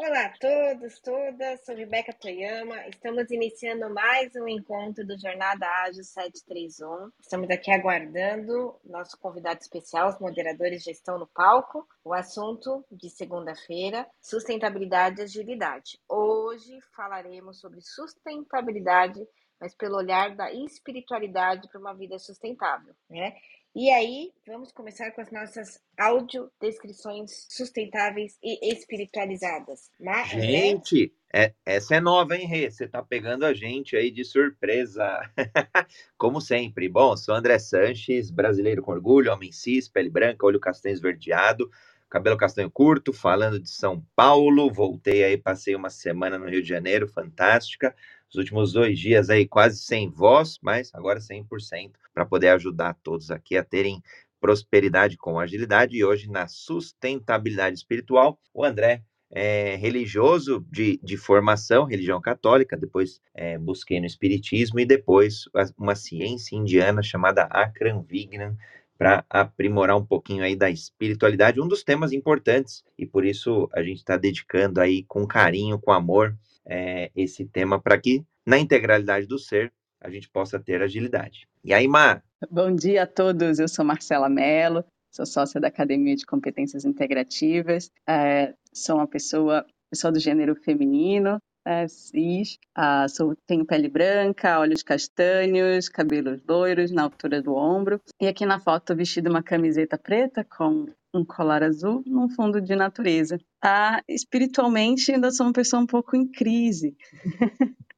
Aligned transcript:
Olá 0.00 0.26
a 0.26 0.38
todos, 0.38 1.00
todas, 1.00 1.64
sou 1.64 1.74
Rebeca 1.74 2.12
Toyama. 2.12 2.86
Estamos 2.86 3.28
iniciando 3.32 3.92
mais 3.92 4.32
um 4.36 4.46
encontro 4.46 5.04
do 5.04 5.18
Jornada 5.18 5.66
Ágil 5.82 6.04
731. 6.04 7.10
Estamos 7.20 7.50
aqui 7.50 7.72
aguardando 7.72 8.78
nosso 8.84 9.18
convidado 9.18 9.60
especial, 9.60 10.08
os 10.08 10.20
moderadores 10.20 10.84
já 10.84 10.92
estão 10.92 11.18
no 11.18 11.26
palco. 11.26 11.84
O 12.04 12.14
assunto 12.14 12.86
de 12.92 13.10
segunda-feira, 13.10 14.06
sustentabilidade 14.22 15.20
e 15.20 15.24
agilidade. 15.24 15.98
Hoje 16.08 16.78
falaremos 16.94 17.58
sobre 17.58 17.80
sustentabilidade, 17.80 19.26
mas 19.60 19.74
pelo 19.74 19.96
olhar 19.96 20.32
da 20.36 20.52
espiritualidade 20.52 21.66
para 21.68 21.80
uma 21.80 21.92
vida 21.92 22.20
sustentável, 22.20 22.94
né? 23.10 23.34
E 23.74 23.90
aí, 23.90 24.32
vamos 24.46 24.72
começar 24.72 25.10
com 25.12 25.20
as 25.20 25.30
nossas 25.30 25.80
audiodescrições 25.96 27.46
sustentáveis 27.48 28.36
e 28.42 28.72
espiritualizadas. 28.72 29.90
Mas, 30.00 30.30
gente, 30.30 31.12
né? 31.32 31.44
é, 31.44 31.54
essa 31.64 31.94
é 31.94 32.00
nova, 32.00 32.34
hein, 32.34 32.46
Rê? 32.46 32.70
Você 32.70 32.88
tá 32.88 33.02
pegando 33.02 33.44
a 33.44 33.52
gente 33.52 33.94
aí 33.94 34.10
de 34.10 34.24
surpresa. 34.24 35.20
Como 36.16 36.40
sempre. 36.40 36.88
Bom, 36.88 37.16
sou 37.16 37.34
André 37.34 37.58
Sanches, 37.58 38.30
brasileiro 38.30 38.82
com 38.82 38.90
orgulho, 38.90 39.32
homem 39.32 39.52
cis, 39.52 39.88
pele 39.88 40.10
branca, 40.10 40.46
olho 40.46 40.58
castanho 40.58 40.94
esverdeado, 40.94 41.70
cabelo 42.08 42.38
castanho 42.38 42.70
curto, 42.70 43.12
falando 43.12 43.60
de 43.60 43.70
São 43.70 44.02
Paulo. 44.16 44.72
Voltei 44.72 45.22
aí, 45.22 45.36
passei 45.36 45.76
uma 45.76 45.90
semana 45.90 46.38
no 46.38 46.48
Rio 46.48 46.62
de 46.62 46.68
Janeiro, 46.68 47.06
fantástica 47.06 47.94
os 48.30 48.36
últimos 48.36 48.72
dois 48.72 48.98
dias 48.98 49.30
aí 49.30 49.46
quase 49.46 49.78
sem 49.78 50.10
voz, 50.10 50.58
mas 50.62 50.90
agora 50.94 51.20
100% 51.20 51.92
para 52.12 52.26
poder 52.26 52.48
ajudar 52.48 52.94
todos 53.02 53.30
aqui 53.30 53.56
a 53.56 53.64
terem 53.64 54.02
prosperidade 54.40 55.16
com 55.16 55.38
agilidade 55.38 55.96
e 55.96 56.04
hoje 56.04 56.30
na 56.30 56.46
sustentabilidade 56.46 57.76
espiritual. 57.76 58.38
O 58.54 58.64
André 58.64 59.02
é 59.30 59.76
religioso 59.76 60.64
de, 60.70 60.98
de 61.02 61.16
formação, 61.16 61.84
religião 61.84 62.20
católica, 62.20 62.76
depois 62.76 63.20
é, 63.34 63.58
busquei 63.58 64.00
no 64.00 64.06
espiritismo 64.06 64.80
e 64.80 64.86
depois 64.86 65.44
uma 65.76 65.94
ciência 65.94 66.56
indiana 66.56 67.02
chamada 67.02 67.42
Akram 67.44 68.02
Vignan 68.02 68.56
para 68.96 69.24
aprimorar 69.30 69.96
um 69.96 70.04
pouquinho 70.04 70.42
aí 70.42 70.56
da 70.56 70.70
espiritualidade, 70.70 71.60
um 71.60 71.68
dos 71.68 71.84
temas 71.84 72.12
importantes 72.12 72.82
e 72.98 73.06
por 73.06 73.24
isso 73.24 73.68
a 73.72 73.82
gente 73.82 73.98
está 73.98 74.16
dedicando 74.16 74.80
aí 74.80 75.04
com 75.04 75.26
carinho, 75.26 75.78
com 75.78 75.92
amor 75.92 76.36
é, 76.68 77.10
esse 77.16 77.46
tema 77.46 77.80
para 77.80 77.98
que, 77.98 78.22
na 78.46 78.58
integralidade 78.58 79.26
do 79.26 79.38
ser, 79.38 79.72
a 80.00 80.10
gente 80.10 80.28
possa 80.28 80.60
ter 80.60 80.82
agilidade. 80.82 81.48
E 81.64 81.72
aí, 81.72 81.88
Mar? 81.88 82.22
Bom 82.50 82.72
dia 82.74 83.02
a 83.02 83.06
todos, 83.06 83.58
eu 83.58 83.66
sou 83.66 83.84
Marcela 83.84 84.28
Mello, 84.28 84.84
sou 85.10 85.26
sócia 85.26 85.60
da 85.60 85.68
Academia 85.68 86.14
de 86.14 86.24
Competências 86.24 86.84
Integrativas, 86.84 87.90
é, 88.08 88.54
sou 88.72 88.96
uma 88.96 89.08
pessoa, 89.08 89.66
pessoa 89.90 90.12
do 90.12 90.20
gênero 90.20 90.54
feminino, 90.54 91.40
é, 91.66 91.88
cis, 91.88 92.58
ah, 92.74 93.08
sou, 93.08 93.36
tenho 93.46 93.66
pele 93.66 93.88
branca, 93.88 94.60
olhos 94.60 94.82
castanhos, 94.82 95.88
cabelos 95.88 96.40
loiros 96.48 96.92
na 96.92 97.02
altura 97.02 97.42
do 97.42 97.54
ombro, 97.54 98.00
e 98.20 98.26
aqui 98.26 98.46
na 98.46 98.60
foto 98.60 98.94
vestido 98.94 99.28
uma 99.28 99.42
camiseta 99.42 99.98
preta 99.98 100.44
com 100.44 100.86
um 101.14 101.24
colar 101.24 101.62
azul 101.62 102.02
num 102.06 102.28
fundo 102.28 102.60
de 102.60 102.74
natureza. 102.76 103.38
Ah, 103.62 104.02
espiritualmente, 104.08 105.12
ainda 105.12 105.30
sou 105.30 105.46
uma 105.46 105.52
pessoa 105.52 105.82
um 105.82 105.86
pouco 105.86 106.16
em 106.16 106.26
crise. 106.26 106.96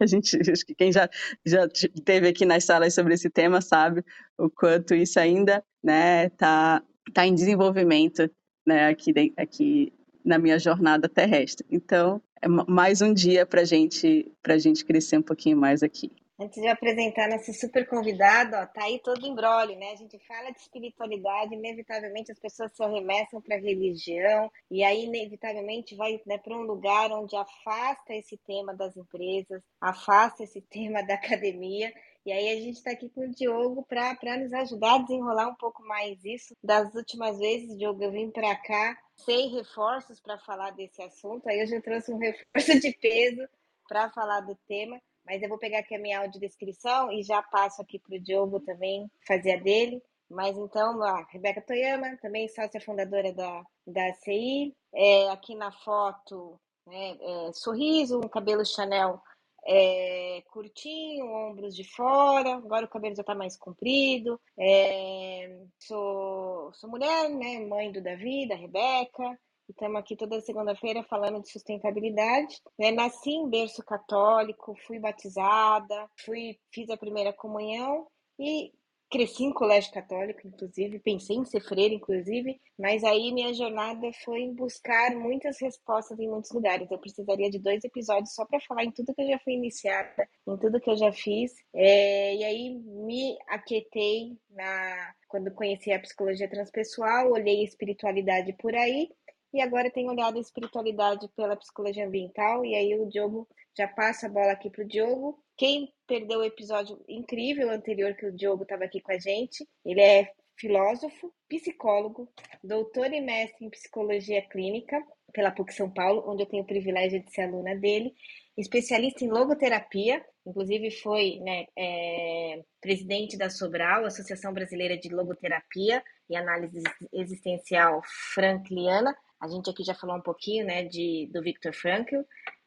a 0.00 0.06
gente, 0.06 0.38
acho 0.50 0.64
que 0.64 0.74
quem 0.74 0.92
já, 0.92 1.08
já 1.44 1.66
teve 2.04 2.28
aqui 2.28 2.44
nas 2.44 2.64
salas 2.64 2.94
sobre 2.94 3.14
esse 3.14 3.30
tema 3.30 3.60
sabe 3.60 4.04
o 4.38 4.50
quanto 4.50 4.94
isso 4.94 5.18
ainda 5.18 5.64
né, 5.82 6.28
tá, 6.30 6.82
tá 7.12 7.26
em 7.26 7.34
desenvolvimento 7.34 8.30
né, 8.66 8.88
aqui, 8.88 9.12
aqui 9.36 9.92
na 10.24 10.38
minha 10.38 10.58
jornada 10.58 11.08
terrestre. 11.08 11.66
Então, 11.70 12.22
é 12.42 12.48
mais 12.48 13.00
um 13.00 13.12
dia 13.12 13.44
para 13.46 13.64
gente, 13.64 14.30
a 14.44 14.58
gente 14.58 14.84
crescer 14.84 15.18
um 15.18 15.22
pouquinho 15.22 15.56
mais 15.56 15.82
aqui. 15.82 16.10
Antes 16.42 16.62
de 16.62 16.68
apresentar 16.68 17.28
nosso 17.28 17.52
super 17.52 17.86
convidado, 17.86 18.56
ó, 18.56 18.64
tá 18.64 18.84
aí 18.84 18.98
todo 19.00 19.26
embrólio, 19.26 19.78
né? 19.78 19.90
A 19.92 19.96
gente 19.96 20.18
fala 20.20 20.50
de 20.50 20.58
espiritualidade, 20.58 21.54
inevitavelmente 21.54 22.32
as 22.32 22.38
pessoas 22.38 22.74
se 22.74 22.82
arremessam 22.82 23.42
para 23.42 23.58
religião, 23.58 24.50
e 24.70 24.82
aí 24.82 25.04
inevitavelmente 25.04 25.94
vai 25.94 26.18
né, 26.24 26.38
para 26.38 26.56
um 26.56 26.62
lugar 26.62 27.12
onde 27.12 27.36
afasta 27.36 28.14
esse 28.14 28.38
tema 28.38 28.74
das 28.74 28.96
empresas, 28.96 29.62
afasta 29.78 30.42
esse 30.42 30.62
tema 30.72 31.02
da 31.02 31.12
academia. 31.12 31.92
E 32.24 32.32
aí 32.32 32.48
a 32.48 32.56
gente 32.56 32.76
está 32.76 32.92
aqui 32.92 33.10
com 33.10 33.20
o 33.20 33.30
Diogo 33.30 33.84
para 33.86 34.38
nos 34.38 34.54
ajudar 34.54 34.94
a 34.94 35.02
desenrolar 35.02 35.48
um 35.48 35.56
pouco 35.56 35.82
mais 35.82 36.24
isso. 36.24 36.56
Das 36.64 36.94
últimas 36.94 37.38
vezes, 37.38 37.76
Diogo, 37.76 38.02
eu 38.02 38.12
vim 38.12 38.30
para 38.30 38.56
cá 38.56 38.98
sem 39.14 39.50
reforços 39.50 40.18
para 40.20 40.38
falar 40.38 40.70
desse 40.70 41.02
assunto. 41.02 41.46
Aí 41.50 41.62
hoje 41.62 41.76
eu 41.76 41.82
trouxe 41.82 42.10
um 42.10 42.16
reforço 42.18 42.80
de 42.80 42.92
peso 42.94 43.46
para 43.86 44.08
falar 44.08 44.40
do 44.40 44.56
tema. 44.66 44.98
Mas 45.30 45.40
eu 45.40 45.48
vou 45.48 45.58
pegar 45.58 45.78
aqui 45.78 45.94
a 45.94 45.98
minha 46.00 46.18
audiodescrição 46.18 47.12
e 47.12 47.22
já 47.22 47.40
passo 47.40 47.80
aqui 47.80 48.00
para 48.00 48.16
o 48.16 48.20
Diogo 48.20 48.58
também 48.58 49.08
fazer 49.24 49.52
a 49.52 49.60
dele. 49.60 50.02
Mas 50.28 50.58
então, 50.58 51.00
a 51.04 51.24
Rebeca 51.30 51.62
Toyama, 51.62 52.16
também 52.20 52.48
sócia 52.48 52.80
fundadora 52.80 53.32
da, 53.32 53.62
da 53.86 54.12
CI. 54.14 54.74
É, 54.92 55.28
aqui 55.30 55.54
na 55.54 55.70
foto, 55.70 56.58
né, 56.84 57.16
é, 57.20 57.52
sorriso, 57.52 58.18
um 58.18 58.28
cabelo 58.28 58.66
Chanel 58.66 59.22
é, 59.64 60.42
curtinho, 60.50 61.26
ombros 61.26 61.76
de 61.76 61.84
fora. 61.84 62.56
Agora 62.56 62.86
o 62.86 62.90
cabelo 62.90 63.14
já 63.14 63.20
está 63.20 63.32
mais 63.32 63.56
comprido. 63.56 64.40
É, 64.58 65.60
sou, 65.78 66.72
sou 66.74 66.90
mulher, 66.90 67.28
né, 67.30 67.60
mãe 67.68 67.92
do 67.92 68.02
Davi, 68.02 68.48
da 68.48 68.56
Rebeca. 68.56 69.38
Estamos 69.70 70.00
aqui 70.00 70.16
toda 70.16 70.40
segunda-feira 70.40 71.02
falando 71.04 71.40
de 71.40 71.50
sustentabilidade. 71.50 72.60
Né? 72.78 72.90
Nasci 72.90 73.30
em 73.30 73.48
berço 73.48 73.84
católico, 73.84 74.74
fui 74.86 74.98
batizada, 74.98 76.10
fui, 76.24 76.58
fiz 76.72 76.90
a 76.90 76.96
primeira 76.96 77.32
comunhão 77.32 78.06
e 78.38 78.72
cresci 79.10 79.42
em 79.42 79.52
colégio 79.52 79.92
católico, 79.92 80.46
inclusive, 80.46 81.00
pensei 81.00 81.36
em 81.36 81.44
ser 81.44 81.60
freira, 81.60 81.92
inclusive, 81.92 82.60
mas 82.78 83.02
aí 83.02 83.32
minha 83.32 83.52
jornada 83.52 84.08
foi 84.24 84.46
buscar 84.52 85.16
muitas 85.16 85.60
respostas 85.60 86.18
em 86.20 86.28
muitos 86.28 86.52
lugares. 86.52 86.88
Eu 86.90 86.98
precisaria 86.98 87.50
de 87.50 87.58
dois 87.58 87.82
episódios 87.82 88.32
só 88.32 88.46
para 88.46 88.60
falar 88.60 88.84
em 88.84 88.92
tudo 88.92 89.12
que 89.12 89.20
eu 89.20 89.26
já 89.26 89.38
fui 89.40 89.54
iniciada, 89.54 90.28
em 90.46 90.56
tudo 90.56 90.80
que 90.80 90.88
eu 90.88 90.96
já 90.96 91.12
fiz. 91.12 91.52
É, 91.74 92.36
e 92.36 92.44
aí 92.44 92.78
me 92.78 93.36
aquietei 93.48 94.38
na 94.50 95.12
quando 95.30 95.52
conheci 95.52 95.92
a 95.92 96.00
psicologia 96.00 96.50
transpessoal, 96.50 97.30
olhei 97.30 97.60
a 97.60 97.64
espiritualidade 97.64 98.52
por 98.54 98.74
aí 98.74 99.08
e 99.52 99.60
agora 99.60 99.90
tenho 99.90 100.10
olhado 100.10 100.38
a 100.38 100.40
espiritualidade 100.40 101.28
pela 101.36 101.56
psicologia 101.56 102.06
ambiental, 102.06 102.64
e 102.64 102.74
aí 102.74 102.98
o 102.98 103.08
Diogo 103.08 103.48
já 103.76 103.88
passa 103.88 104.26
a 104.26 104.30
bola 104.30 104.52
aqui 104.52 104.70
para 104.70 104.84
o 104.84 104.88
Diogo. 104.88 105.42
Quem 105.56 105.92
perdeu 106.06 106.40
o 106.40 106.44
episódio 106.44 107.02
incrível 107.08 107.70
anterior 107.70 108.14
que 108.14 108.26
o 108.26 108.32
Diogo 108.32 108.62
estava 108.62 108.84
aqui 108.84 109.00
com 109.00 109.12
a 109.12 109.18
gente, 109.18 109.66
ele 109.84 110.00
é 110.00 110.32
filósofo, 110.56 111.32
psicólogo, 111.48 112.30
doutor 112.62 113.12
e 113.12 113.20
mestre 113.20 113.64
em 113.64 113.70
psicologia 113.70 114.42
clínica 114.42 115.02
pela 115.32 115.50
PUC 115.50 115.72
São 115.72 115.90
Paulo, 115.90 116.24
onde 116.26 116.42
eu 116.42 116.46
tenho 116.46 116.62
o 116.62 116.66
privilégio 116.66 117.22
de 117.22 117.32
ser 117.32 117.42
aluna 117.42 117.74
dele, 117.74 118.12
especialista 118.56 119.24
em 119.24 119.30
logoterapia, 119.30 120.24
inclusive 120.46 120.90
foi 120.90 121.38
né, 121.40 121.66
é, 121.76 122.62
presidente 122.80 123.38
da 123.38 123.48
Sobral, 123.48 124.04
Associação 124.04 124.52
Brasileira 124.52 124.98
de 124.98 125.08
Logoterapia 125.08 126.02
e 126.28 126.36
Análise 126.36 126.82
Existencial 127.12 128.02
Frankliana, 128.34 129.16
a 129.40 129.48
gente 129.48 129.70
aqui 129.70 129.82
já 129.82 129.94
falou 129.94 130.16
um 130.16 130.22
pouquinho 130.22 130.66
né, 130.66 130.84
de, 130.84 131.28
do 131.32 131.40
Victor 131.40 131.72
Frankl. 131.72 132.20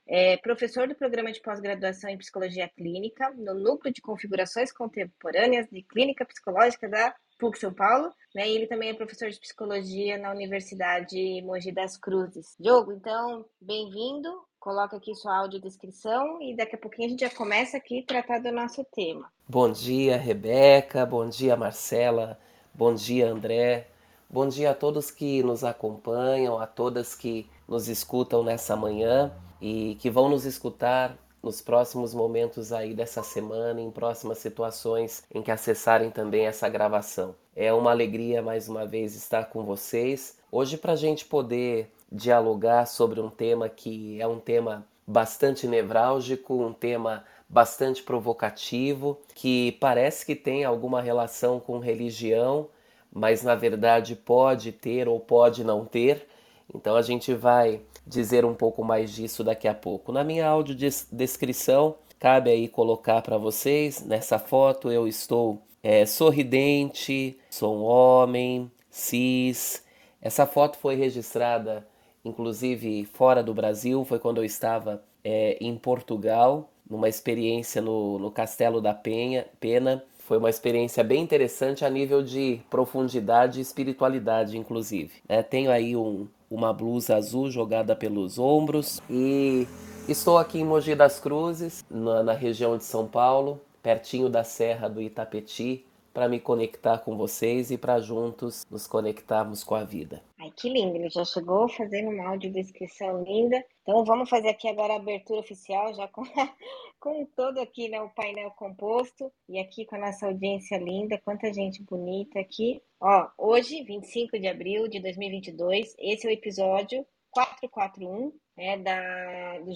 É 0.05 0.35
professor 0.37 0.87
do 0.87 0.95
programa 0.95 1.31
de 1.31 1.41
pós-graduação 1.41 2.09
em 2.09 2.17
psicologia 2.17 2.67
clínica 2.67 3.31
no 3.37 3.53
núcleo 3.53 3.93
de 3.93 4.01
configurações 4.01 4.71
contemporâneas 4.71 5.67
de 5.69 5.81
clínica 5.83 6.25
psicológica 6.25 6.89
da 6.89 7.15
PUC 7.39 7.57
São 7.57 7.73
Paulo, 7.73 8.11
né? 8.35 8.47
E 8.49 8.55
ele 8.55 8.67
também 8.67 8.89
é 8.89 8.93
professor 8.93 9.29
de 9.29 9.39
psicologia 9.39 10.17
na 10.17 10.31
Universidade 10.31 11.41
Mogi 11.43 11.71
das 11.71 11.97
Cruzes. 11.97 12.55
Diogo, 12.59 12.91
então, 12.91 13.45
bem-vindo. 13.61 14.29
Coloca 14.59 14.97
aqui 14.97 15.13
sua 15.15 15.39
audiodescrição 15.39 16.41
e 16.41 16.55
daqui 16.55 16.75
a 16.75 16.79
pouquinho 16.79 17.07
a 17.07 17.09
gente 17.11 17.21
já 17.21 17.29
começa 17.29 17.77
aqui 17.77 17.99
a 17.99 18.05
tratar 18.05 18.39
do 18.39 18.51
nosso 18.51 18.83
tema. 18.93 19.29
Bom 19.47 19.71
dia, 19.71 20.17
Rebeca. 20.17 21.05
Bom 21.05 21.27
dia, 21.29 21.55
Marcela. 21.55 22.39
Bom 22.73 22.93
dia, 22.93 23.29
André. 23.29 23.92
Bom 24.33 24.47
dia 24.47 24.71
a 24.71 24.73
todos 24.73 25.11
que 25.11 25.43
nos 25.43 25.63
acompanham, 25.63 26.57
a 26.57 26.65
todas 26.65 27.13
que 27.13 27.47
nos 27.67 27.87
escutam 27.87 28.43
nessa 28.43 28.75
manhã 28.75 29.31
e 29.61 29.95
que 29.99 30.09
vão 30.09 30.27
nos 30.27 30.43
escutar 30.43 31.15
nos 31.43 31.61
próximos 31.61 32.15
momentos 32.15 32.73
aí 32.73 32.95
dessa 32.95 33.21
semana, 33.21 33.79
em 33.79 33.91
próximas 33.91 34.39
situações 34.39 35.23
em 35.31 35.43
que 35.43 35.51
acessarem 35.51 36.09
também 36.09 36.47
essa 36.47 36.67
gravação. 36.67 37.35
É 37.55 37.71
uma 37.71 37.91
alegria 37.91 38.41
mais 38.41 38.67
uma 38.67 38.87
vez 38.87 39.15
estar 39.15 39.51
com 39.51 39.63
vocês. 39.63 40.35
Hoje, 40.51 40.77
para 40.77 40.93
a 40.93 40.95
gente 40.95 41.25
poder 41.25 41.91
dialogar 42.11 42.87
sobre 42.87 43.21
um 43.21 43.29
tema 43.29 43.69
que 43.69 44.19
é 44.19 44.25
um 44.25 44.39
tema 44.39 44.83
bastante 45.05 45.67
nevrálgico, 45.67 46.55
um 46.55 46.73
tema 46.73 47.23
bastante 47.47 48.01
provocativo, 48.01 49.15
que 49.35 49.73
parece 49.73 50.25
que 50.25 50.35
tem 50.35 50.65
alguma 50.65 51.03
relação 51.03 51.59
com 51.59 51.77
religião 51.77 52.67
mas 53.13 53.43
na 53.43 53.55
verdade 53.55 54.15
pode 54.15 54.71
ter 54.71 55.07
ou 55.07 55.19
pode 55.19 55.63
não 55.63 55.85
ter. 55.85 56.27
Então 56.73 56.95
a 56.95 57.01
gente 57.01 57.33
vai 57.33 57.81
dizer 58.05 58.43
um 58.43 58.53
pouco 58.53 58.83
mais 58.83 59.11
disso 59.11 59.43
daqui 59.43 59.67
a 59.67 59.73
pouco. 59.73 60.11
Na 60.11 60.23
minha 60.23 60.47
audiodescrição, 60.47 61.95
cabe 62.19 62.49
aí 62.49 62.67
colocar 62.67 63.21
para 63.21 63.37
vocês, 63.37 64.03
nessa 64.05 64.39
foto 64.39 64.91
eu 64.91 65.07
estou 65.07 65.61
é, 65.83 66.05
sorridente, 66.05 67.37
sou 67.49 67.77
um 67.77 67.83
homem, 67.83 68.71
cis. 68.89 69.83
Essa 70.21 70.45
foto 70.45 70.77
foi 70.77 70.95
registrada, 70.95 71.85
inclusive, 72.23 73.05
fora 73.05 73.43
do 73.43 73.53
Brasil, 73.53 74.05
foi 74.05 74.19
quando 74.19 74.37
eu 74.37 74.45
estava 74.45 75.03
é, 75.23 75.57
em 75.59 75.75
Portugal, 75.77 76.69
numa 76.89 77.09
experiência 77.09 77.81
no, 77.81 78.17
no 78.17 78.31
Castelo 78.31 78.79
da 78.81 78.93
Penha, 78.93 79.45
Pena. 79.59 80.03
Foi 80.23 80.37
uma 80.37 80.49
experiência 80.49 81.03
bem 81.03 81.21
interessante 81.21 81.83
a 81.83 81.89
nível 81.89 82.23
de 82.23 82.61
profundidade 82.69 83.59
e 83.59 83.61
espiritualidade, 83.61 84.57
inclusive. 84.57 85.11
É, 85.27 85.43
tenho 85.43 85.69
aí 85.69 85.97
um, 85.97 86.27
uma 86.49 86.71
blusa 86.71 87.17
azul 87.17 87.51
jogada 87.51 87.93
pelos 87.93 88.39
ombros 88.39 89.01
e 89.09 89.67
estou 90.07 90.37
aqui 90.37 90.59
em 90.59 90.63
Mogi 90.63 90.95
das 90.95 91.19
Cruzes, 91.19 91.83
na, 91.91 92.23
na 92.23 92.33
região 92.33 92.77
de 92.77 92.85
São 92.85 93.05
Paulo, 93.05 93.59
pertinho 93.81 94.29
da 94.29 94.45
Serra 94.45 94.87
do 94.87 95.01
Itapetí, 95.01 95.85
para 96.13 96.29
me 96.29 96.39
conectar 96.39 96.99
com 96.99 97.17
vocês 97.17 97.71
e 97.71 97.77
para 97.77 97.99
juntos 97.99 98.65
nos 98.71 98.85
conectarmos 98.85 99.63
com 99.63 99.75
a 99.75 99.83
vida. 99.83 100.21
Ai, 100.39 100.51
que 100.55 100.69
lindo, 100.69 100.95
ele 100.95 101.09
já 101.09 101.25
chegou 101.25 101.67
fazendo 101.67 102.11
uma 102.11 102.29
audiodescrição 102.29 103.23
linda. 103.23 103.63
Então 103.81 104.05
vamos 104.05 104.29
fazer 104.29 104.49
aqui 104.49 104.69
agora 104.69 104.93
a 104.93 104.97
abertura 104.97 105.39
oficial, 105.39 105.93
já 105.93 106.07
com, 106.07 106.23
com 107.03 107.25
todo 107.25 107.59
aqui 107.59 107.89
né, 107.89 108.01
o 108.01 108.09
painel 108.11 108.49
composto 108.51 109.29
e 109.49 109.59
aqui 109.59 109.85
com 109.85 109.97
a 109.97 109.99
nossa 109.99 110.25
audiência 110.25 110.77
linda, 110.77 111.19
quanta 111.19 111.53
gente 111.53 111.83
bonita 111.83 112.39
aqui. 112.39 112.81
Ó, 112.97 113.27
hoje, 113.37 113.83
25 113.83 114.39
de 114.39 114.47
abril 114.47 114.87
de 114.87 115.01
2022, 115.01 115.95
esse 115.99 116.25
é 116.25 116.29
o 116.29 116.33
episódio 116.33 117.05
441 117.33 118.31
né, 118.55 118.77
da, 118.77 119.59
do, 119.59 119.73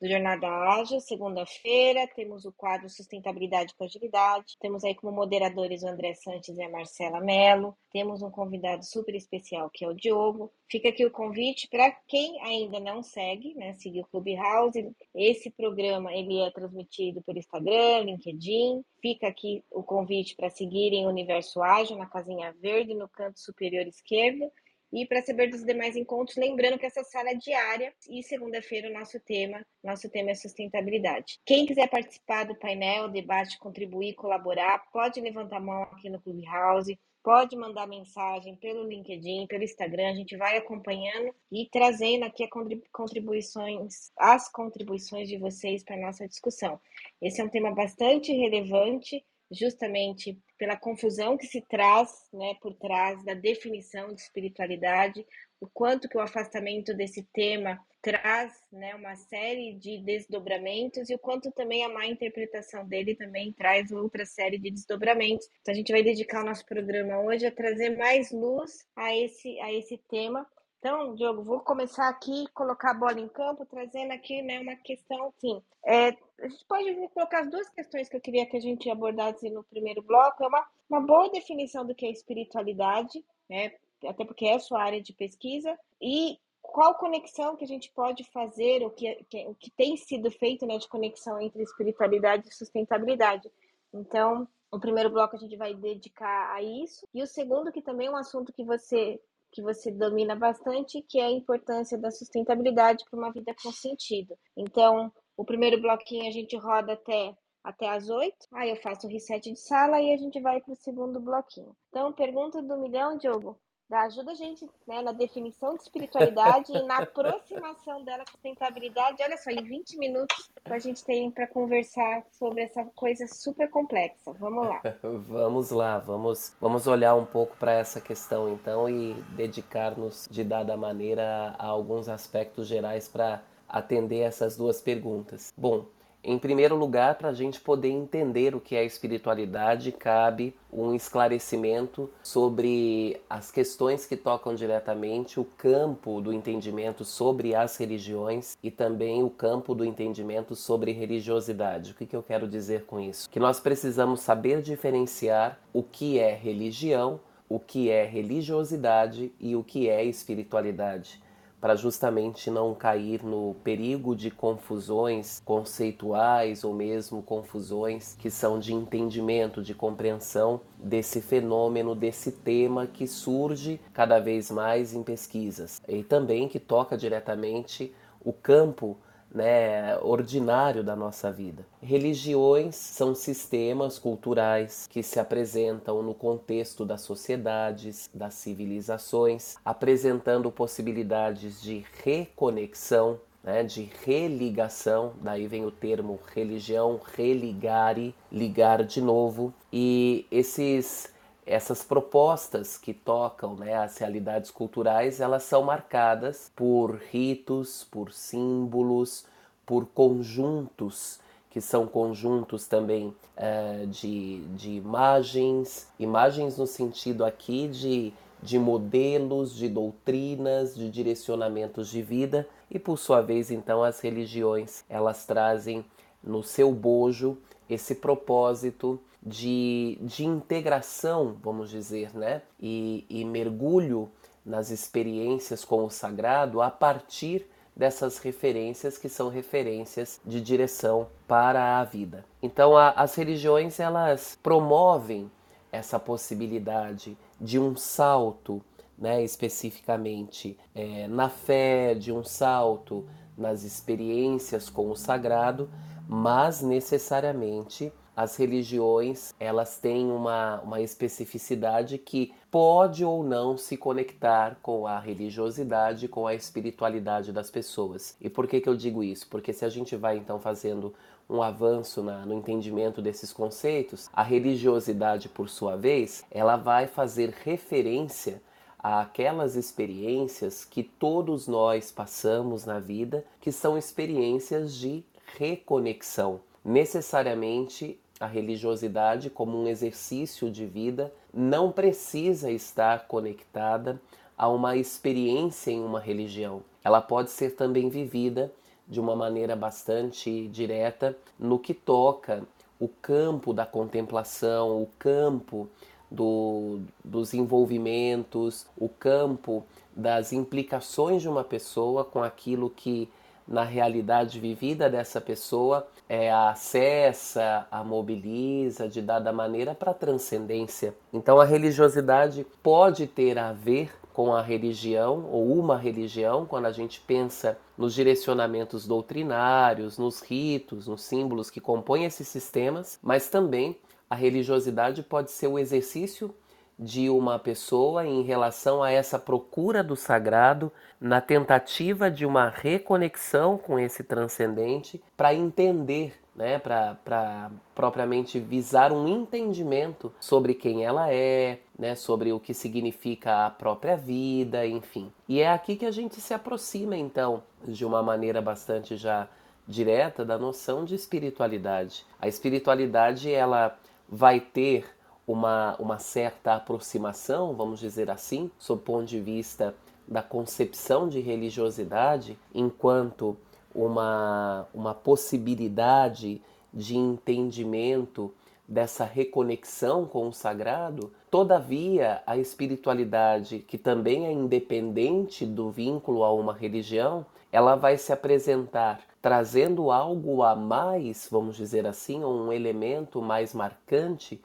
do 0.00 0.08
Jornada 0.08 0.48
Ágil, 0.48 1.00
segunda-feira, 1.00 2.06
temos 2.14 2.44
o 2.44 2.52
quadro 2.52 2.88
Sustentabilidade 2.88 3.74
com 3.76 3.84
Agilidade, 3.84 4.56
temos 4.60 4.84
aí 4.84 4.94
como 4.94 5.12
moderadores 5.12 5.82
o 5.82 5.88
André 5.88 6.14
Santos 6.14 6.56
e 6.56 6.62
a 6.62 6.70
Marcela 6.70 7.20
Mello, 7.20 7.76
temos 7.90 8.22
um 8.22 8.30
convidado 8.30 8.84
super 8.84 9.14
especial 9.14 9.68
que 9.68 9.84
é 9.84 9.88
o 9.88 9.94
Diogo. 9.94 10.52
Fica 10.70 10.88
aqui 10.88 11.04
o 11.04 11.10
convite 11.10 11.68
para 11.68 11.90
quem 12.06 12.40
ainda 12.42 12.78
não 12.78 13.02
segue, 13.02 13.54
né, 13.54 13.72
seguir 13.74 14.02
o 14.02 14.06
Clubhouse. 14.06 14.94
Esse 15.14 15.50
programa 15.50 16.12
ele 16.12 16.40
é 16.40 16.50
transmitido 16.50 17.22
pelo 17.22 17.38
Instagram, 17.38 18.00
LinkedIn. 18.04 18.84
Fica 19.00 19.26
aqui 19.26 19.62
o 19.70 19.82
convite 19.82 20.34
para 20.36 20.50
seguirem 20.50 21.06
o 21.06 21.10
Universo 21.10 21.62
Ágil 21.62 21.96
na 21.96 22.06
casinha 22.06 22.54
verde 22.60 22.94
no 22.94 23.08
canto 23.08 23.38
superior 23.38 23.86
esquerdo 23.86 24.50
e 24.94 25.04
para 25.04 25.22
saber 25.22 25.50
dos 25.50 25.64
demais 25.64 25.96
encontros, 25.96 26.36
lembrando 26.36 26.78
que 26.78 26.86
essa 26.86 27.02
sala 27.02 27.30
é 27.30 27.34
diária 27.34 27.92
e 28.08 28.22
segunda-feira 28.22 28.88
o 28.88 28.92
nosso 28.92 29.18
tema, 29.18 29.66
nosso 29.82 30.08
tema 30.08 30.30
é 30.30 30.34
sustentabilidade. 30.36 31.40
Quem 31.44 31.66
quiser 31.66 31.88
participar 31.90 32.44
do 32.44 32.54
painel, 32.54 33.08
debate, 33.08 33.58
contribuir, 33.58 34.14
colaborar, 34.14 34.84
pode 34.92 35.20
levantar 35.20 35.56
a 35.56 35.60
mão 35.60 35.82
aqui 35.82 36.08
no 36.08 36.20
Clubhouse, 36.20 36.96
pode 37.24 37.56
mandar 37.56 37.88
mensagem 37.88 38.54
pelo 38.54 38.86
LinkedIn, 38.86 39.48
pelo 39.48 39.64
Instagram, 39.64 40.10
a 40.10 40.14
gente 40.14 40.36
vai 40.36 40.58
acompanhando 40.58 41.34
e 41.50 41.68
trazendo 41.72 42.24
aqui 42.24 42.46
contribuições, 42.92 44.12
as 44.16 44.48
contribuições 44.48 45.28
de 45.28 45.38
vocês 45.38 45.82
para 45.82 45.96
nossa 45.96 46.28
discussão. 46.28 46.78
Esse 47.20 47.40
é 47.40 47.44
um 47.44 47.48
tema 47.48 47.74
bastante 47.74 48.30
relevante 48.30 49.24
justamente 49.50 50.38
pela 50.58 50.76
confusão 50.76 51.36
que 51.36 51.46
se 51.46 51.60
traz, 51.62 52.10
né, 52.32 52.54
por 52.60 52.74
trás 52.74 53.24
da 53.24 53.34
definição 53.34 54.14
de 54.14 54.20
espiritualidade, 54.20 55.24
o 55.60 55.66
quanto 55.66 56.08
que 56.08 56.16
o 56.16 56.20
afastamento 56.20 56.94
desse 56.94 57.22
tema 57.32 57.80
traz, 58.02 58.52
né, 58.70 58.94
uma 58.94 59.16
série 59.16 59.74
de 59.74 59.98
desdobramentos 59.98 61.08
e 61.08 61.14
o 61.14 61.18
quanto 61.18 61.50
também 61.52 61.82
a 61.84 61.88
má 61.88 62.06
interpretação 62.06 62.86
dele 62.86 63.14
também 63.14 63.52
traz 63.52 63.90
outra 63.90 64.26
série 64.26 64.58
de 64.58 64.70
desdobramentos. 64.70 65.48
Então 65.62 65.72
a 65.72 65.76
gente 65.76 65.90
vai 65.90 66.02
dedicar 66.02 66.42
o 66.42 66.46
nosso 66.46 66.66
programa 66.66 67.18
hoje 67.20 67.46
a 67.46 67.50
trazer 67.50 67.96
mais 67.96 68.30
luz 68.30 68.84
a 68.94 69.16
esse 69.16 69.58
a 69.60 69.72
esse 69.72 69.96
tema 70.10 70.46
então, 70.84 71.14
Diogo, 71.14 71.42
vou 71.42 71.60
começar 71.60 72.10
aqui, 72.10 72.46
colocar 72.52 72.90
a 72.90 72.94
bola 72.94 73.18
em 73.18 73.26
campo, 73.26 73.64
trazendo 73.64 74.12
aqui 74.12 74.42
né, 74.42 74.60
uma 74.60 74.76
questão, 74.76 75.28
assim, 75.28 75.62
é, 75.82 76.08
a 76.38 76.46
gente 76.46 76.62
pode 76.66 77.08
colocar 77.08 77.40
as 77.40 77.50
duas 77.50 77.70
questões 77.70 78.06
que 78.06 78.14
eu 78.14 78.20
queria 78.20 78.44
que 78.44 78.58
a 78.58 78.60
gente 78.60 78.90
abordasse 78.90 79.48
no 79.48 79.64
primeiro 79.64 80.02
bloco, 80.02 80.44
é 80.44 80.46
uma, 80.46 80.66
uma 80.90 81.00
boa 81.00 81.30
definição 81.30 81.86
do 81.86 81.94
que 81.94 82.04
é 82.04 82.10
espiritualidade, 82.10 83.24
né, 83.48 83.72
até 84.06 84.26
porque 84.26 84.44
é 84.44 84.56
a 84.56 84.60
sua 84.60 84.82
área 84.82 85.00
de 85.00 85.14
pesquisa, 85.14 85.74
e 86.02 86.38
qual 86.60 86.96
conexão 86.96 87.56
que 87.56 87.64
a 87.64 87.68
gente 87.68 87.90
pode 87.90 88.22
fazer, 88.24 88.84
o 88.84 88.90
que, 88.90 89.24
que, 89.30 89.46
o 89.46 89.54
que 89.54 89.70
tem 89.70 89.96
sido 89.96 90.30
feito 90.30 90.66
né, 90.66 90.76
de 90.76 90.86
conexão 90.86 91.40
entre 91.40 91.62
espiritualidade 91.62 92.46
e 92.46 92.54
sustentabilidade. 92.54 93.50
Então, 93.90 94.46
o 94.70 94.78
primeiro 94.78 95.08
bloco 95.08 95.34
a 95.34 95.38
gente 95.38 95.56
vai 95.56 95.72
dedicar 95.72 96.52
a 96.52 96.60
isso, 96.60 97.08
e 97.14 97.22
o 97.22 97.26
segundo, 97.26 97.72
que 97.72 97.80
também 97.80 98.08
é 98.08 98.10
um 98.10 98.16
assunto 98.16 98.52
que 98.52 98.62
você 98.62 99.18
que 99.54 99.62
você 99.62 99.92
domina 99.92 100.34
bastante, 100.34 101.00
que 101.08 101.20
é 101.20 101.26
a 101.26 101.30
importância 101.30 101.96
da 101.96 102.10
sustentabilidade 102.10 103.04
para 103.08 103.18
uma 103.18 103.32
vida 103.32 103.54
com 103.62 103.70
sentido. 103.70 104.36
Então, 104.56 105.12
o 105.36 105.44
primeiro 105.44 105.80
bloquinho 105.80 106.28
a 106.28 106.32
gente 106.32 106.56
roda 106.56 106.94
até 106.94 107.34
até 107.62 107.88
as 107.88 108.10
oito, 108.10 108.46
aí 108.52 108.68
eu 108.68 108.76
faço 108.76 109.06
o 109.06 109.10
reset 109.10 109.50
de 109.50 109.58
sala 109.58 109.98
e 109.98 110.12
a 110.12 110.18
gente 110.18 110.38
vai 110.38 110.60
para 110.60 110.74
o 110.74 110.76
segundo 110.76 111.18
bloquinho. 111.18 111.74
Então, 111.88 112.12
pergunta 112.12 112.62
do 112.62 112.76
milhão, 112.76 113.16
Diogo, 113.16 113.58
ajuda 114.02 114.32
a 114.32 114.34
gente 114.34 114.68
né, 114.86 115.02
na 115.02 115.12
definição 115.12 115.74
de 115.74 115.82
espiritualidade 115.82 116.72
e 116.72 116.82
na 116.82 116.98
aproximação 116.98 118.02
dela 118.04 118.24
com 118.24 118.32
sustentabilidade. 118.32 119.22
Olha 119.22 119.36
só, 119.36 119.50
em 119.50 119.62
20 119.62 119.98
minutos 119.98 120.50
a 120.64 120.78
gente 120.78 121.04
tem 121.04 121.30
para 121.30 121.46
conversar 121.46 122.24
sobre 122.32 122.62
essa 122.62 122.84
coisa 122.96 123.26
super 123.26 123.68
complexa. 123.70 124.32
Vamos 124.32 124.66
lá. 124.66 124.82
vamos 125.28 125.70
lá, 125.70 125.98
vamos, 125.98 126.56
vamos 126.60 126.86
olhar 126.86 127.14
um 127.14 127.26
pouco 127.26 127.56
para 127.56 127.72
essa 127.72 128.00
questão 128.00 128.48
então 128.48 128.88
e 128.88 129.14
dedicar-nos 129.36 130.26
de 130.30 130.44
dada 130.44 130.76
maneira 130.76 131.54
a 131.58 131.66
alguns 131.66 132.08
aspectos 132.08 132.66
gerais 132.66 133.08
para 133.08 133.42
atender 133.68 134.20
essas 134.20 134.56
duas 134.56 134.80
perguntas. 134.80 135.52
Bom, 135.56 135.86
em 136.24 136.38
primeiro 136.38 136.74
lugar, 136.74 137.16
para 137.16 137.28
a 137.28 137.34
gente 137.34 137.60
poder 137.60 137.90
entender 137.90 138.54
o 138.54 138.60
que 138.60 138.74
é 138.74 138.84
espiritualidade, 138.84 139.92
cabe 139.92 140.54
um 140.72 140.94
esclarecimento 140.94 142.10
sobre 142.22 143.20
as 143.28 143.50
questões 143.50 144.06
que 144.06 144.16
tocam 144.16 144.54
diretamente 144.54 145.38
o 145.38 145.44
campo 145.44 146.22
do 146.22 146.32
entendimento 146.32 147.04
sobre 147.04 147.54
as 147.54 147.76
religiões 147.76 148.56
e 148.62 148.70
também 148.70 149.22
o 149.22 149.28
campo 149.28 149.74
do 149.74 149.84
entendimento 149.84 150.56
sobre 150.56 150.92
religiosidade. 150.92 151.92
O 151.92 151.94
que, 151.94 152.06
que 152.06 152.16
eu 152.16 152.22
quero 152.22 152.48
dizer 152.48 152.84
com 152.86 152.98
isso? 152.98 153.28
Que 153.28 153.38
nós 153.38 153.60
precisamos 153.60 154.20
saber 154.20 154.62
diferenciar 154.62 155.60
o 155.72 155.82
que 155.82 156.18
é 156.18 156.34
religião, 156.34 157.20
o 157.48 157.60
que 157.60 157.90
é 157.90 158.04
religiosidade 158.04 159.30
e 159.38 159.54
o 159.54 159.62
que 159.62 159.90
é 159.90 160.02
espiritualidade 160.02 161.22
para 161.64 161.76
justamente 161.76 162.50
não 162.50 162.74
cair 162.74 163.24
no 163.24 163.56
perigo 163.64 164.14
de 164.14 164.30
confusões 164.30 165.40
conceituais 165.46 166.62
ou 166.62 166.74
mesmo 166.74 167.22
confusões 167.22 168.14
que 168.18 168.30
são 168.30 168.58
de 168.58 168.74
entendimento, 168.74 169.62
de 169.62 169.72
compreensão 169.72 170.60
desse 170.76 171.22
fenômeno, 171.22 171.94
desse 171.94 172.30
tema 172.32 172.86
que 172.86 173.06
surge 173.06 173.80
cada 173.94 174.20
vez 174.20 174.50
mais 174.50 174.92
em 174.92 175.02
pesquisas. 175.02 175.80
E 175.88 176.02
também 176.02 176.48
que 176.48 176.60
toca 176.60 176.98
diretamente 176.98 177.94
o 178.22 178.30
campo 178.30 178.98
né, 179.34 179.98
ordinário 179.98 180.84
da 180.84 180.94
nossa 180.94 181.32
vida. 181.32 181.66
Religiões 181.82 182.76
são 182.76 183.14
sistemas 183.14 183.98
culturais 183.98 184.86
que 184.88 185.02
se 185.02 185.18
apresentam 185.18 186.02
no 186.02 186.14
contexto 186.14 186.84
das 186.84 187.00
sociedades, 187.00 188.08
das 188.14 188.34
civilizações, 188.34 189.56
apresentando 189.64 190.50
possibilidades 190.52 191.60
de 191.60 191.84
reconexão, 192.04 193.18
né, 193.42 193.62
de 193.62 193.90
religação, 194.04 195.12
daí 195.20 195.46
vem 195.46 195.66
o 195.66 195.70
termo 195.70 196.18
religião, 196.34 196.98
religare, 197.14 198.14
ligar 198.32 198.82
de 198.82 199.02
novo, 199.02 199.52
e 199.70 200.26
esses 200.30 201.12
essas 201.46 201.82
propostas 201.82 202.78
que 202.78 202.94
tocam 202.94 203.54
né, 203.54 203.74
as 203.74 203.98
realidades 203.98 204.50
culturais, 204.50 205.20
elas 205.20 205.42
são 205.42 205.62
marcadas 205.62 206.50
por 206.56 206.96
ritos, 207.10 207.86
por 207.90 208.12
símbolos, 208.12 209.26
por 209.66 209.86
conjuntos, 209.86 211.18
que 211.50 211.60
são 211.60 211.86
conjuntos 211.86 212.66
também 212.66 213.14
é, 213.36 213.86
de, 213.86 214.40
de 214.56 214.70
imagens, 214.72 215.88
imagens 215.98 216.58
no 216.58 216.66
sentido 216.66 217.24
aqui 217.24 217.68
de, 217.68 218.12
de 218.42 218.58
modelos, 218.58 219.54
de 219.54 219.68
doutrinas, 219.68 220.74
de 220.74 220.90
direcionamentos 220.90 221.88
de 221.88 222.02
vida, 222.02 222.48
e 222.70 222.78
por 222.78 222.98
sua 222.98 223.20
vez, 223.20 223.50
então, 223.50 223.84
as 223.84 224.00
religiões, 224.00 224.82
elas 224.88 225.26
trazem 225.26 225.84
no 226.22 226.42
seu 226.42 226.72
bojo 226.72 227.38
esse 227.68 227.94
propósito 227.94 229.00
de, 229.24 229.98
de 230.02 230.24
integração, 230.24 231.36
vamos 231.42 231.70
dizer, 231.70 232.14
né? 232.14 232.42
E, 232.60 233.06
e 233.08 233.24
mergulho 233.24 234.10
nas 234.44 234.70
experiências 234.70 235.64
com 235.64 235.84
o 235.84 235.90
sagrado 235.90 236.60
a 236.60 236.70
partir 236.70 237.46
dessas 237.74 238.18
referências 238.18 238.98
que 238.98 239.08
são 239.08 239.28
referências 239.28 240.20
de 240.24 240.40
direção 240.40 241.08
para 241.26 241.80
a 241.80 241.84
vida. 241.84 242.24
Então 242.42 242.76
a, 242.76 242.90
as 242.90 243.14
religiões 243.14 243.80
elas 243.80 244.38
promovem 244.42 245.30
essa 245.72 245.98
possibilidade 245.98 247.16
de 247.40 247.58
um 247.58 247.74
salto, 247.74 248.62
né, 248.96 249.24
especificamente 249.24 250.56
é, 250.74 251.08
na 251.08 251.28
fé, 251.28 251.94
de 251.94 252.12
um 252.12 252.22
salto 252.22 253.04
nas 253.36 253.64
experiências 253.64 254.70
com 254.70 254.90
o 254.90 254.96
sagrado, 254.96 255.68
mas 256.06 256.62
necessariamente 256.62 257.92
as 258.16 258.36
religiões 258.36 259.34
elas 259.38 259.78
têm 259.78 260.10
uma, 260.10 260.60
uma 260.60 260.80
especificidade 260.80 261.98
que 261.98 262.32
pode 262.50 263.04
ou 263.04 263.24
não 263.24 263.56
se 263.56 263.76
conectar 263.76 264.56
com 264.62 264.86
a 264.86 264.98
religiosidade, 264.98 266.06
com 266.06 266.26
a 266.26 266.34
espiritualidade 266.34 267.32
das 267.32 267.50
pessoas. 267.50 268.16
E 268.20 268.30
por 268.30 268.46
que, 268.46 268.60
que 268.60 268.68
eu 268.68 268.76
digo 268.76 269.02
isso? 269.02 269.26
Porque 269.28 269.52
se 269.52 269.64
a 269.64 269.68
gente 269.68 269.96
vai 269.96 270.16
então 270.16 270.38
fazendo 270.38 270.94
um 271.28 271.42
avanço 271.42 272.02
na, 272.02 272.24
no 272.24 272.34
entendimento 272.34 273.02
desses 273.02 273.32
conceitos, 273.32 274.08
a 274.12 274.22
religiosidade, 274.22 275.28
por 275.28 275.48
sua 275.48 275.76
vez, 275.76 276.24
ela 276.30 276.56
vai 276.56 276.86
fazer 276.86 277.34
referência 277.44 278.40
àquelas 278.78 279.56
experiências 279.56 280.64
que 280.64 280.82
todos 280.82 281.48
nós 281.48 281.90
passamos 281.90 282.66
na 282.66 282.78
vida, 282.78 283.24
que 283.40 283.50
são 283.50 283.78
experiências 283.78 284.74
de 284.74 285.02
reconexão. 285.38 286.40
Necessariamente 286.64 287.98
a 288.24 288.26
religiosidade 288.26 289.28
como 289.28 289.56
um 289.56 289.68
exercício 289.68 290.50
de 290.50 290.64
vida 290.66 291.12
não 291.32 291.70
precisa 291.70 292.50
estar 292.50 293.06
conectada 293.06 294.00
a 294.36 294.48
uma 294.48 294.76
experiência 294.76 295.70
em 295.70 295.84
uma 295.84 296.00
religião. 296.00 296.62
Ela 296.82 297.00
pode 297.00 297.30
ser 297.30 297.54
também 297.54 297.88
vivida 297.88 298.50
de 298.88 298.98
uma 298.98 299.14
maneira 299.14 299.54
bastante 299.54 300.48
direta 300.48 301.16
no 301.38 301.58
que 301.58 301.74
toca 301.74 302.42
o 302.80 302.88
campo 302.88 303.52
da 303.52 303.64
contemplação, 303.64 304.82
o 304.82 304.88
campo 304.98 305.68
do, 306.10 306.80
dos 307.04 307.34
envolvimentos, 307.34 308.66
o 308.76 308.88
campo 308.88 309.64
das 309.94 310.32
implicações 310.32 311.22
de 311.22 311.28
uma 311.28 311.44
pessoa 311.44 312.04
com 312.04 312.22
aquilo 312.22 312.68
que 312.68 313.08
na 313.46 313.64
realidade 313.64 314.40
vivida 314.40 314.88
dessa 314.88 315.20
pessoa 315.20 315.86
é, 316.08 316.32
acessa, 316.32 317.66
a 317.70 317.82
mobiliza 317.82 318.88
de 318.88 319.00
dada 319.00 319.32
maneira 319.32 319.74
para 319.74 319.92
a 319.92 319.94
transcendência. 319.94 320.94
Então 321.12 321.40
a 321.40 321.44
religiosidade 321.44 322.46
pode 322.62 323.06
ter 323.06 323.38
a 323.38 323.52
ver 323.52 323.90
com 324.12 324.32
a 324.32 324.40
religião 324.40 325.26
ou 325.30 325.58
uma 325.58 325.76
religião, 325.76 326.46
quando 326.46 326.66
a 326.66 326.72
gente 326.72 327.00
pensa 327.00 327.58
nos 327.76 327.94
direcionamentos 327.94 328.86
doutrinários, 328.86 329.98
nos 329.98 330.20
ritos, 330.20 330.86
nos 330.86 331.02
símbolos 331.02 331.50
que 331.50 331.60
compõem 331.60 332.04
esses 332.04 332.28
sistemas, 332.28 332.98
mas 333.02 333.28
também 333.28 333.76
a 334.08 334.14
religiosidade 334.14 335.02
pode 335.02 335.32
ser 335.32 335.48
o 335.48 335.58
exercício 335.58 336.32
de 336.78 337.08
uma 337.08 337.38
pessoa 337.38 338.06
em 338.06 338.22
relação 338.22 338.82
a 338.82 338.90
essa 338.90 339.18
procura 339.18 339.82
do 339.82 339.96
sagrado, 339.96 340.72
na 341.00 341.20
tentativa 341.20 342.10
de 342.10 342.26
uma 342.26 342.48
reconexão 342.48 343.56
com 343.56 343.78
esse 343.78 344.02
transcendente, 344.02 345.02
para 345.16 345.34
entender, 345.34 346.14
né, 346.34 346.58
para 346.58 347.50
propriamente 347.74 348.40
visar 348.40 348.92
um 348.92 349.06
entendimento 349.06 350.12
sobre 350.18 350.54
quem 350.54 350.84
ela 350.84 351.12
é, 351.12 351.60
né, 351.78 351.94
sobre 351.94 352.32
o 352.32 352.40
que 352.40 352.52
significa 352.52 353.46
a 353.46 353.50
própria 353.50 353.96
vida, 353.96 354.66
enfim. 354.66 355.12
E 355.28 355.40
é 355.40 355.48
aqui 355.48 355.76
que 355.76 355.86
a 355.86 355.90
gente 355.90 356.20
se 356.20 356.34
aproxima, 356.34 356.96
então, 356.96 357.42
de 357.66 357.84
uma 357.84 358.02
maneira 358.02 358.42
bastante 358.42 358.96
já 358.96 359.28
direta 359.66 360.24
da 360.24 360.36
noção 360.36 360.84
de 360.84 360.94
espiritualidade. 360.94 362.04
A 362.20 362.28
espiritualidade, 362.28 363.32
ela 363.32 363.78
vai 364.08 364.40
ter 364.40 364.84
uma, 365.26 365.76
uma 365.78 365.98
certa 365.98 366.54
aproximação, 366.54 367.54
vamos 367.54 367.80
dizer 367.80 368.10
assim, 368.10 368.50
sob 368.58 368.80
o 368.80 368.84
ponto 368.84 369.06
de 369.06 369.20
vista 369.20 369.74
da 370.06 370.22
concepção 370.22 371.08
de 371.08 371.20
religiosidade, 371.20 372.38
enquanto 372.54 373.36
uma, 373.74 374.66
uma 374.72 374.94
possibilidade 374.94 376.42
de 376.72 376.96
entendimento 376.96 378.32
dessa 378.66 379.04
reconexão 379.04 380.06
com 380.06 380.28
o 380.28 380.32
sagrado, 380.32 381.12
todavia 381.30 382.22
a 382.26 382.36
espiritualidade, 382.36 383.58
que 383.58 383.76
também 383.76 384.26
é 384.26 384.32
independente 384.32 385.44
do 385.44 385.70
vínculo 385.70 386.24
a 386.24 386.32
uma 386.32 386.52
religião, 386.52 387.26
ela 387.52 387.76
vai 387.76 387.96
se 387.98 388.12
apresentar 388.12 389.00
trazendo 389.20 389.90
algo 389.90 390.42
a 390.42 390.54
mais, 390.54 391.28
vamos 391.30 391.56
dizer 391.56 391.86
assim, 391.86 392.22
um 392.24 392.52
elemento 392.52 393.22
mais 393.22 393.54
marcante 393.54 394.40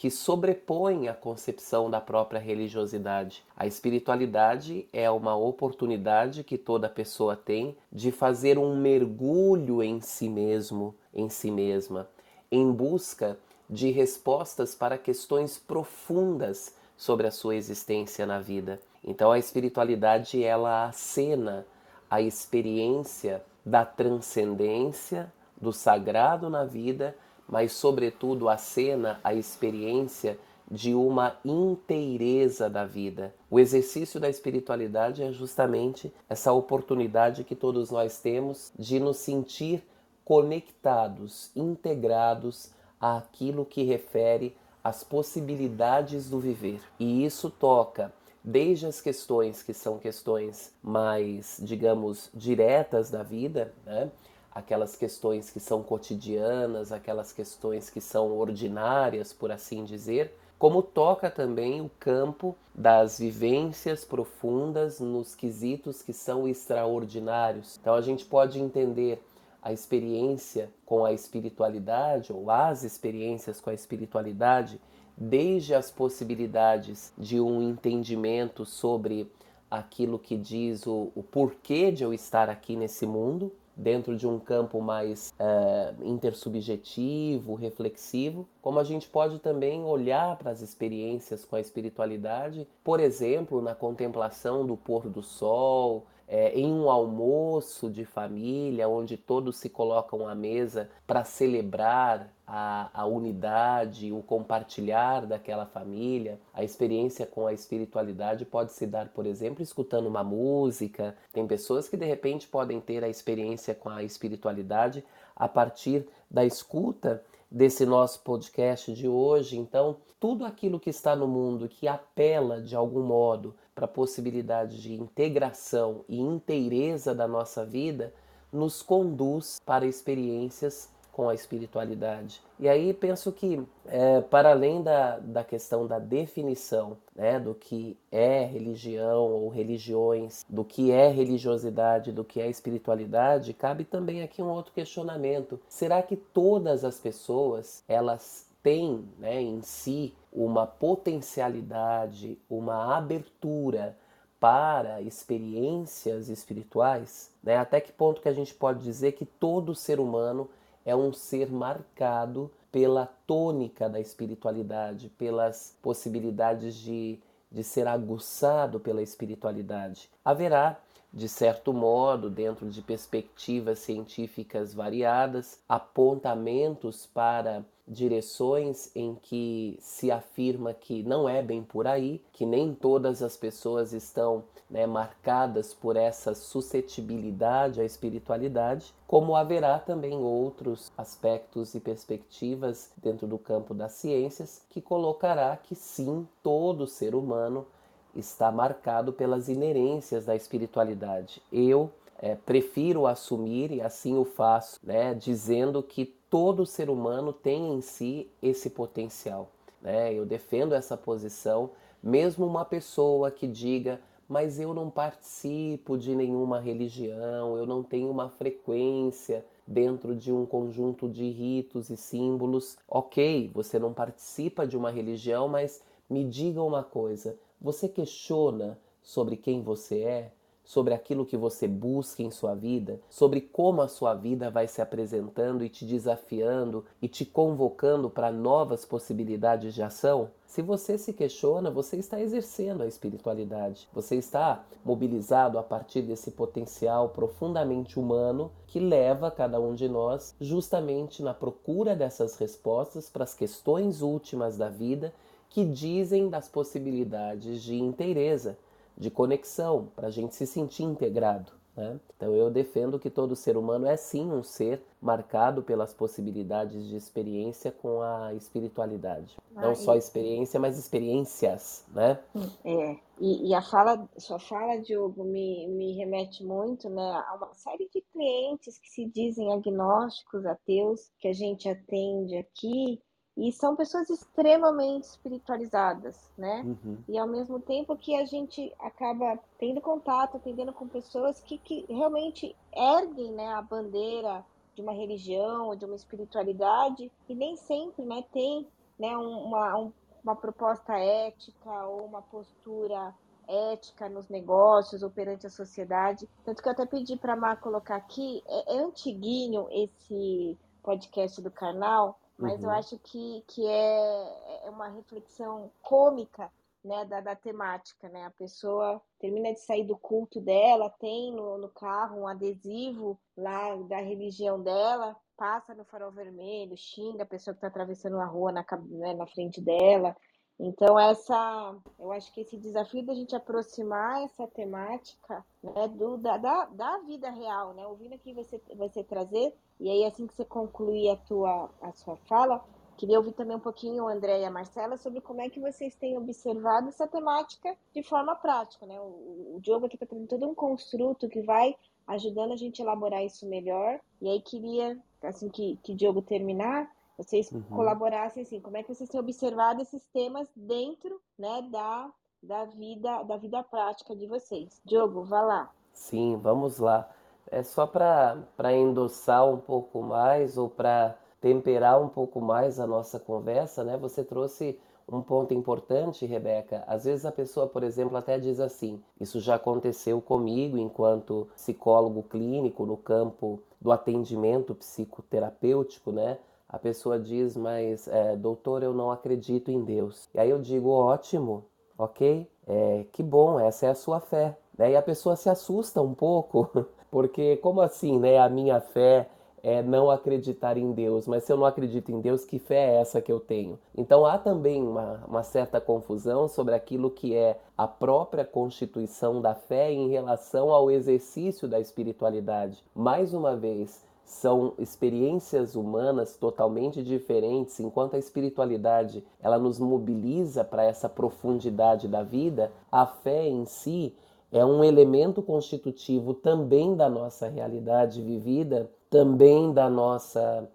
que 0.00 0.10
sobrepõe 0.10 1.08
a 1.08 1.12
concepção 1.12 1.90
da 1.90 2.00
própria 2.00 2.40
religiosidade. 2.40 3.44
A 3.54 3.66
espiritualidade 3.66 4.88
é 4.94 5.10
uma 5.10 5.36
oportunidade 5.36 6.42
que 6.42 6.56
toda 6.56 6.88
pessoa 6.88 7.36
tem 7.36 7.76
de 7.92 8.10
fazer 8.10 8.56
um 8.56 8.74
mergulho 8.74 9.82
em 9.82 10.00
si 10.00 10.26
mesmo, 10.26 10.94
em 11.12 11.28
si 11.28 11.50
mesma, 11.50 12.08
em 12.50 12.72
busca 12.72 13.38
de 13.68 13.90
respostas 13.90 14.74
para 14.74 14.96
questões 14.96 15.58
profundas 15.58 16.74
sobre 16.96 17.26
a 17.26 17.30
sua 17.30 17.54
existência 17.54 18.24
na 18.24 18.40
vida. 18.40 18.80
Então 19.04 19.30
a 19.30 19.38
espiritualidade 19.38 20.42
ela 20.42 20.86
acena 20.86 21.66
a 22.08 22.22
experiência 22.22 23.44
da 23.66 23.84
transcendência, 23.84 25.30
do 25.60 25.74
sagrado 25.74 26.48
na 26.48 26.64
vida 26.64 27.14
mas, 27.50 27.72
sobretudo, 27.72 28.48
a 28.48 28.56
cena, 28.56 29.18
a 29.24 29.34
experiência 29.34 30.38
de 30.70 30.94
uma 30.94 31.36
inteireza 31.44 32.70
da 32.70 32.84
vida. 32.84 33.34
O 33.50 33.58
exercício 33.58 34.20
da 34.20 34.28
espiritualidade 34.28 35.20
é 35.20 35.32
justamente 35.32 36.12
essa 36.28 36.52
oportunidade 36.52 37.42
que 37.42 37.56
todos 37.56 37.90
nós 37.90 38.20
temos 38.20 38.72
de 38.78 39.00
nos 39.00 39.16
sentir 39.16 39.82
conectados, 40.24 41.50
integrados 41.56 42.70
àquilo 43.00 43.64
que 43.64 43.82
refere 43.82 44.56
às 44.84 45.02
possibilidades 45.02 46.30
do 46.30 46.38
viver. 46.38 46.80
E 47.00 47.24
isso 47.24 47.50
toca 47.50 48.12
desde 48.44 48.86
as 48.86 49.00
questões 49.00 49.62
que 49.62 49.74
são 49.74 49.98
questões 49.98 50.72
mais, 50.80 51.60
digamos, 51.60 52.30
diretas 52.32 53.10
da 53.10 53.24
vida, 53.24 53.74
né? 53.84 54.08
Aquelas 54.52 54.96
questões 54.96 55.50
que 55.50 55.60
são 55.60 55.82
cotidianas, 55.82 56.92
aquelas 56.92 57.32
questões 57.32 57.88
que 57.88 58.00
são 58.00 58.36
ordinárias, 58.36 59.32
por 59.32 59.52
assim 59.52 59.84
dizer, 59.84 60.34
como 60.58 60.82
toca 60.82 61.30
também 61.30 61.80
o 61.80 61.90
campo 61.98 62.56
das 62.74 63.18
vivências 63.18 64.04
profundas 64.04 65.00
nos 65.00 65.34
quesitos 65.34 66.02
que 66.02 66.12
são 66.12 66.46
extraordinários. 66.46 67.78
Então 67.80 67.94
a 67.94 68.00
gente 68.00 68.24
pode 68.24 68.60
entender 68.60 69.22
a 69.62 69.72
experiência 69.72 70.70
com 70.84 71.04
a 71.04 71.12
espiritualidade 71.12 72.32
ou 72.32 72.50
as 72.50 72.82
experiências 72.82 73.60
com 73.60 73.70
a 73.70 73.74
espiritualidade 73.74 74.80
desde 75.16 75.74
as 75.74 75.90
possibilidades 75.90 77.12
de 77.16 77.40
um 77.40 77.62
entendimento 77.62 78.64
sobre 78.64 79.30
aquilo 79.70 80.18
que 80.18 80.36
diz 80.36 80.86
o, 80.86 81.12
o 81.14 81.22
porquê 81.22 81.92
de 81.92 82.02
eu 82.02 82.12
estar 82.12 82.48
aqui 82.48 82.74
nesse 82.74 83.06
mundo, 83.06 83.52
dentro 83.80 84.14
de 84.16 84.26
um 84.26 84.38
campo 84.38 84.80
mais 84.80 85.32
é, 85.38 85.94
intersubjetivo, 86.02 87.54
reflexivo, 87.54 88.46
como 88.60 88.78
a 88.78 88.84
gente 88.84 89.08
pode 89.08 89.38
também 89.38 89.82
olhar 89.82 90.36
para 90.36 90.50
as 90.50 90.60
experiências 90.60 91.44
com 91.44 91.56
a 91.56 91.60
espiritualidade, 91.60 92.68
por 92.84 93.00
exemplo, 93.00 93.62
na 93.62 93.74
contemplação 93.74 94.66
do 94.66 94.76
pôr 94.76 95.08
do 95.08 95.22
sol, 95.22 96.06
é, 96.28 96.52
em 96.54 96.72
um 96.72 96.88
almoço 96.90 97.90
de 97.90 98.04
família, 98.04 98.88
onde 98.88 99.16
todos 99.16 99.56
se 99.56 99.68
colocam 99.68 100.28
à 100.28 100.34
mesa 100.34 100.88
para 101.06 101.24
celebrar 101.24 102.32
a, 102.52 102.90
a, 102.92 103.06
unidade, 103.06 104.12
o 104.12 104.20
compartilhar 104.24 105.24
daquela 105.24 105.64
família. 105.64 106.40
A 106.52 106.64
experiência 106.64 107.24
com 107.24 107.46
a 107.46 107.52
espiritualidade 107.52 108.44
pode 108.44 108.72
se 108.72 108.88
dar, 108.88 109.08
por 109.10 109.24
exemplo, 109.24 109.62
escutando 109.62 110.08
uma 110.08 110.24
música. 110.24 111.16
Tem 111.32 111.46
pessoas 111.46 111.88
que 111.88 111.96
de 111.96 112.04
repente 112.04 112.48
podem 112.48 112.80
ter 112.80 113.04
a 113.04 113.08
experiência 113.08 113.72
com 113.72 113.88
a 113.88 114.02
espiritualidade 114.02 115.04
a 115.36 115.46
partir 115.46 116.08
da 116.28 116.44
escuta 116.44 117.22
desse 117.48 117.86
nosso 117.86 118.20
podcast 118.22 118.92
de 118.94 119.06
hoje. 119.06 119.56
Então, 119.56 119.98
tudo 120.18 120.44
aquilo 120.44 120.80
que 120.80 120.90
está 120.90 121.14
no 121.14 121.28
mundo 121.28 121.68
que 121.68 121.86
apela 121.86 122.60
de 122.60 122.74
algum 122.74 123.04
modo 123.04 123.54
para 123.76 123.84
a 123.84 123.88
possibilidade 123.88 124.82
de 124.82 124.92
integração 124.92 126.04
e 126.08 126.18
inteireza 126.18 127.14
da 127.14 127.28
nossa 127.28 127.64
vida 127.64 128.12
nos 128.52 128.82
conduz 128.82 129.60
para 129.64 129.86
experiências 129.86 130.89
com 131.12 131.28
a 131.28 131.34
espiritualidade. 131.34 132.40
E 132.58 132.68
aí 132.68 132.92
penso 132.92 133.32
que, 133.32 133.62
é, 133.86 134.20
para 134.20 134.50
além 134.50 134.82
da, 134.82 135.18
da 135.18 135.44
questão 135.44 135.86
da 135.86 135.98
definição 135.98 136.96
né, 137.14 137.38
do 137.38 137.54
que 137.54 137.96
é 138.10 138.44
religião 138.44 139.24
ou 139.24 139.48
religiões, 139.48 140.44
do 140.48 140.64
que 140.64 140.90
é 140.90 141.08
religiosidade, 141.08 142.12
do 142.12 142.24
que 142.24 142.40
é 142.40 142.48
espiritualidade, 142.48 143.52
cabe 143.52 143.84
também 143.84 144.22
aqui 144.22 144.42
um 144.42 144.48
outro 144.48 144.72
questionamento. 144.72 145.60
Será 145.68 146.02
que 146.02 146.16
todas 146.16 146.84
as 146.84 146.98
pessoas 146.98 147.82
elas 147.88 148.46
têm 148.62 149.04
né, 149.18 149.40
em 149.40 149.62
si 149.62 150.14
uma 150.32 150.66
potencialidade, 150.66 152.38
uma 152.48 152.96
abertura 152.96 153.96
para 154.40 155.02
experiências 155.02 156.30
espirituais, 156.30 157.30
né? 157.42 157.58
Até 157.58 157.78
que 157.78 157.92
ponto 157.92 158.22
que 158.22 158.28
a 158.28 158.32
gente 158.32 158.54
pode 158.54 158.82
dizer 158.82 159.12
que 159.12 159.26
todo 159.26 159.74
ser 159.74 160.00
humano 160.00 160.48
é 160.84 160.94
um 160.94 161.12
ser 161.12 161.50
marcado 161.50 162.50
pela 162.70 163.06
tônica 163.26 163.88
da 163.88 164.00
espiritualidade, 164.00 165.08
pelas 165.10 165.76
possibilidades 165.82 166.74
de, 166.76 167.18
de 167.50 167.64
ser 167.64 167.86
aguçado 167.86 168.78
pela 168.78 169.02
espiritualidade. 169.02 170.08
Haverá 170.24 170.80
de 171.12 171.28
certo 171.28 171.72
modo, 171.72 172.30
dentro 172.30 172.68
de 172.70 172.80
perspectivas 172.80 173.80
científicas 173.80 174.72
variadas, 174.72 175.60
apontamentos 175.68 177.04
para 177.06 177.64
direções 177.90 178.94
em 178.94 179.16
que 179.16 179.76
se 179.80 180.12
afirma 180.12 180.72
que 180.72 181.02
não 181.02 181.28
é 181.28 181.42
bem 181.42 181.60
por 181.60 181.88
aí, 181.88 182.22
que 182.32 182.46
nem 182.46 182.72
todas 182.72 183.20
as 183.20 183.36
pessoas 183.36 183.92
estão 183.92 184.44
né, 184.70 184.86
marcadas 184.86 185.74
por 185.74 185.96
essa 185.96 186.32
suscetibilidade 186.32 187.80
à 187.80 187.84
espiritualidade, 187.84 188.94
como 189.08 189.34
haverá 189.34 189.80
também 189.80 190.16
outros 190.16 190.92
aspectos 190.96 191.74
e 191.74 191.80
perspectivas 191.80 192.92
dentro 192.96 193.26
do 193.26 193.36
campo 193.36 193.74
das 193.74 193.92
ciências 193.92 194.62
que 194.70 194.80
colocará 194.80 195.56
que 195.56 195.74
sim, 195.74 196.28
todo 196.44 196.86
ser 196.86 197.16
humano 197.16 197.66
está 198.14 198.52
marcado 198.52 199.12
pelas 199.12 199.48
inerências 199.48 200.26
da 200.26 200.36
espiritualidade. 200.36 201.42
Eu 201.52 201.90
é, 202.20 202.36
prefiro 202.36 203.06
assumir, 203.06 203.72
e 203.72 203.80
assim 203.80 204.16
o 204.16 204.24
faço, 204.24 204.78
né, 204.82 205.12
dizendo 205.14 205.82
que 205.82 206.14
todo 206.30 206.64
ser 206.64 206.88
humano 206.88 207.32
tem 207.32 207.74
em 207.74 207.80
si 207.80 208.30
esse 208.40 208.70
potencial. 208.70 209.50
Né? 209.82 210.14
Eu 210.14 210.24
defendo 210.24 210.74
essa 210.74 210.96
posição, 210.96 211.70
mesmo 212.00 212.46
uma 212.46 212.64
pessoa 212.64 213.30
que 213.30 213.48
diga, 213.48 214.00
mas 214.28 214.60
eu 214.60 214.72
não 214.72 214.88
participo 214.88 215.98
de 215.98 216.14
nenhuma 216.14 216.60
religião, 216.60 217.56
eu 217.56 217.66
não 217.66 217.82
tenho 217.82 218.08
uma 218.08 218.28
frequência 218.28 219.44
dentro 219.66 220.14
de 220.14 220.32
um 220.32 220.46
conjunto 220.46 221.08
de 221.08 221.28
ritos 221.28 221.90
e 221.90 221.96
símbolos. 221.96 222.78
Ok, 222.86 223.50
você 223.52 223.76
não 223.78 223.92
participa 223.92 224.64
de 224.64 224.76
uma 224.76 224.90
religião, 224.90 225.48
mas 225.48 225.82
me 226.08 226.24
diga 226.24 226.62
uma 226.62 226.84
coisa: 226.84 227.36
você 227.60 227.88
questiona 227.88 228.78
sobre 229.02 229.36
quem 229.36 229.62
você 229.62 230.00
é? 230.02 230.32
Sobre 230.70 230.94
aquilo 230.94 231.26
que 231.26 231.36
você 231.36 231.66
busca 231.66 232.22
em 232.22 232.30
sua 232.30 232.54
vida? 232.54 233.00
Sobre 233.10 233.40
como 233.40 233.82
a 233.82 233.88
sua 233.88 234.14
vida 234.14 234.52
vai 234.52 234.68
se 234.68 234.80
apresentando 234.80 235.64
e 235.64 235.68
te 235.68 235.84
desafiando 235.84 236.84
e 237.02 237.08
te 237.08 237.24
convocando 237.24 238.08
para 238.08 238.30
novas 238.30 238.84
possibilidades 238.84 239.74
de 239.74 239.82
ação? 239.82 240.30
Se 240.46 240.62
você 240.62 240.96
se 240.96 241.12
questiona, 241.12 241.72
você 241.72 241.96
está 241.96 242.20
exercendo 242.20 242.84
a 242.84 242.86
espiritualidade. 242.86 243.88
Você 243.92 244.14
está 244.14 244.64
mobilizado 244.84 245.58
a 245.58 245.62
partir 245.64 246.02
desse 246.02 246.30
potencial 246.30 247.08
profundamente 247.08 247.98
humano 247.98 248.52
que 248.68 248.78
leva 248.78 249.28
cada 249.28 249.60
um 249.60 249.74
de 249.74 249.88
nós 249.88 250.36
justamente 250.40 251.20
na 251.20 251.34
procura 251.34 251.96
dessas 251.96 252.36
respostas 252.36 253.10
para 253.10 253.24
as 253.24 253.34
questões 253.34 254.02
últimas 254.02 254.56
da 254.56 254.68
vida 254.68 255.12
que 255.48 255.64
dizem 255.64 256.28
das 256.28 256.48
possibilidades 256.48 257.60
de 257.60 257.74
inteireza, 257.74 258.56
de 259.00 259.10
conexão, 259.10 259.88
para 259.96 260.08
a 260.08 260.10
gente 260.10 260.34
se 260.34 260.46
sentir 260.46 260.82
integrado. 260.82 261.50
Né? 261.74 261.98
Então 262.14 262.34
eu 262.34 262.50
defendo 262.50 262.98
que 262.98 263.08
todo 263.08 263.34
ser 263.34 263.56
humano 263.56 263.86
é 263.86 263.96
sim 263.96 264.30
um 264.30 264.42
ser 264.42 264.82
marcado 265.00 265.62
pelas 265.62 265.94
possibilidades 265.94 266.86
de 266.86 266.96
experiência 266.96 267.72
com 267.72 268.02
a 268.02 268.34
espiritualidade. 268.34 269.36
Ah, 269.56 269.62
Não 269.62 269.72
e... 269.72 269.76
só 269.76 269.96
experiência, 269.96 270.60
mas 270.60 270.78
experiências, 270.78 271.86
né? 271.94 272.20
É. 272.62 272.96
E, 273.18 273.48
e, 273.48 273.54
a 273.54 273.62
fala, 273.62 274.06
sua 274.18 274.38
fala, 274.38 274.78
Diogo, 274.80 275.24
me, 275.24 275.66
me 275.68 275.92
remete 275.92 276.44
muito 276.44 276.88
né, 276.90 277.24
a 277.28 277.36
uma 277.36 277.54
série 277.54 277.88
de 277.92 278.02
clientes 278.12 278.78
que 278.78 278.90
se 278.90 279.06
dizem 279.06 279.52
agnósticos, 279.52 280.44
ateus, 280.44 281.10
que 281.18 281.28
a 281.28 281.32
gente 281.32 281.68
atende 281.68 282.36
aqui 282.36 283.00
e 283.36 283.52
são 283.52 283.76
pessoas 283.76 284.10
extremamente 284.10 285.04
espiritualizadas, 285.04 286.30
né? 286.36 286.62
Uhum. 286.64 286.98
E 287.08 287.18
ao 287.18 287.26
mesmo 287.26 287.60
tempo 287.60 287.96
que 287.96 288.14
a 288.16 288.24
gente 288.24 288.72
acaba 288.78 289.38
tendo 289.58 289.80
contato, 289.80 290.36
atendendo 290.36 290.72
com 290.72 290.88
pessoas 290.88 291.40
que, 291.40 291.58
que 291.58 291.86
realmente 291.88 292.54
erguem 292.72 293.32
né, 293.32 293.48
a 293.54 293.62
bandeira 293.62 294.44
de 294.74 294.82
uma 294.82 294.92
religião 294.92 295.68
ou 295.68 295.76
de 295.76 295.84
uma 295.84 295.94
espiritualidade 295.94 297.10
e 297.28 297.34
nem 297.34 297.56
sempre 297.56 298.04
né, 298.04 298.24
tem 298.32 298.66
né, 298.98 299.16
uma, 299.16 299.78
um, 299.78 299.92
uma 300.22 300.36
proposta 300.36 300.98
ética 300.98 301.86
ou 301.86 302.04
uma 302.04 302.22
postura 302.22 303.14
ética 303.48 304.08
nos 304.08 304.28
negócios 304.28 305.02
ou 305.02 305.10
perante 305.10 305.46
a 305.46 305.50
sociedade. 305.50 306.28
Tanto 306.44 306.62
que 306.62 306.68
eu 306.68 306.72
até 306.72 306.86
pedi 306.86 307.16
para 307.16 307.32
a 307.32 307.36
Mar 307.36 307.60
colocar 307.60 307.96
aqui, 307.96 308.42
é, 308.46 308.76
é 308.76 308.80
antiguinho 308.80 309.66
esse 309.70 310.58
podcast 310.82 311.40
do 311.42 311.50
canal, 311.50 312.18
mas 312.40 312.62
uhum. 312.62 312.70
eu 312.70 312.70
acho 312.70 312.98
que, 312.98 313.44
que 313.46 313.66
é, 313.66 314.66
é 314.66 314.70
uma 314.70 314.88
reflexão 314.88 315.70
cômica 315.82 316.50
né, 316.82 317.04
da, 317.04 317.20
da 317.20 317.36
temática, 317.36 318.08
né? 318.08 318.24
A 318.24 318.30
pessoa 318.30 319.00
termina 319.18 319.52
de 319.52 319.60
sair 319.60 319.84
do 319.84 319.96
culto 319.96 320.40
dela, 320.40 320.88
tem 320.98 321.32
no, 321.32 321.58
no 321.58 321.68
carro 321.68 322.20
um 322.20 322.26
adesivo 322.26 323.18
lá 323.36 323.76
da 323.76 323.98
religião 323.98 324.60
dela, 324.62 325.14
passa 325.36 325.74
no 325.74 325.84
farol 325.84 326.10
vermelho, 326.10 326.76
xinga 326.76 327.22
a 327.22 327.26
pessoa 327.26 327.54
que 327.54 327.58
está 327.58 327.68
atravessando 327.68 328.18
a 328.18 328.24
rua 328.24 328.50
na, 328.52 328.64
né, 328.88 329.14
na 329.14 329.26
frente 329.26 329.60
dela. 329.60 330.16
Então, 330.62 331.00
essa, 331.00 331.74
eu 331.98 332.12
acho 332.12 332.30
que 332.34 332.42
esse 332.42 332.58
desafio 332.58 333.02
da 333.02 333.14
gente 333.14 333.34
aproximar 333.34 334.22
essa 334.24 334.46
temática 334.46 335.42
né, 335.62 335.88
do, 335.88 336.18
da, 336.18 336.36
da, 336.36 336.66
da 336.66 336.98
vida 336.98 337.30
real, 337.30 337.72
né? 337.72 337.86
Ouvindo 337.86 338.14
aqui 338.14 338.34
você, 338.34 338.60
você 338.76 339.02
trazer, 339.02 339.56
e 339.80 339.88
aí 339.88 340.04
assim 340.04 340.26
que 340.26 340.34
você 340.34 340.44
concluir 340.44 341.08
a, 341.08 341.16
tua, 341.16 341.70
a 341.80 341.92
sua 341.92 342.14
fala, 342.28 342.62
queria 342.98 343.16
ouvir 343.16 343.32
também 343.32 343.56
um 343.56 343.60
pouquinho 343.60 344.04
o 344.04 344.08
André 344.08 344.42
e 344.42 344.44
a 344.44 344.50
Marcela 344.50 344.98
sobre 344.98 345.22
como 345.22 345.40
é 345.40 345.48
que 345.48 345.58
vocês 345.58 345.94
têm 345.94 346.18
observado 346.18 346.88
essa 346.88 347.08
temática 347.08 347.74
de 347.94 348.02
forma 348.02 348.36
prática, 348.36 348.84
né? 348.84 349.00
O, 349.00 349.54
o 349.56 349.60
Diogo 349.62 349.86
aqui 349.86 349.96
está 349.96 350.04
trazendo 350.04 350.28
todo 350.28 350.46
um 350.46 350.54
construto 350.54 351.26
que 351.26 351.40
vai 351.40 351.74
ajudando 352.06 352.52
a 352.52 352.56
gente 352.56 352.82
a 352.82 352.84
elaborar 352.84 353.24
isso 353.24 353.48
melhor. 353.48 353.98
E 354.20 354.28
aí 354.28 354.42
queria, 354.42 354.98
assim 355.22 355.48
que, 355.48 355.78
que 355.82 355.92
o 355.92 355.96
Diogo 355.96 356.20
terminar, 356.20 356.86
vocês 357.22 357.50
uhum. 357.52 357.62
colaborassem 357.62 358.42
assim, 358.42 358.60
como 358.60 358.76
é 358.76 358.82
que 358.82 358.94
vocês 358.94 359.08
têm 359.08 359.20
observado 359.20 359.82
esses 359.82 360.06
temas 360.08 360.48
dentro, 360.56 361.20
né, 361.38 361.62
da, 361.70 362.10
da 362.42 362.64
vida, 362.64 363.22
da 363.24 363.36
vida 363.36 363.62
prática 363.62 364.16
de 364.16 364.26
vocês. 364.26 364.80
Diogo, 364.84 365.22
vá 365.24 365.42
lá. 365.42 365.70
Sim, 365.92 366.38
vamos 366.42 366.78
lá. 366.78 367.08
É 367.50 367.62
só 367.62 367.86
para 367.86 368.72
endossar 368.72 369.46
um 369.46 369.58
pouco 369.58 370.02
mais 370.02 370.56
ou 370.56 370.68
para 370.68 371.16
temperar 371.40 372.00
um 372.00 372.08
pouco 372.08 372.40
mais 372.40 372.78
a 372.78 372.86
nossa 372.86 373.18
conversa, 373.18 373.82
né? 373.82 373.96
Você 373.96 374.22
trouxe 374.22 374.78
um 375.08 375.20
ponto 375.20 375.52
importante, 375.52 376.24
Rebeca. 376.24 376.84
Às 376.86 377.04
vezes 377.04 377.26
a 377.26 377.32
pessoa, 377.32 377.66
por 377.66 377.82
exemplo, 377.82 378.16
até 378.16 378.38
diz 378.38 378.60
assim: 378.60 379.02
Isso 379.20 379.40
já 379.40 379.56
aconteceu 379.56 380.20
comigo 380.20 380.78
enquanto 380.78 381.48
psicólogo 381.54 382.22
clínico 382.22 382.86
no 382.86 382.96
campo 382.96 383.60
do 383.80 383.90
atendimento 383.90 384.74
psicoterapêutico, 384.74 386.12
né? 386.12 386.38
A 386.72 386.78
pessoa 386.78 387.18
diz, 387.18 387.56
mas 387.56 388.06
é, 388.06 388.36
doutor, 388.36 388.82
eu 388.82 388.94
não 388.94 389.10
acredito 389.10 389.70
em 389.70 389.82
Deus. 389.82 390.28
E 390.32 390.38
aí 390.38 390.50
eu 390.50 390.60
digo, 390.60 390.88
ótimo, 390.90 391.64
ok? 391.98 392.48
É, 392.66 393.04
que 393.12 393.22
bom, 393.22 393.58
essa 393.58 393.86
é 393.86 393.90
a 393.90 393.94
sua 393.94 394.20
fé. 394.20 394.56
Né? 394.78 394.92
E 394.92 394.96
a 394.96 395.02
pessoa 395.02 395.34
se 395.34 395.50
assusta 395.50 396.00
um 396.00 396.14
pouco, 396.14 396.86
porque 397.10 397.56
como 397.56 397.80
assim, 397.80 398.18
né? 398.20 398.38
A 398.38 398.48
minha 398.48 398.80
fé 398.80 399.28
é 399.62 399.82
não 399.82 400.10
acreditar 400.10 400.76
em 400.76 400.92
Deus, 400.92 401.26
mas 401.26 401.44
se 401.44 401.52
eu 401.52 401.56
não 401.56 401.66
acredito 401.66 402.10
em 402.10 402.20
Deus, 402.20 402.44
que 402.44 402.58
fé 402.58 402.94
é 402.94 403.00
essa 403.00 403.20
que 403.20 403.30
eu 403.30 403.40
tenho? 403.40 403.78
Então 403.94 404.24
há 404.24 404.38
também 404.38 404.80
uma, 404.82 405.24
uma 405.26 405.42
certa 405.42 405.80
confusão 405.80 406.48
sobre 406.48 406.74
aquilo 406.74 407.10
que 407.10 407.34
é 407.34 407.58
a 407.76 407.86
própria 407.86 408.44
constituição 408.44 409.40
da 409.40 409.54
fé 409.54 409.92
em 409.92 410.08
relação 410.08 410.70
ao 410.70 410.90
exercício 410.90 411.68
da 411.68 411.80
espiritualidade. 411.80 412.82
Mais 412.94 413.34
uma 413.34 413.56
vez, 413.56 414.02
são 414.30 414.74
experiências 414.78 415.74
humanas 415.74 416.36
totalmente 416.36 417.02
diferentes, 417.02 417.80
enquanto 417.80 418.14
a 418.14 418.18
espiritualidade 418.18 419.24
ela 419.40 419.58
nos 419.58 419.80
mobiliza 419.80 420.62
para 420.62 420.84
essa 420.84 421.08
profundidade 421.08 422.06
da 422.06 422.22
vida, 422.22 422.70
a 422.92 423.04
fé 423.04 423.48
em 423.48 423.66
si 423.66 424.14
é 424.52 424.64
um 424.64 424.84
elemento 424.84 425.42
constitutivo 425.42 426.32
também 426.32 426.94
da 426.94 427.10
nossa 427.10 427.48
realidade 427.48 428.22
vivida, 428.22 428.88
também 429.10 429.72
da 429.72 429.90
nossa 429.90 430.68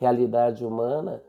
realidade 0.00 0.64
humana 0.64 1.22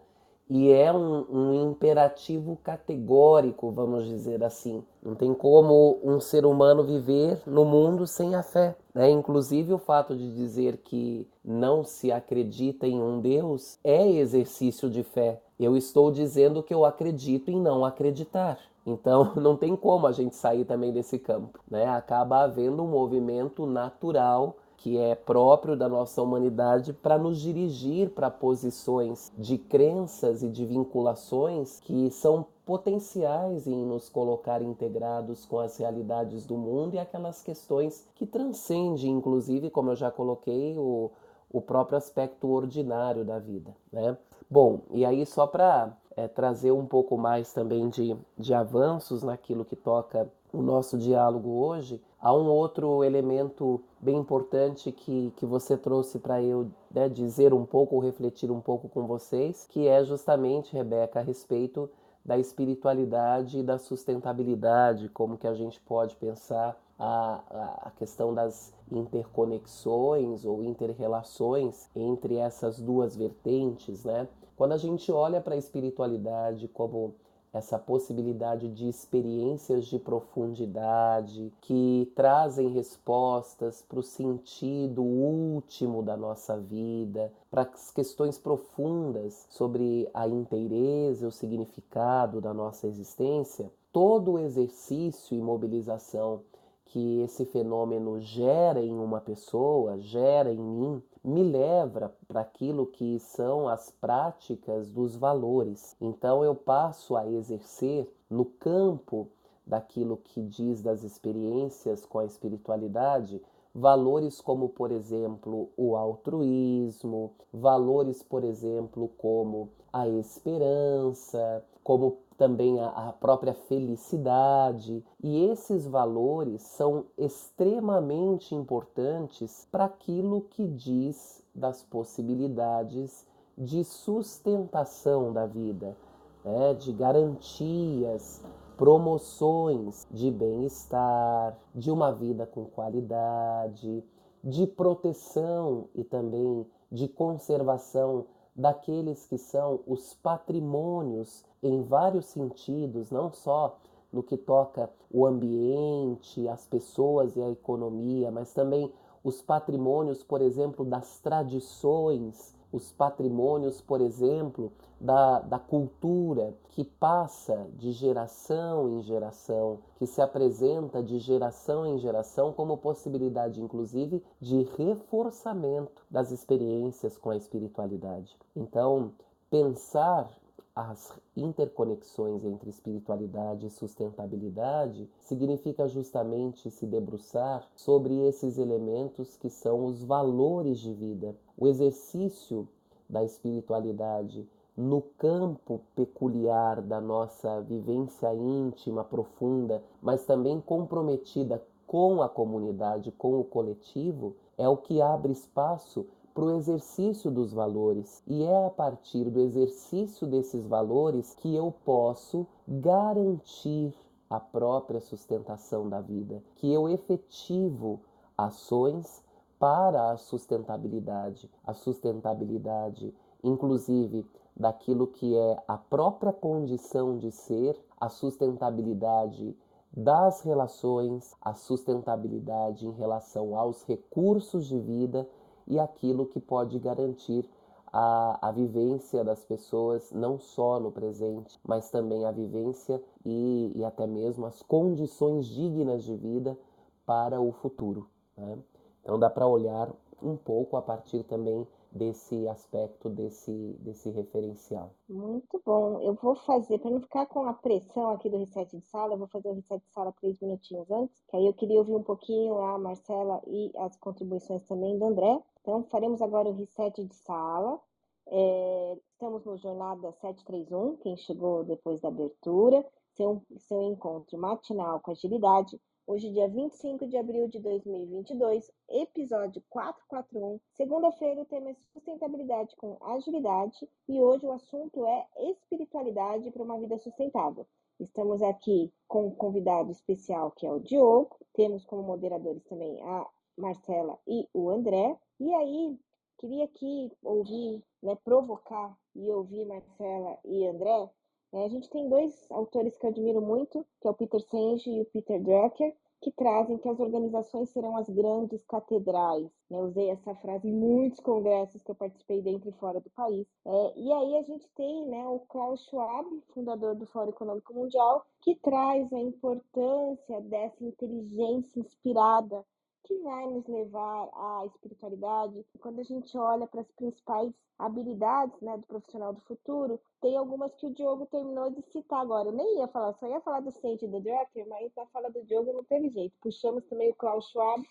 e 0.49 0.71
é 0.71 0.91
um, 0.91 1.25
um, 1.29 1.71
imperativo 1.71 2.57
categórico, 2.63 3.71
vamos 3.71 4.05
dizer 4.05 4.43
assim. 4.43 4.83
Não 5.01 5.15
tem 5.15 5.33
como 5.33 5.99
um 6.03 6.19
ser 6.19 6.45
humano 6.45 6.83
viver 6.83 7.41
no 7.45 7.63
mundo 7.63 8.05
sem 8.05 8.35
a 8.35 8.43
fé. 8.43 8.75
Né? 8.93 9.09
Inclusive, 9.09 9.73
o 9.73 9.77
fato 9.77 10.15
de 10.15 10.33
dizer 10.35 10.77
que 10.77 11.27
não 11.43 11.83
se 11.83 12.11
acredita 12.11 12.85
em 12.85 13.01
um 13.01 13.19
Deus 13.19 13.79
é 13.83 14.07
exercício 14.07 14.89
de 14.89 15.01
fé. 15.01 15.41
Eu 15.59 15.77
estou 15.77 16.11
dizendo 16.11 16.61
que 16.61 16.73
eu 16.73 16.85
acredito 16.85 17.49
em 17.49 17.59
não 17.59 17.85
acreditar. 17.85 18.59
Então, 18.85 19.33
não 19.39 19.55
tem 19.55 19.75
como 19.75 20.07
a 20.07 20.11
gente 20.11 20.35
sair 20.35 20.65
também 20.65 20.91
desse 20.91 21.17
campo. 21.17 21.59
Né? 21.69 21.85
Acaba 21.85 22.43
havendo 22.43 22.83
um 22.83 22.87
movimento 22.87 23.65
natural 23.65 24.57
que 24.83 24.97
é 24.97 25.15
próprio 25.15 25.77
da 25.77 25.87
nossa 25.87 26.21
humanidade 26.21 26.91
para 26.91 27.17
nos 27.17 27.39
dirigir 27.39 28.09
para 28.09 28.29
posições 28.29 29.31
de 29.37 29.57
crenças 29.57 30.43
e 30.43 30.49
de 30.49 30.65
vinculações 30.65 31.79
que 31.79 32.11
são 32.11 32.45
potenciais 32.65 33.65
em 33.65 33.85
nos 33.85 34.09
colocar 34.09 34.61
integrados 34.61 35.45
com 35.45 35.57
as 35.59 35.77
realidades 35.77 36.45
do 36.45 36.57
mundo 36.57 36.95
e 36.95 36.99
aquelas 36.99 37.41
questões 37.41 38.05
que 38.13 38.25
transcendem, 38.25 39.09
inclusive, 39.09 39.69
como 39.69 39.91
eu 39.91 39.95
já 39.95 40.11
coloquei, 40.11 40.77
o, 40.77 41.09
o 41.49 41.61
próprio 41.61 41.97
aspecto 41.97 42.49
ordinário 42.49 43.23
da 43.23 43.39
vida. 43.39 43.73
Né? 43.89 44.17
Bom, 44.49 44.81
e 44.91 45.05
aí 45.05 45.25
só 45.25 45.47
para 45.47 45.95
é, 46.17 46.27
trazer 46.27 46.73
um 46.73 46.85
pouco 46.85 47.17
mais 47.17 47.53
também 47.53 47.87
de, 47.87 48.17
de 48.37 48.53
avanços 48.53 49.23
naquilo 49.23 49.63
que 49.63 49.77
toca 49.77 50.29
o 50.51 50.61
nosso 50.61 50.97
diálogo 50.97 51.49
hoje, 51.49 52.01
há 52.23 52.33
um 52.33 52.47
outro 52.47 53.03
elemento 53.03 53.83
bem 53.99 54.15
importante 54.15 54.93
que, 54.93 55.33
que 55.35 55.45
você 55.45 55.75
trouxe 55.75 56.17
para 56.17 56.41
eu 56.41 56.71
né, 56.89 57.09
dizer 57.09 57.53
um 57.53 57.65
pouco, 57.65 57.95
ou 57.95 58.01
refletir 58.01 58.49
um 58.49 58.61
pouco 58.61 58.87
com 58.87 59.05
vocês, 59.05 59.67
que 59.69 59.89
é 59.89 60.01
justamente, 60.05 60.73
Rebeca, 60.73 61.19
a 61.19 61.23
respeito 61.23 61.89
da 62.23 62.37
espiritualidade 62.37 63.59
e 63.59 63.63
da 63.63 63.77
sustentabilidade, 63.77 65.09
como 65.09 65.37
que 65.37 65.45
a 65.45 65.53
gente 65.53 65.81
pode 65.81 66.15
pensar 66.15 66.81
a, 66.97 67.87
a 67.87 67.91
questão 67.91 68.33
das 68.33 68.73
interconexões 68.89 70.45
ou 70.45 70.63
interrelações 70.63 71.89
entre 71.93 72.37
essas 72.37 72.79
duas 72.79 73.17
vertentes, 73.17 74.05
né? 74.05 74.29
Quando 74.55 74.71
a 74.71 74.77
gente 74.77 75.11
olha 75.11 75.41
para 75.41 75.55
a 75.55 75.57
espiritualidade 75.57 76.69
como 76.69 77.15
essa 77.53 77.77
possibilidade 77.77 78.67
de 78.67 78.89
experiências 78.89 79.85
de 79.85 79.99
profundidade 79.99 81.53
que 81.61 82.11
trazem 82.15 82.69
respostas 82.69 83.83
para 83.87 83.99
o 83.99 84.03
sentido 84.03 85.03
último 85.03 86.01
da 86.01 86.17
nossa 86.17 86.57
vida, 86.57 87.31
para 87.51 87.61
as 87.61 87.91
questões 87.91 88.39
profundas 88.39 89.45
sobre 89.51 90.09
a 90.15 90.27
inteireza, 90.27 91.27
o 91.27 91.31
significado 91.31 92.41
da 92.41 92.53
nossa 92.53 92.87
existência, 92.87 93.71
todo 93.91 94.31
o 94.31 94.39
exercício 94.39 95.37
e 95.37 95.41
mobilização 95.41 96.41
que 96.85 97.21
esse 97.21 97.45
fenômeno 97.45 98.19
gera 98.19 98.79
em 98.79 98.93
uma 98.93 99.19
pessoa, 99.19 99.99
gera 99.99 100.51
em 100.51 100.59
mim, 100.59 101.01
me 101.23 101.43
leva 101.43 102.13
para 102.27 102.41
aquilo 102.41 102.85
que 102.85 103.19
são 103.19 103.67
as 103.67 103.89
práticas 103.89 104.89
dos 104.89 105.15
valores. 105.15 105.95
Então 106.01 106.43
eu 106.43 106.53
passo 106.53 107.15
a 107.15 107.27
exercer 107.27 108.11
no 108.29 108.45
campo 108.45 109.29
daquilo 109.65 110.17
que 110.17 110.41
diz 110.41 110.81
das 110.81 111.03
experiências 111.03 112.05
com 112.05 112.19
a 112.19 112.25
espiritualidade, 112.25 113.41
valores 113.73 114.41
como, 114.41 114.69
por 114.69 114.91
exemplo, 114.91 115.69
o 115.77 115.95
altruísmo, 115.95 117.31
valores, 117.51 118.21
por 118.21 118.43
exemplo, 118.43 119.09
como 119.17 119.69
a 119.91 120.07
esperança, 120.07 121.63
como 121.83 122.17
também 122.43 122.81
a, 122.81 122.89
a 122.89 123.13
própria 123.13 123.53
felicidade. 123.53 125.01
E 125.23 125.45
esses 125.45 125.87
valores 125.87 126.61
são 126.61 127.05
extremamente 127.17 128.53
importantes 128.53 129.65
para 129.71 129.85
aquilo 129.85 130.41
que 130.49 130.67
diz 130.67 131.41
das 131.55 131.81
possibilidades 131.83 133.25
de 133.57 133.85
sustentação 133.85 135.31
da 135.31 135.45
vida, 135.45 135.95
né? 136.43 136.73
de 136.73 136.91
garantias, 136.91 138.43
promoções 138.75 140.05
de 140.11 140.29
bem-estar, 140.29 141.57
de 141.73 141.89
uma 141.89 142.11
vida 142.11 142.45
com 142.45 142.65
qualidade, 142.65 144.03
de 144.43 144.67
proteção 144.67 145.87
e 145.95 146.03
também 146.03 146.65
de 146.91 147.07
conservação 147.07 148.25
daqueles 148.55 149.25
que 149.25 149.37
são 149.37 149.79
os 149.87 150.13
patrimônios 150.15 151.43
em 151.61 151.81
vários 151.81 152.25
sentidos, 152.25 153.09
não 153.09 153.31
só 153.31 153.77
no 154.11 154.21
que 154.21 154.37
toca 154.37 154.89
o 155.09 155.25
ambiente, 155.25 156.47
as 156.47 156.67
pessoas 156.67 157.35
e 157.35 157.41
a 157.41 157.49
economia, 157.49 158.29
mas 158.29 158.53
também 158.53 158.91
os 159.23 159.41
patrimônios, 159.41 160.23
por 160.23 160.41
exemplo, 160.41 160.85
das 160.85 161.19
tradições, 161.19 162.52
os 162.73 162.91
patrimônios, 162.91 163.79
por 163.79 164.01
exemplo, 164.01 164.73
da, 164.99 165.39
da 165.41 165.59
cultura 165.59 166.55
que 166.69 166.83
passa 166.83 167.67
de 167.75 167.91
geração 167.91 168.89
em 168.89 169.01
geração, 169.03 169.79
que 169.97 170.07
se 170.07 170.19
apresenta 170.19 171.03
de 171.03 171.19
geração 171.19 171.85
em 171.85 171.99
geração 171.99 172.51
como 172.51 172.77
possibilidade, 172.77 173.61
inclusive, 173.61 174.23
de 174.41 174.63
reforçamento 174.75 176.03
das 176.09 176.31
experiências 176.31 177.15
com 177.15 177.29
a 177.29 177.37
espiritualidade. 177.37 178.35
Então, 178.55 179.11
pensar 179.51 180.31
as 180.75 181.13
interconexões 181.37 182.43
entre 182.43 182.69
espiritualidade 182.69 183.67
e 183.67 183.69
sustentabilidade 183.69 185.07
significa 185.19 185.87
justamente 185.87 186.71
se 186.71 186.87
debruçar 186.87 187.67
sobre 187.75 188.27
esses 188.27 188.57
elementos 188.57 189.37
que 189.37 189.51
são 189.51 189.85
os 189.85 190.03
valores 190.03 190.79
de 190.79 190.91
vida. 190.91 191.35
O 191.55 191.67
exercício 191.67 192.67
da 193.07 193.23
espiritualidade 193.23 194.47
no 194.75 195.03
campo 195.19 195.79
peculiar 195.95 196.81
da 196.81 196.99
nossa 196.99 197.61
vivência 197.61 198.33
íntima, 198.33 199.03
profunda, 199.03 199.83
mas 200.01 200.25
também 200.25 200.59
comprometida 200.59 201.63
com 201.85 202.23
a 202.23 202.27
comunidade, 202.27 203.11
com 203.11 203.39
o 203.39 203.43
coletivo, 203.43 204.35
é 204.57 204.67
o 204.67 204.77
que 204.77 204.99
abre 204.99 205.31
espaço 205.31 206.07
para 206.33 206.45
o 206.45 206.51
exercício 206.51 207.29
dos 207.29 207.53
valores. 207.53 208.23
E 208.27 208.43
é 208.43 208.65
a 208.65 208.69
partir 208.69 209.29
do 209.29 209.39
exercício 209.39 210.25
desses 210.27 210.65
valores 210.65 211.35
que 211.35 211.55
eu 211.55 211.73
posso 211.85 212.47
garantir 212.67 213.93
a 214.29 214.39
própria 214.39 214.99
sustentação 214.99 215.87
da 215.87 216.01
vida, 216.01 216.43
que 216.55 216.71
eu 216.71 216.89
efetivo 216.89 217.99
ações 218.37 219.23
para 219.59 220.11
a 220.11 220.17
sustentabilidade. 220.17 221.49
A 221.65 221.73
sustentabilidade, 221.73 223.13
inclusive, 223.43 224.25
daquilo 224.55 225.07
que 225.07 225.37
é 225.37 225.63
a 225.67 225.77
própria 225.77 226.33
condição 226.33 227.17
de 227.17 227.31
ser, 227.31 227.79
a 227.99 228.09
sustentabilidade 228.09 229.55
das 229.95 230.41
relações, 230.41 231.35
a 231.39 231.53
sustentabilidade 231.53 232.87
em 232.87 232.91
relação 232.91 233.55
aos 233.55 233.83
recursos 233.83 234.67
de 234.67 234.79
vida 234.79 235.27
e 235.67 235.79
aquilo 235.79 236.25
que 236.25 236.39
pode 236.39 236.77
garantir 236.79 237.49
a, 237.93 238.49
a 238.49 238.51
vivência 238.51 239.23
das 239.23 239.45
pessoas, 239.45 240.11
não 240.11 240.39
só 240.39 240.79
no 240.79 240.91
presente, 240.91 241.59
mas 241.63 241.91
também 241.91 242.25
a 242.25 242.31
vivência 242.31 243.01
e, 243.23 243.71
e 243.75 243.85
até 243.85 244.07
mesmo 244.07 244.45
as 244.45 244.61
condições 244.63 245.47
dignas 245.47 246.03
de 246.03 246.15
vida 246.15 246.57
para 247.05 247.39
o 247.39 247.51
futuro. 247.51 248.07
Né? 248.35 248.57
Então 249.01 249.19
dá 249.19 249.29
para 249.29 249.47
olhar 249.47 249.91
um 250.21 250.35
pouco 250.35 250.75
a 250.75 250.81
partir 250.81 251.23
também 251.23 251.67
desse 251.91 252.47
aspecto, 252.47 253.09
desse, 253.09 253.77
desse 253.79 254.09
referencial. 254.09 254.91
Muito 255.07 255.61
bom. 255.63 255.99
Eu 256.01 256.15
vou 256.15 256.35
fazer, 256.35 256.79
para 256.79 256.89
não 256.89 256.99
ficar 256.99 257.27
com 257.27 257.45
a 257.45 257.53
pressão 257.53 258.09
aqui 258.09 258.29
do 258.29 258.37
reset 258.37 258.75
de 258.75 258.83
sala, 258.87 259.13
eu 259.13 259.17
vou 259.19 259.27
fazer 259.27 259.49
o 259.49 259.53
reset 259.53 259.79
de 259.79 259.93
sala 259.93 260.11
três 260.13 260.39
minutinhos 260.39 260.89
antes, 260.89 261.23
que 261.29 261.37
aí 261.37 261.45
eu 261.45 261.53
queria 261.53 261.77
ouvir 261.77 261.95
um 261.95 262.01
pouquinho 262.01 262.57
a 262.57 262.79
Marcela 262.79 263.41
e 263.45 263.71
as 263.77 263.95
contribuições 263.97 264.63
também 264.63 264.97
do 264.97 265.05
André. 265.05 265.39
Então, 265.63 265.83
faremos 265.85 266.21
agora 266.21 266.49
o 266.49 266.53
reset 266.53 267.03
de 267.03 267.15
sala. 267.15 267.81
É, 268.27 268.97
estamos 269.11 269.43
no 269.43 269.57
Jornada 269.57 270.11
731, 270.11 270.97
quem 270.97 271.17
chegou 271.17 271.63
depois 271.63 271.99
da 271.99 272.09
abertura, 272.09 272.85
seu, 273.15 273.41
seu 273.57 273.81
encontro 273.81 274.37
matinal 274.37 274.99
com 274.99 275.11
agilidade 275.11 275.79
Hoje, 276.05 276.29
dia 276.31 276.49
25 276.49 277.07
de 277.07 277.15
abril 277.15 277.47
de 277.47 277.59
2022, 277.61 278.69
episódio 278.89 279.63
441. 279.69 280.59
Segunda-feira, 280.73 281.41
o 281.41 281.45
tema 281.45 281.69
é 281.69 281.75
sustentabilidade 281.93 282.75
com 282.75 282.97
agilidade 282.99 283.87
e 284.09 284.19
hoje 284.19 284.45
o 284.45 284.51
assunto 284.51 285.05
é 285.05 285.25
espiritualidade 285.37 286.51
para 286.51 286.61
uma 286.61 286.77
vida 286.77 286.97
sustentável. 286.97 287.65
Estamos 288.01 288.41
aqui 288.41 288.91
com 289.07 289.27
um 289.27 289.31
convidado 289.31 289.91
especial 289.91 290.51
que 290.51 290.67
é 290.67 290.71
o 290.73 290.81
Diogo, 290.81 291.37
temos 291.53 291.85
como 291.85 292.03
moderadores 292.03 292.65
também 292.65 293.01
a 293.01 293.25
Marcela 293.57 294.19
e 294.27 294.45
o 294.53 294.69
André. 294.69 295.17
E 295.43 295.53
aí, 295.55 295.99
queria 296.39 296.63
aqui 296.63 297.11
ouvir, 297.21 297.83
né, 298.01 298.15
provocar 298.23 298.97
e 299.13 299.29
ouvir 299.29 299.65
Marcela 299.65 300.39
e 300.45 300.65
André. 300.65 301.11
É, 301.51 301.65
a 301.65 301.67
gente 301.67 301.89
tem 301.89 302.07
dois 302.07 302.49
autores 302.49 302.97
que 302.97 303.05
eu 303.05 303.09
admiro 303.09 303.41
muito, 303.41 303.85
que 303.99 304.07
é 304.07 304.09
o 304.09 304.13
Peter 304.13 304.39
Senge 304.39 304.89
e 304.89 305.01
o 305.01 305.05
Peter 305.07 305.43
Drucker, 305.43 305.93
que 306.21 306.31
trazem 306.31 306.77
que 306.77 306.87
as 306.87 306.97
organizações 306.97 307.69
serão 307.71 307.97
as 307.97 308.07
grandes 308.07 308.63
catedrais. 308.63 309.51
Né? 309.69 309.79
Eu 309.81 309.87
usei 309.87 310.11
essa 310.11 310.33
frase 310.35 310.69
em 310.69 310.71
muitos 310.71 311.19
congressos 311.19 311.83
que 311.83 311.91
eu 311.91 311.95
participei 311.95 312.41
dentro 312.41 312.69
e 312.69 312.79
fora 312.79 313.01
do 313.01 313.09
país. 313.09 313.45
É, 313.65 313.99
e 313.99 314.13
aí 314.13 314.37
a 314.37 314.43
gente 314.43 314.65
tem 314.77 315.05
né, 315.07 315.27
o 315.27 315.39
Klaus 315.41 315.83
Schwab, 315.89 316.25
fundador 316.53 316.95
do 316.95 317.05
Fórum 317.05 317.31
Econômico 317.31 317.73
Mundial, 317.73 318.25
que 318.41 318.55
traz 318.55 319.11
a 319.11 319.19
importância 319.19 320.39
dessa 320.39 320.85
inteligência 320.85 321.81
inspirada 321.81 322.63
que 323.03 323.17
vai 323.19 323.45
nos 323.47 323.67
levar 323.67 324.29
à 324.33 324.65
espiritualidade. 324.65 325.65
Quando 325.79 325.99
a 325.99 326.03
gente 326.03 326.37
olha 326.37 326.67
para 326.67 326.81
as 326.81 326.91
principais 326.91 327.53
habilidades 327.77 328.59
né, 328.61 328.77
do 328.77 328.87
profissional 328.87 329.33
do 329.33 329.41
futuro, 329.41 329.99
tem 330.21 330.37
algumas 330.37 330.73
que 330.75 330.87
o 330.87 330.93
Diogo 330.93 331.25
terminou 331.25 331.69
de 331.69 331.81
citar 331.91 332.21
agora. 332.21 332.49
Eu 332.49 332.53
nem 332.53 332.77
ia 332.77 332.87
falar, 332.87 333.13
só 333.13 333.27
ia 333.27 333.41
falar 333.41 333.59
do 333.59 333.71
Sage 333.71 334.07
do 334.07 334.21
Drucker, 334.21 334.67
mas 334.67 334.91
na 334.95 335.05
fala 335.07 335.29
do 335.29 335.43
Diogo 335.43 335.73
não 335.73 335.83
teve 335.83 336.09
jeito. 336.09 336.35
Puxamos 336.41 336.85
também 336.85 337.09
o 337.09 337.15
Klaus 337.15 337.49
Schwab, 337.49 337.83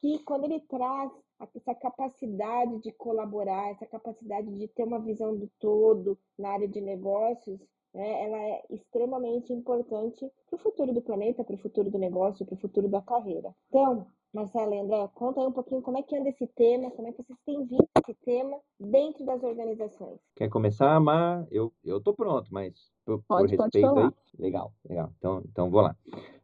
que 0.00 0.18
quando 0.20 0.44
ele 0.44 0.60
traz 0.60 1.12
essa 1.54 1.74
capacidade 1.74 2.78
de 2.80 2.92
colaborar, 2.92 3.70
essa 3.70 3.86
capacidade 3.86 4.50
de 4.50 4.68
ter 4.68 4.84
uma 4.84 4.98
visão 4.98 5.36
do 5.36 5.50
todo 5.58 6.18
na 6.38 6.50
área 6.50 6.68
de 6.68 6.80
negócios, 6.80 7.60
né, 7.92 8.24
ela 8.24 8.38
é 8.38 8.64
extremamente 8.70 9.52
importante 9.52 10.30
para 10.48 10.56
o 10.56 10.58
futuro 10.58 10.92
do 10.92 11.02
planeta, 11.02 11.44
para 11.44 11.56
o 11.56 11.58
futuro 11.58 11.90
do 11.90 11.98
negócio, 11.98 12.44
para 12.44 12.54
o 12.54 12.60
futuro 12.60 12.88
da 12.88 13.02
carreira. 13.02 13.54
Então, 13.68 14.06
Marcela 14.36 14.74
e 14.74 14.80
André, 14.80 15.08
conta 15.14 15.40
aí 15.40 15.46
um 15.46 15.52
pouquinho 15.52 15.80
como 15.80 15.96
é 15.96 16.02
que 16.02 16.14
anda 16.14 16.28
esse 16.28 16.46
tema, 16.48 16.90
como 16.90 17.08
é 17.08 17.12
que 17.12 17.22
vocês 17.22 17.38
têm 17.46 17.64
visto 17.64 17.88
esse 18.02 18.14
tema 18.22 18.58
dentro 18.78 19.24
das 19.24 19.42
organizações. 19.42 20.20
Quer 20.34 20.50
começar, 20.50 21.00
Mar? 21.00 21.46
Eu, 21.50 21.72
eu 21.82 21.98
tô 22.02 22.12
pronto, 22.12 22.52
mas 22.52 22.74
por, 23.06 23.22
pode, 23.22 23.56
por 23.56 23.62
respeito 23.62 23.88
pode 23.88 24.00
aí. 24.00 24.10
Legal, 24.38 24.74
legal. 24.86 25.10
Então, 25.16 25.42
então 25.50 25.70
vou 25.70 25.80
lá. 25.80 25.96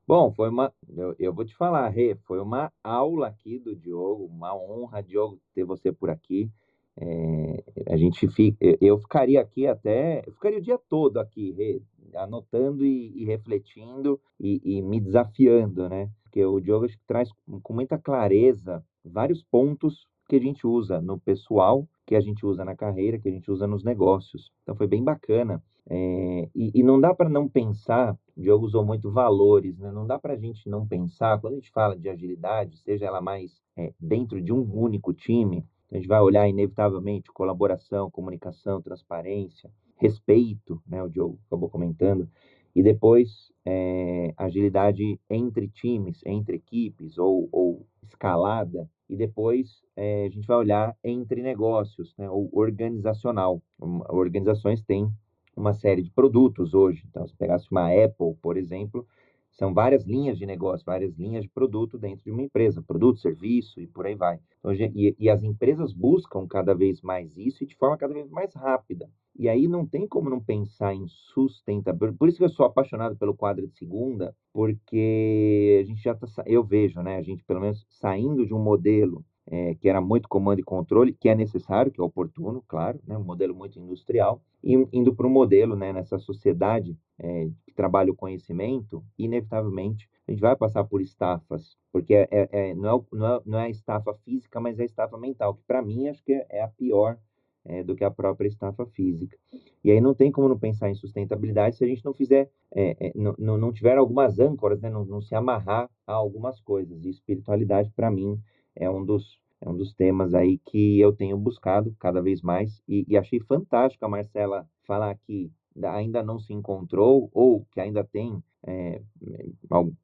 Bom, 0.08 0.32
foi 0.32 0.48
uma. 0.48 0.72
Eu, 0.88 1.14
eu 1.18 1.34
vou 1.34 1.44
te 1.44 1.54
falar, 1.54 1.86
Rê, 1.90 2.16
foi 2.24 2.40
uma 2.40 2.72
aula 2.82 3.26
aqui 3.26 3.58
do 3.58 3.76
Diogo, 3.76 4.24
uma 4.24 4.56
honra, 4.56 5.02
Diogo, 5.02 5.38
ter 5.54 5.64
você 5.64 5.92
por 5.92 6.08
aqui. 6.08 6.50
É, 6.96 7.62
a 7.90 7.96
gente 7.98 8.26
fica, 8.28 8.56
eu 8.80 8.98
ficaria 8.98 9.40
aqui 9.40 9.66
até, 9.66 10.22
eu 10.26 10.32
ficaria 10.32 10.58
o 10.58 10.62
dia 10.62 10.78
todo 10.88 11.18
aqui, 11.18 11.52
Rê, 11.52 11.82
anotando 12.14 12.86
e, 12.86 13.12
e 13.22 13.24
refletindo 13.26 14.18
e, 14.40 14.60
e, 14.64 14.82
me 14.82 14.98
desafiando, 14.98 15.88
né? 15.88 16.10
Porque 16.32 16.46
o 16.46 16.60
Diogo 16.60 16.86
traz 17.06 17.30
com 17.62 17.74
muita 17.74 17.98
clareza 17.98 18.82
vários 19.04 19.44
pontos 19.44 20.06
que 20.26 20.36
a 20.36 20.40
gente 20.40 20.66
usa 20.66 20.98
no 20.98 21.20
pessoal, 21.20 21.86
que 22.06 22.16
a 22.16 22.20
gente 22.22 22.46
usa 22.46 22.64
na 22.64 22.74
carreira, 22.74 23.18
que 23.18 23.28
a 23.28 23.30
gente 23.30 23.50
usa 23.50 23.66
nos 23.66 23.84
negócios. 23.84 24.50
Então 24.62 24.74
foi 24.74 24.86
bem 24.86 25.04
bacana. 25.04 25.62
É, 25.90 26.48
e, 26.54 26.70
e, 26.74 26.82
não 26.82 26.98
dá 26.98 27.12
para 27.14 27.28
não 27.28 27.46
pensar, 27.46 28.16
o 28.34 28.40
Diogo 28.40 28.64
usou 28.64 28.82
muito 28.82 29.10
valores, 29.10 29.78
né? 29.78 29.92
não 29.92 30.06
dá 30.06 30.18
para 30.18 30.32
a 30.32 30.36
gente 30.36 30.70
não 30.70 30.86
pensar, 30.86 31.38
quando 31.38 31.54
a 31.54 31.56
gente 31.56 31.70
fala 31.70 31.98
de 31.98 32.08
agilidade, 32.08 32.78
seja 32.78 33.04
ela 33.04 33.20
mais 33.20 33.60
é, 33.76 33.92
dentro 34.00 34.40
de 34.40 34.52
um 34.52 34.62
único 34.72 35.12
time, 35.12 35.66
a 35.90 35.96
gente 35.96 36.08
vai 36.08 36.20
olhar 36.20 36.48
inevitavelmente 36.48 37.32
colaboração, 37.32 38.10
comunicação, 38.10 38.80
transparência, 38.80 39.70
respeito, 39.96 40.80
né? 40.86 41.02
O 41.02 41.08
Diogo 41.08 41.38
acabou 41.46 41.68
comentando, 41.68 42.28
e 42.74 42.82
depois 42.82 43.52
é, 43.64 44.32
agilidade 44.36 45.18
entre 45.28 45.68
times, 45.68 46.20
entre 46.24 46.56
equipes 46.56 47.18
ou, 47.18 47.48
ou 47.52 47.86
escalada, 48.02 48.88
e 49.08 49.16
depois 49.16 49.82
é, 49.94 50.26
a 50.26 50.28
gente 50.30 50.46
vai 50.46 50.56
olhar 50.56 50.96
entre 51.04 51.42
negócios, 51.42 52.14
né? 52.16 52.30
Ou 52.30 52.48
organizacional. 52.52 53.62
Organizações 54.08 54.82
têm 54.82 55.10
uma 55.56 55.74
série 55.74 56.02
de 56.02 56.10
produtos 56.10 56.72
hoje. 56.72 57.04
Então, 57.08 57.26
se 57.26 57.36
pegasse 57.36 57.70
uma 57.70 57.88
Apple, 57.88 58.34
por 58.40 58.56
exemplo, 58.56 59.06
são 59.52 59.74
várias 59.74 60.04
linhas 60.04 60.38
de 60.38 60.46
negócio, 60.46 60.84
várias 60.84 61.14
linhas 61.16 61.42
de 61.42 61.50
produto 61.50 61.98
dentro 61.98 62.24
de 62.24 62.30
uma 62.30 62.42
empresa, 62.42 62.82
produto, 62.82 63.20
serviço 63.20 63.80
e 63.80 63.86
por 63.86 64.06
aí 64.06 64.14
vai. 64.14 64.40
Então, 64.58 64.72
e, 64.72 65.14
e, 65.18 65.28
as 65.28 65.42
empresas 65.42 65.92
buscam 65.92 66.46
cada 66.46 66.74
vez 66.74 67.02
mais 67.02 67.36
isso 67.36 67.62
e 67.62 67.66
de 67.66 67.76
forma 67.76 67.98
cada 67.98 68.14
vez 68.14 68.30
mais 68.30 68.54
rápida. 68.54 69.10
E 69.36 69.48
aí 69.48 69.66
não 69.66 69.86
tem 69.86 70.06
como 70.06 70.28
não 70.28 70.40
pensar 70.40 70.94
em 70.94 71.06
sustentabilidade. 71.08 72.18
Por 72.18 72.28
isso 72.28 72.38
que 72.38 72.44
eu 72.44 72.48
sou 72.48 72.66
apaixonado 72.66 73.16
pelo 73.16 73.34
quadro 73.34 73.66
de 73.66 73.74
segunda, 73.76 74.34
porque 74.52 75.80
a 75.82 75.86
gente 75.86 76.02
já 76.02 76.12
está, 76.12 76.42
eu 76.46 76.62
vejo, 76.62 77.00
né, 77.02 77.16
a 77.16 77.22
gente 77.22 77.42
pelo 77.44 77.60
menos 77.60 77.86
saindo 77.88 78.46
de 78.46 78.52
um 78.52 78.62
modelo 78.62 79.24
é, 79.46 79.74
que 79.74 79.88
era 79.88 80.00
muito 80.00 80.28
comando 80.28 80.60
e 80.60 80.64
controle, 80.64 81.12
que 81.12 81.28
é 81.28 81.34
necessário, 81.34 81.90
que 81.90 82.00
é 82.00 82.04
oportuno, 82.04 82.62
claro, 82.68 83.00
né, 83.06 83.16
um 83.16 83.24
modelo 83.24 83.54
muito 83.54 83.78
industrial, 83.78 84.40
e 84.62 84.74
indo 84.92 85.14
para 85.14 85.26
um 85.26 85.30
modelo 85.30 85.74
né, 85.74 85.92
nessa 85.92 86.18
sociedade 86.18 86.96
é, 87.18 87.48
que 87.64 87.72
trabalha 87.74 88.12
o 88.12 88.16
conhecimento, 88.16 89.02
inevitavelmente 89.18 90.08
a 90.26 90.30
gente 90.30 90.40
vai 90.40 90.54
passar 90.54 90.84
por 90.84 91.00
estafas, 91.00 91.76
porque 91.92 92.14
é, 92.14 92.28
é, 92.30 92.48
é 92.52 92.74
não, 92.74 93.04
é, 93.12 93.16
não, 93.16 93.26
é, 93.26 93.40
não 93.44 93.58
é 93.58 93.64
a 93.64 93.70
estafa 93.70 94.14
física, 94.24 94.60
mas 94.60 94.78
é 94.78 94.82
a 94.82 94.86
estafa 94.86 95.18
mental, 95.18 95.54
que 95.54 95.64
para 95.66 95.82
mim 95.82 96.08
acho 96.08 96.22
que 96.22 96.32
é 96.32 96.62
a 96.62 96.68
pior 96.68 97.18
é, 97.64 97.82
do 97.82 97.94
que 97.94 98.04
a 98.04 98.10
própria 98.10 98.48
estafa 98.48 98.86
física. 98.86 99.36
E 99.84 99.90
aí 99.90 100.00
não 100.00 100.14
tem 100.14 100.30
como 100.30 100.48
não 100.48 100.58
pensar 100.58 100.90
em 100.90 100.94
sustentabilidade 100.94 101.76
se 101.76 101.84
a 101.84 101.86
gente 101.86 102.04
não 102.04 102.14
fizer, 102.14 102.50
é, 102.74 103.08
é, 103.08 103.12
não, 103.14 103.58
não 103.58 103.72
tiver 103.72 103.96
algumas 103.96 104.38
âncoras, 104.38 104.80
né, 104.80 104.90
não, 104.90 105.04
não 105.04 105.20
se 105.20 105.34
amarrar 105.34 105.88
a 106.06 106.12
algumas 106.12 106.60
coisas. 106.60 107.04
E 107.04 107.10
espiritualidade, 107.10 107.90
para 107.94 108.10
mim, 108.10 108.38
é 108.74 108.88
um 108.88 109.04
dos 109.04 109.40
é 109.64 109.68
um 109.68 109.76
dos 109.76 109.94
temas 109.94 110.34
aí 110.34 110.58
que 110.58 110.98
eu 110.98 111.12
tenho 111.12 111.38
buscado 111.38 111.94
cada 112.00 112.20
vez 112.20 112.42
mais 112.42 112.82
e, 112.88 113.04
e 113.06 113.16
achei 113.16 113.38
fantástico 113.38 114.04
a 114.04 114.08
Marcela 114.08 114.68
falar 114.84 115.16
que 115.18 115.52
ainda 115.84 116.20
não 116.20 116.40
se 116.40 116.52
encontrou 116.52 117.30
ou 117.32 117.64
que 117.70 117.80
ainda 117.80 118.02
tem 118.02 118.42
é, 118.66 119.00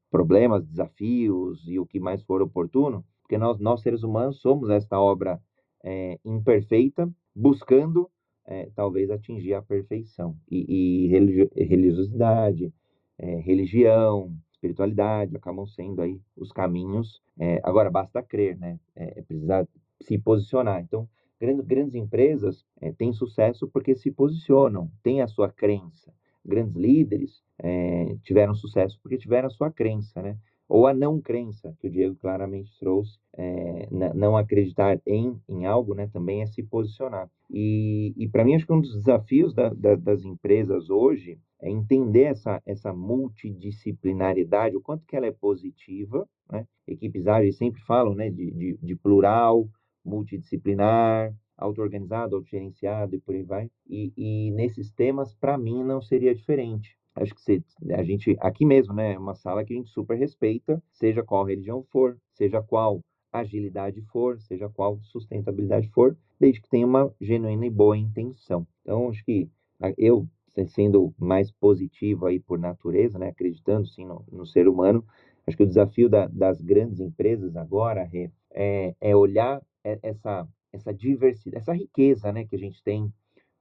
problemas, 0.09 0.65
desafios 0.65 1.67
e 1.67 1.77
o 1.77 1.85
que 1.85 1.99
mais 1.99 2.23
for 2.23 2.41
oportuno, 2.41 3.05
porque 3.21 3.37
nós, 3.37 3.59
nós 3.59 3.81
seres 3.81 4.01
humanos 4.01 4.39
somos 4.39 4.69
esta 4.69 4.99
obra 4.99 5.41
é, 5.83 6.17
imperfeita, 6.25 7.09
buscando 7.35 8.09
é, 8.45 8.69
talvez 8.75 9.09
atingir 9.11 9.53
a 9.53 9.61
perfeição. 9.61 10.35
E, 10.49 11.05
e 11.05 11.63
religiosidade, 11.63 12.73
é, 13.17 13.35
religião, 13.41 14.35
espiritualidade, 14.51 15.35
acabam 15.35 15.65
sendo 15.67 16.01
aí 16.01 16.19
os 16.35 16.51
caminhos. 16.51 17.21
É, 17.39 17.59
agora, 17.63 17.89
basta 17.89 18.21
crer, 18.23 18.57
né? 18.57 18.79
É, 18.95 19.19
é 19.19 19.21
precisar 19.21 19.67
se 20.01 20.17
posicionar. 20.17 20.81
Então, 20.81 21.07
grandes, 21.39 21.65
grandes 21.65 21.95
empresas 21.95 22.65
é, 22.81 22.91
têm 22.91 23.13
sucesso 23.13 23.67
porque 23.67 23.95
se 23.95 24.11
posicionam, 24.11 24.91
têm 25.03 25.21
a 25.21 25.27
sua 25.27 25.49
crença. 25.49 26.13
Grandes 26.43 26.75
líderes 26.75 27.41
é, 27.59 28.15
tiveram 28.23 28.55
sucesso 28.55 28.99
porque 29.03 29.17
tiveram 29.17 29.47
a 29.47 29.51
sua 29.51 29.71
crença, 29.71 30.21
né? 30.21 30.37
Ou 30.69 30.85
a 30.85 30.93
não 30.93 31.19
crença, 31.19 31.75
que 31.79 31.87
o 31.87 31.91
Diego 31.91 32.15
claramente 32.15 32.71
trouxe, 32.79 33.17
é, 33.35 33.87
não 34.13 34.37
acreditar 34.37 35.01
em, 35.05 35.35
em 35.49 35.65
algo, 35.65 35.95
né? 35.95 36.07
Também 36.13 36.43
é 36.43 36.45
se 36.45 36.61
posicionar. 36.61 37.27
E, 37.49 38.13
e 38.15 38.29
para 38.29 38.45
mim, 38.45 38.53
acho 38.53 38.67
que 38.67 38.73
um 38.73 38.79
dos 38.79 38.93
desafios 38.93 39.53
da, 39.55 39.69
da, 39.69 39.95
das 39.95 40.23
empresas 40.23 40.91
hoje 40.91 41.39
é 41.59 41.71
entender 41.71 42.25
essa, 42.25 42.61
essa 42.67 42.93
multidisciplinaridade, 42.93 44.77
o 44.77 44.81
quanto 44.81 45.05
que 45.07 45.15
ela 45.15 45.25
é 45.25 45.31
positiva, 45.31 46.29
né? 46.51 46.67
Equipes 46.87 47.25
ágeis 47.25 47.57
sempre 47.57 47.81
falam, 47.81 48.13
né, 48.13 48.29
de, 48.29 48.51
de, 48.51 48.77
de 48.81 48.95
plural, 48.95 49.67
multidisciplinar, 50.05 51.33
auto-organizado, 51.57 52.35
autogerenciado 52.35 53.15
e 53.15 53.19
por 53.19 53.33
aí 53.33 53.43
vai. 53.43 53.69
E, 53.87 54.13
e 54.15 54.51
nesses 54.51 54.91
temas, 54.91 55.33
para 55.33 55.57
mim, 55.57 55.83
não 55.83 55.99
seria 56.01 56.33
diferente. 56.33 56.95
Acho 57.15 57.33
que 57.35 57.41
você, 57.41 57.63
a 57.91 58.03
gente, 58.03 58.37
aqui 58.39 58.65
mesmo, 58.65 58.93
né, 58.93 59.13
é 59.13 59.19
uma 59.19 59.35
sala 59.35 59.65
que 59.65 59.73
a 59.73 59.77
gente 59.77 59.89
super 59.89 60.17
respeita, 60.17 60.81
seja 60.91 61.23
qual 61.23 61.43
religião 61.43 61.83
for, 61.91 62.17
seja 62.33 62.61
qual 62.61 63.01
agilidade 63.31 64.01
for, 64.03 64.39
seja 64.41 64.69
qual 64.69 64.99
sustentabilidade 65.01 65.89
for, 65.89 66.17
desde 66.39 66.61
que 66.61 66.69
tenha 66.69 66.85
uma 66.87 67.13
genuína 67.19 67.65
e 67.65 67.69
boa 67.69 67.97
intenção. 67.97 68.65
Então, 68.81 69.09
acho 69.09 69.23
que 69.23 69.49
eu 69.97 70.27
sendo 70.67 71.13
mais 71.17 71.51
positivo 71.51 72.25
aí 72.25 72.39
por 72.39 72.59
natureza, 72.59 73.17
né, 73.17 73.29
acreditando 73.29 73.87
sim 73.87 74.05
no, 74.05 74.25
no 74.31 74.45
ser 74.45 74.67
humano, 74.67 75.05
acho 75.47 75.55
que 75.55 75.63
o 75.63 75.67
desafio 75.67 76.09
da, 76.09 76.27
das 76.27 76.61
grandes 76.61 76.99
empresas 76.99 77.55
agora 77.55 78.09
é, 78.51 78.95
é 78.99 79.15
olhar 79.15 79.61
essa, 79.83 80.47
essa 80.71 80.93
diversidade, 80.93 81.61
essa 81.61 81.73
riqueza 81.73 82.31
né, 82.31 82.45
que 82.45 82.55
a 82.55 82.59
gente 82.59 82.83
tem 82.83 83.11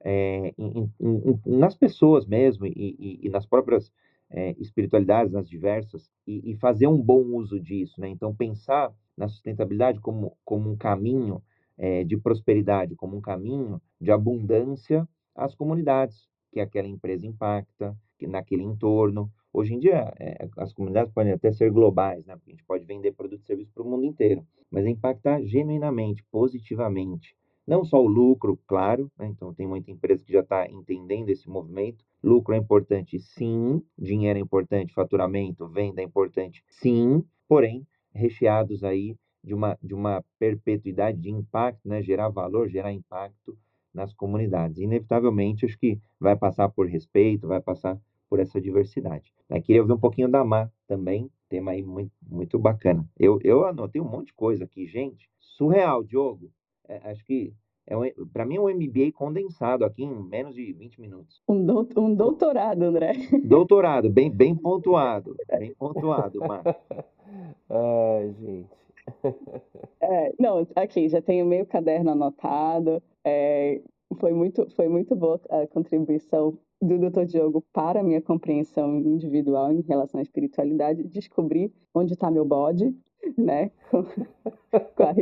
é, 0.04 0.54
em, 0.56 0.90
em, 1.00 1.40
nas 1.46 1.74
pessoas 1.74 2.26
mesmo 2.26 2.66
e, 2.66 2.96
e, 2.98 3.20
e 3.26 3.28
nas 3.28 3.46
próprias 3.46 3.92
é, 4.30 4.54
espiritualidades, 4.58 5.32
nas 5.32 5.48
diversas, 5.48 6.10
e, 6.26 6.52
e, 6.52 6.56
fazer 6.56 6.86
um 6.86 7.00
bom 7.00 7.22
uso 7.36 7.58
disso. 7.58 8.00
Né? 8.00 8.08
Então, 8.08 8.34
pensar 8.34 8.92
na 9.16 9.28
sustentabilidade 9.28 10.00
como, 10.00 10.36
como 10.44 10.70
um 10.70 10.76
caminho 10.76 11.42
é, 11.76 12.04
de 12.04 12.16
prosperidade, 12.16 12.94
como 12.94 13.16
um 13.16 13.20
caminho 13.20 13.80
de 14.00 14.10
abundância 14.10 15.08
às 15.34 15.54
comunidades 15.54 16.28
que 16.52 16.60
aquela 16.60 16.88
empresa 16.88 17.26
impacta, 17.26 17.96
que 18.18 18.26
naquele 18.26 18.62
entorno. 18.62 19.30
Hoje 19.52 19.74
em 19.74 19.78
dia, 19.78 20.12
as 20.56 20.72
comunidades 20.72 21.12
podem 21.12 21.32
até 21.32 21.50
ser 21.52 21.70
globais, 21.70 22.24
né? 22.26 22.36
Porque 22.36 22.50
a 22.50 22.54
gente 22.54 22.64
pode 22.64 22.84
vender 22.84 23.12
produto 23.12 23.42
e 23.42 23.46
serviço 23.46 23.72
para 23.72 23.82
o 23.82 23.88
mundo 23.88 24.04
inteiro, 24.04 24.46
mas 24.70 24.86
impactar 24.86 25.42
genuinamente, 25.42 26.24
positivamente 26.30 27.34
não 27.68 27.84
só 27.84 28.02
o 28.02 28.08
lucro, 28.08 28.58
claro, 28.66 29.12
né? 29.18 29.26
então 29.26 29.52
tem 29.52 29.66
muita 29.66 29.90
empresa 29.90 30.24
que 30.24 30.32
já 30.32 30.40
está 30.40 30.66
entendendo 30.70 31.28
esse 31.28 31.50
movimento. 31.50 32.02
Lucro 32.22 32.54
é 32.54 32.56
importante, 32.56 33.20
sim. 33.20 33.82
Dinheiro 33.96 34.38
é 34.38 34.42
importante, 34.42 34.94
faturamento, 34.94 35.68
venda 35.68 36.00
é 36.00 36.04
importante, 36.04 36.64
sim. 36.66 37.22
Porém, 37.46 37.86
recheados 38.10 38.82
aí 38.82 39.14
de 39.44 39.52
uma, 39.52 39.78
de 39.82 39.94
uma 39.94 40.24
perpetuidade 40.38 41.20
de 41.20 41.30
impacto, 41.30 41.86
né? 41.86 42.02
gerar 42.02 42.30
valor, 42.30 42.70
gerar 42.70 42.90
impacto 42.90 43.54
nas 43.92 44.14
comunidades. 44.14 44.78
Inevitavelmente, 44.78 45.66
acho 45.66 45.78
que 45.78 46.00
vai 46.18 46.34
passar 46.36 46.70
por 46.70 46.86
respeito, 46.86 47.46
vai 47.46 47.60
passar 47.60 48.00
por 48.30 48.40
essa 48.40 48.58
diversidade. 48.58 49.30
Eu 49.50 49.60
queria 49.60 49.82
ouvir 49.82 49.92
um 49.92 50.00
pouquinho 50.00 50.30
da 50.30 50.42
Má 50.42 50.70
também, 50.86 51.30
tema 51.50 51.72
aí 51.72 51.82
muito, 51.82 52.12
muito 52.26 52.58
bacana. 52.58 53.06
Eu, 53.18 53.38
eu 53.44 53.66
anotei 53.66 54.00
um 54.00 54.08
monte 54.08 54.28
de 54.28 54.34
coisa 54.34 54.64
aqui, 54.64 54.86
gente. 54.86 55.28
Surreal, 55.38 56.02
Diogo. 56.02 56.50
É, 56.88 57.10
acho 57.10 57.24
que 57.24 57.52
é 57.86 57.96
um, 57.96 58.02
para 58.32 58.44
mim 58.44 58.56
é 58.56 58.60
um 58.60 58.68
MBA 58.68 59.12
condensado 59.14 59.84
aqui 59.84 60.04
em 60.04 60.14
menos 60.28 60.54
de 60.54 60.72
20 60.74 61.00
minutos. 61.00 61.42
Um, 61.48 61.64
do, 61.64 61.88
um 61.96 62.14
doutorado, 62.14 62.82
André. 62.82 63.12
Doutorado, 63.44 64.10
bem, 64.10 64.30
bem 64.30 64.54
pontuado. 64.54 65.34
Bem 65.58 65.74
pontuado, 65.74 66.38
Má. 66.40 66.62
Ai, 67.70 68.34
gente. 68.40 68.78
É, 70.00 70.32
não, 70.38 70.66
aqui, 70.76 71.08
já 71.08 71.20
tenho 71.20 71.44
meio 71.44 71.66
caderno 71.66 72.10
anotado. 72.10 73.02
É, 73.24 73.80
foi, 74.18 74.32
muito, 74.32 74.68
foi 74.70 74.88
muito 74.88 75.14
boa 75.16 75.40
a 75.50 75.66
contribuição 75.66 76.58
do 76.80 76.98
Dr. 76.98 77.24
Diogo 77.24 77.62
para 77.72 78.00
a 78.00 78.02
minha 78.02 78.22
compreensão 78.22 78.98
individual 79.00 79.72
em 79.72 79.80
relação 79.80 80.20
à 80.20 80.22
espiritualidade. 80.22 81.02
Descobrir 81.04 81.72
onde 81.94 82.14
está 82.14 82.30
meu 82.30 82.44
bode, 82.44 82.94
né? 83.36 83.70
Com, 83.90 85.02
a 85.02 85.14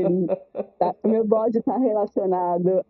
tá, 0.79 0.95
meu 1.05 1.25
bode 1.25 1.59
está 1.59 1.77
relacionado 1.77 2.85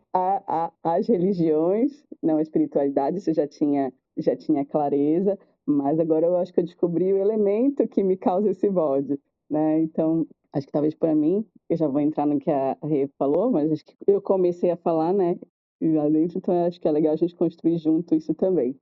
às 0.83 1.07
religiões, 1.09 2.05
não 2.23 2.39
à 2.39 2.43
espiritualidade, 2.43 3.19
isso 3.19 3.33
já 3.33 3.47
tinha, 3.47 3.93
já 4.17 4.35
tinha 4.37 4.65
clareza, 4.65 5.39
mas 5.65 5.99
agora 5.99 6.27
eu 6.27 6.37
acho 6.37 6.53
que 6.53 6.61
eu 6.61 6.65
descobri 6.65 7.13
o 7.13 7.19
elemento 7.19 7.87
que 7.89 8.03
me 8.03 8.17
causa 8.17 8.51
esse 8.51 8.69
bode, 8.71 9.19
né? 9.51 9.81
Então, 9.81 10.27
acho 10.53 10.67
que 10.67 10.73
talvez 10.73 10.95
para 10.95 11.15
mim, 11.15 11.45
eu 11.69 11.77
já 11.77 11.89
vou 11.89 12.01
entrar 12.01 12.27
no 12.27 12.39
que 12.39 12.51
a 12.51 12.77
Rê 12.83 13.09
falou, 13.19 13.51
mas 13.51 13.71
acho 13.71 13.85
que 13.85 13.95
eu 14.07 14.21
comecei 14.21 14.71
a 14.71 14.77
falar, 14.77 15.13
né, 15.13 15.39
lá 15.81 16.09
dentro, 16.09 16.39
então 16.39 16.67
acho 16.67 16.81
que 16.81 16.89
é 16.89 16.91
legal 16.91 17.13
a 17.13 17.17
gente 17.17 17.35
construir 17.35 17.79
junto 17.79 18.15
isso 18.15 18.35
também. 18.35 18.79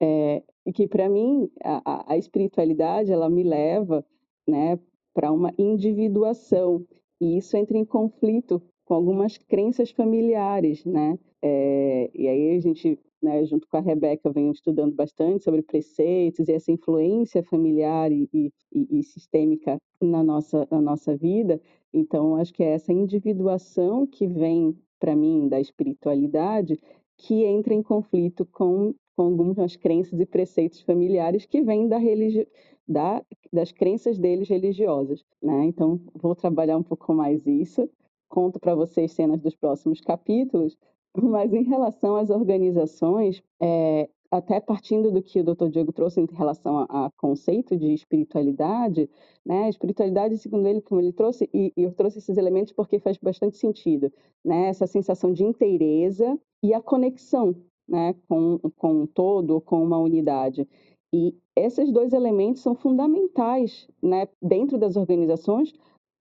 É, 0.00 0.42
e 0.66 0.72
que 0.72 0.88
para 0.88 1.08
mim 1.08 1.48
a, 1.62 2.12
a, 2.12 2.18
espiritualidade 2.18 3.12
ela 3.12 3.30
me 3.30 3.44
leva, 3.44 4.04
né, 4.46 4.78
para 5.14 5.32
uma 5.32 5.52
individuação 5.56 6.84
e 7.20 7.38
isso 7.38 7.56
entra 7.56 7.78
em 7.78 7.84
conflito 7.84 8.60
com 8.84 8.94
algumas 8.94 9.38
crenças 9.38 9.90
familiares, 9.90 10.84
né? 10.84 11.18
É, 11.40 12.10
e 12.14 12.28
aí 12.28 12.56
a 12.56 12.60
gente, 12.60 12.98
né, 13.22 13.44
junto 13.44 13.66
com 13.68 13.76
a 13.76 13.80
Rebeca, 13.80 14.30
vem 14.30 14.50
estudando 14.50 14.94
bastante 14.94 15.44
sobre 15.44 15.62
preceitos 15.62 16.48
e 16.48 16.52
essa 16.52 16.70
influência 16.70 17.42
familiar 17.42 18.12
e, 18.12 18.28
e, 18.32 18.52
e 18.72 19.02
sistêmica 19.02 19.78
na 20.00 20.22
nossa, 20.22 20.66
na 20.70 20.80
nossa 20.80 21.16
vida. 21.16 21.60
Então, 21.92 22.36
acho 22.36 22.52
que 22.52 22.62
é 22.62 22.72
essa 22.74 22.92
individuação 22.92 24.06
que 24.06 24.26
vem 24.26 24.76
para 24.98 25.14
mim 25.14 25.48
da 25.48 25.60
espiritualidade 25.60 26.78
que 27.16 27.44
entra 27.44 27.72
em 27.72 27.82
conflito 27.82 28.44
com, 28.46 28.94
com 29.16 29.22
algumas 29.22 29.76
crenças 29.76 30.18
e 30.18 30.26
preceitos 30.26 30.80
familiares 30.80 31.46
que 31.46 31.62
vêm 31.62 31.88
da 31.88 31.98
religião 31.98 32.46
da, 32.86 33.24
das 33.52 33.72
crenças 33.72 34.18
deles 34.18 34.48
religiosas, 34.48 35.24
né? 35.42 35.64
Então, 35.64 36.00
vou 36.14 36.34
trabalhar 36.34 36.76
um 36.76 36.82
pouco 36.82 37.14
mais 37.14 37.46
isso, 37.46 37.88
conto 38.28 38.58
para 38.58 38.74
vocês 38.74 39.12
cenas 39.12 39.40
dos 39.40 39.54
próximos 39.54 40.00
capítulos, 40.00 40.76
mas 41.16 41.52
em 41.52 41.62
relação 41.62 42.16
às 42.16 42.30
organizações, 42.30 43.42
é, 43.60 44.08
até 44.30 44.60
partindo 44.60 45.12
do 45.12 45.22
que 45.22 45.40
o 45.40 45.44
Dr. 45.44 45.68
Diego 45.68 45.92
trouxe 45.92 46.20
em 46.20 46.26
relação 46.32 46.78
a, 46.78 47.06
a 47.06 47.10
conceito 47.16 47.76
de 47.76 47.92
espiritualidade, 47.94 49.08
né? 49.46 49.68
Espiritualidade, 49.68 50.36
segundo 50.38 50.66
ele, 50.66 50.80
como 50.80 51.00
ele 51.00 51.12
trouxe, 51.12 51.48
e, 51.54 51.72
e, 51.76 51.82
eu 51.84 51.92
trouxe 51.92 52.18
esses 52.18 52.36
elementos 52.36 52.72
porque 52.72 52.98
faz 52.98 53.16
bastante 53.16 53.56
sentido, 53.56 54.12
né? 54.44 54.68
Essa 54.68 54.86
sensação 54.86 55.32
de 55.32 55.44
inteireza 55.44 56.38
e 56.62 56.74
a 56.74 56.82
conexão, 56.82 57.54
né? 57.88 58.14
Com, 58.28 58.58
com 58.76 59.02
um 59.02 59.06
todo, 59.06 59.60
com 59.60 59.82
uma 59.82 59.98
unidade. 59.98 60.68
E 61.12 61.34
esses 61.56 61.92
dois 61.92 62.12
elementos 62.12 62.62
são 62.62 62.74
fundamentais 62.74 63.88
né, 64.02 64.28
dentro 64.42 64.78
das 64.78 64.96
organizações 64.96 65.72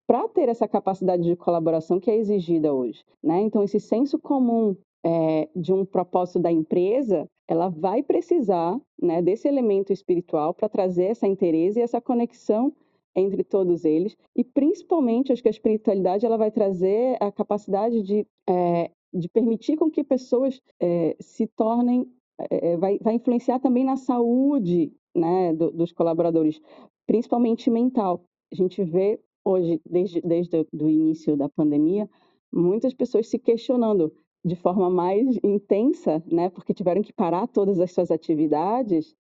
para 0.08 0.28
ter 0.28 0.50
essa 0.50 0.67
capacidade 0.67 1.24
de 1.24 1.36
colaboração 1.36 2.00
que 2.00 2.12
é 2.12 2.17
exigida 2.17 2.74
hoje. 2.74 3.04
Né? 3.24 3.41
Então, 3.41 3.63
esse 3.63 3.80
senso 3.80 4.19
comum 4.19 4.76
é, 5.04 5.50
de 5.56 5.74
um 5.74 5.86
propósito 5.86 6.39
da 6.39 6.52
empresa, 6.52 7.28
ela 7.48 7.69
vai 7.69 8.04
precisar 8.04 8.80
né, 9.02 9.22
desse 9.22 9.48
elemento 9.48 9.91
espiritual 9.91 10.54
para 10.54 10.69
trazer 10.69 11.06
essa 11.06 11.28
interesse 11.28 11.80
e 11.80 11.82
essa 11.82 12.00
conexão 12.00 12.74
entre 13.15 13.43
todos 13.43 13.86
eles. 13.86 14.15
E, 14.36 14.43
principalmente, 14.43 15.32
acho 15.32 15.41
que 15.41 15.48
a 15.48 15.52
espiritualidade 15.52 16.26
ela 16.26 16.38
vai 16.38 16.52
trazer 16.52 17.17
a 17.19 17.32
capacidade 17.32 18.02
de, 18.02 18.26
é, 18.48 18.91
de 19.13 19.30
permitir 19.30 19.78
com 19.78 19.89
que 19.89 20.04
pessoas 20.04 20.62
é, 20.80 21.15
se 21.19 21.48
tornem 21.48 22.08
é, 22.39 22.72
é, 22.72 22.78
vai, 22.78 22.98
vai 23.00 23.15
influenciar 23.15 23.60
também 23.60 23.84
na 23.84 23.96
saúde 23.96 24.91
né, 25.15 25.54
do, 25.54 25.72
dos 25.72 25.91
colaboradores, 25.91 26.60
principalmente 27.06 27.69
mental. 27.69 28.24
A 28.52 28.56
gente 28.56 28.84
vê 28.84 29.19
hoje, 29.46 29.82
desde, 29.86 30.22
desde 30.22 30.65
o 30.74 30.89
início 30.89 31.36
da 31.38 31.50
pandemia, 31.50 32.10
muitas 32.52 32.93
pessoas 32.93 33.28
se 33.28 33.38
questionando 33.38 34.12
de 34.46 34.56
forma 34.56 34.89
mais 34.89 35.38
intensa, 35.43 36.22
né, 36.28 36.50
porque 36.50 36.74
tiveram 36.74 37.02
que 37.02 37.13
parar 37.13 37.48
todas 37.48 37.80
as 37.80 37.91
suas 37.91 38.12
atividades, 38.12 39.15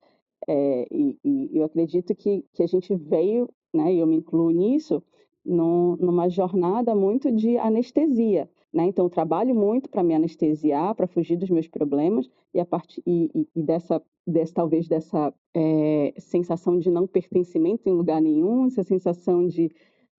é, 0.47 0.85
e, 0.91 1.17
e, 1.23 1.57
eu 1.57 1.63
acredito 1.63 2.13
que, 2.13 2.45
que 2.53 2.61
a 2.61 2.67
gente 2.67 2.93
veio, 2.95 3.49
né, 3.73 3.93
e 3.93 3.99
eu 3.99 4.07
me 4.07 4.17
incluo 4.17 4.51
nisso, 4.51 5.01
numa 5.45 6.29
jornada 6.29 6.95
muito 6.95 7.31
de 7.31 7.57
anestesia. 7.57 8.49
Né? 8.73 8.85
Então, 8.85 9.05
eu 9.05 9.09
trabalho 9.09 9.53
muito 9.53 9.89
para 9.89 10.01
me 10.01 10.15
anestesiar, 10.15 10.95
para 10.95 11.07
fugir 11.07 11.37
dos 11.37 11.49
meus 11.49 11.67
problemas, 11.67 12.29
e, 12.53 12.59
a 12.59 12.65
part... 12.65 13.01
e, 13.05 13.29
e, 13.35 13.47
e 13.55 13.63
dessa, 13.63 14.01
dessa, 14.25 14.53
talvez 14.53 14.87
dessa 14.87 15.33
é, 15.53 16.13
sensação 16.17 16.79
de 16.79 16.89
não 16.89 17.05
pertencimento 17.05 17.87
em 17.87 17.93
lugar 17.93 18.19
nenhum, 18.21 18.65
essa 18.65 18.83
sensação 18.83 19.47
de 19.47 19.71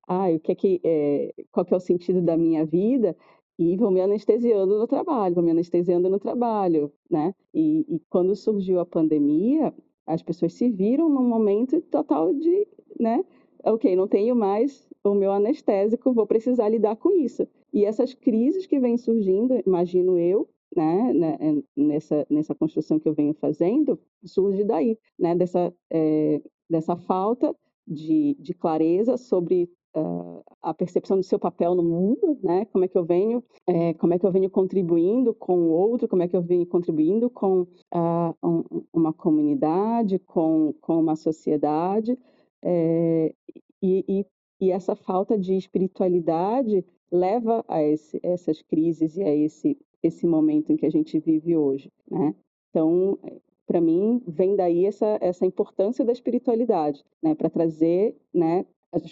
ah, 0.08 0.30
o 0.30 0.40
que 0.40 0.52
é 0.52 0.56
que, 0.56 0.82
é, 0.84 1.34
qual 1.52 1.66
que 1.66 1.74
é 1.74 1.78
o 1.78 1.80
sentido 1.80 2.22
da 2.22 2.38
minha 2.38 2.66
vida, 2.66 3.16
e 3.58 3.78
vou 3.78 3.90
me 3.92 4.02
anestesiando 4.02 4.78
no 4.78 4.88
trabalho, 4.88 5.36
vou 5.36 5.44
me 5.44 5.52
anestesiando 5.52 6.10
no 6.10 6.20
trabalho, 6.20 6.92
né? 7.10 7.34
E, 7.54 7.86
e 7.88 8.00
quando 8.10 8.36
surgiu 8.36 8.80
a 8.80 8.86
pandemia, 8.86 9.74
as 10.06 10.22
pessoas 10.22 10.54
se 10.54 10.70
viram 10.70 11.08
num 11.08 11.28
momento 11.28 11.80
total 11.82 12.34
de, 12.34 12.68
né? 13.00 13.24
Ok, 13.64 13.96
não 13.96 14.08
tenho 14.08 14.36
mais 14.36 14.90
o 15.12 15.16
meu 15.16 15.32
anestésico, 15.32 16.14
vou 16.14 16.26
precisar 16.26 16.70
lidar 16.70 16.96
com 16.96 17.12
isso. 17.12 17.48
E 17.74 17.86
essas 17.86 18.14
crises 18.14 18.66
que 18.66 18.80
vêm 18.80 18.98
surgindo, 18.98 19.62
imagino 19.66 20.18
eu, 20.18 20.48
né, 20.76 21.14
né 21.14 21.38
é, 21.40 21.64
nessa, 21.76 22.26
nessa 22.30 22.56
construção 22.56 23.00
que 23.00 23.08
eu 23.08 23.14
venho 23.14 23.34
fazendo, 23.34 24.00
surge 24.24 24.64
daí, 24.64 24.98
né, 25.20 25.36
dessa, 25.36 25.74
é, 25.92 26.42
dessa 26.70 26.96
falta 26.96 27.56
de, 27.88 28.36
de 28.40 28.54
clareza 28.54 29.18
sobre 29.18 29.70
uh, 29.96 30.44
a 30.62 30.74
percepção 30.74 31.18
do 31.18 31.24
seu 31.24 31.38
papel 31.38 31.76
no 31.76 31.84
mundo, 31.84 32.38
né, 32.42 32.66
como 32.66 32.86
é 32.86 32.88
que 32.88 32.98
eu 32.98 33.04
venho, 33.04 33.44
é, 33.68 33.94
como 33.96 34.14
é 34.14 34.20
que 34.20 34.26
eu 34.26 34.32
venho 34.32 34.50
contribuindo 34.50 35.34
com 35.34 35.58
o 35.58 35.70
outro, 35.70 36.08
como 36.08 36.24
é 36.24 36.28
que 36.28 36.36
eu 36.36 36.42
venho 36.42 36.66
contribuindo 36.66 37.30
com 37.30 37.62
uh, 37.62 38.36
um, 38.44 38.64
uma 38.94 39.14
comunidade, 39.14 40.20
com, 40.20 40.74
com 40.82 41.00
uma 41.00 41.16
sociedade, 41.16 42.18
é, 42.64 43.34
e, 43.82 44.06
e 44.08 44.26
e 44.64 44.72
essa 44.72 44.96
falta 44.96 45.38
de 45.38 45.56
espiritualidade 45.56 46.86
leva 47.12 47.64
a 47.68 47.84
esse, 47.84 48.20
essas 48.24 48.62
crises 48.62 49.18
e 49.18 49.24
a 49.24 49.36
esse, 49.36 49.78
esse 50.02 50.26
momento 50.26 50.72
em 50.72 50.78
que 50.78 50.86
a 50.86 50.90
gente 50.90 51.20
vive 51.20 51.56
hoje, 51.58 51.92
né? 52.10 52.34
Então, 52.70 53.20
para 53.68 53.82
mim, 53.82 54.22
vem 54.26 54.56
daí 54.56 54.86
essa, 54.86 55.18
essa 55.22 55.46
importância 55.46 56.06
da 56.06 56.12
espiritualidade, 56.12 57.04
né? 57.22 57.36
Para 57.36 57.50
trazer, 57.50 58.16
né? 58.34 58.66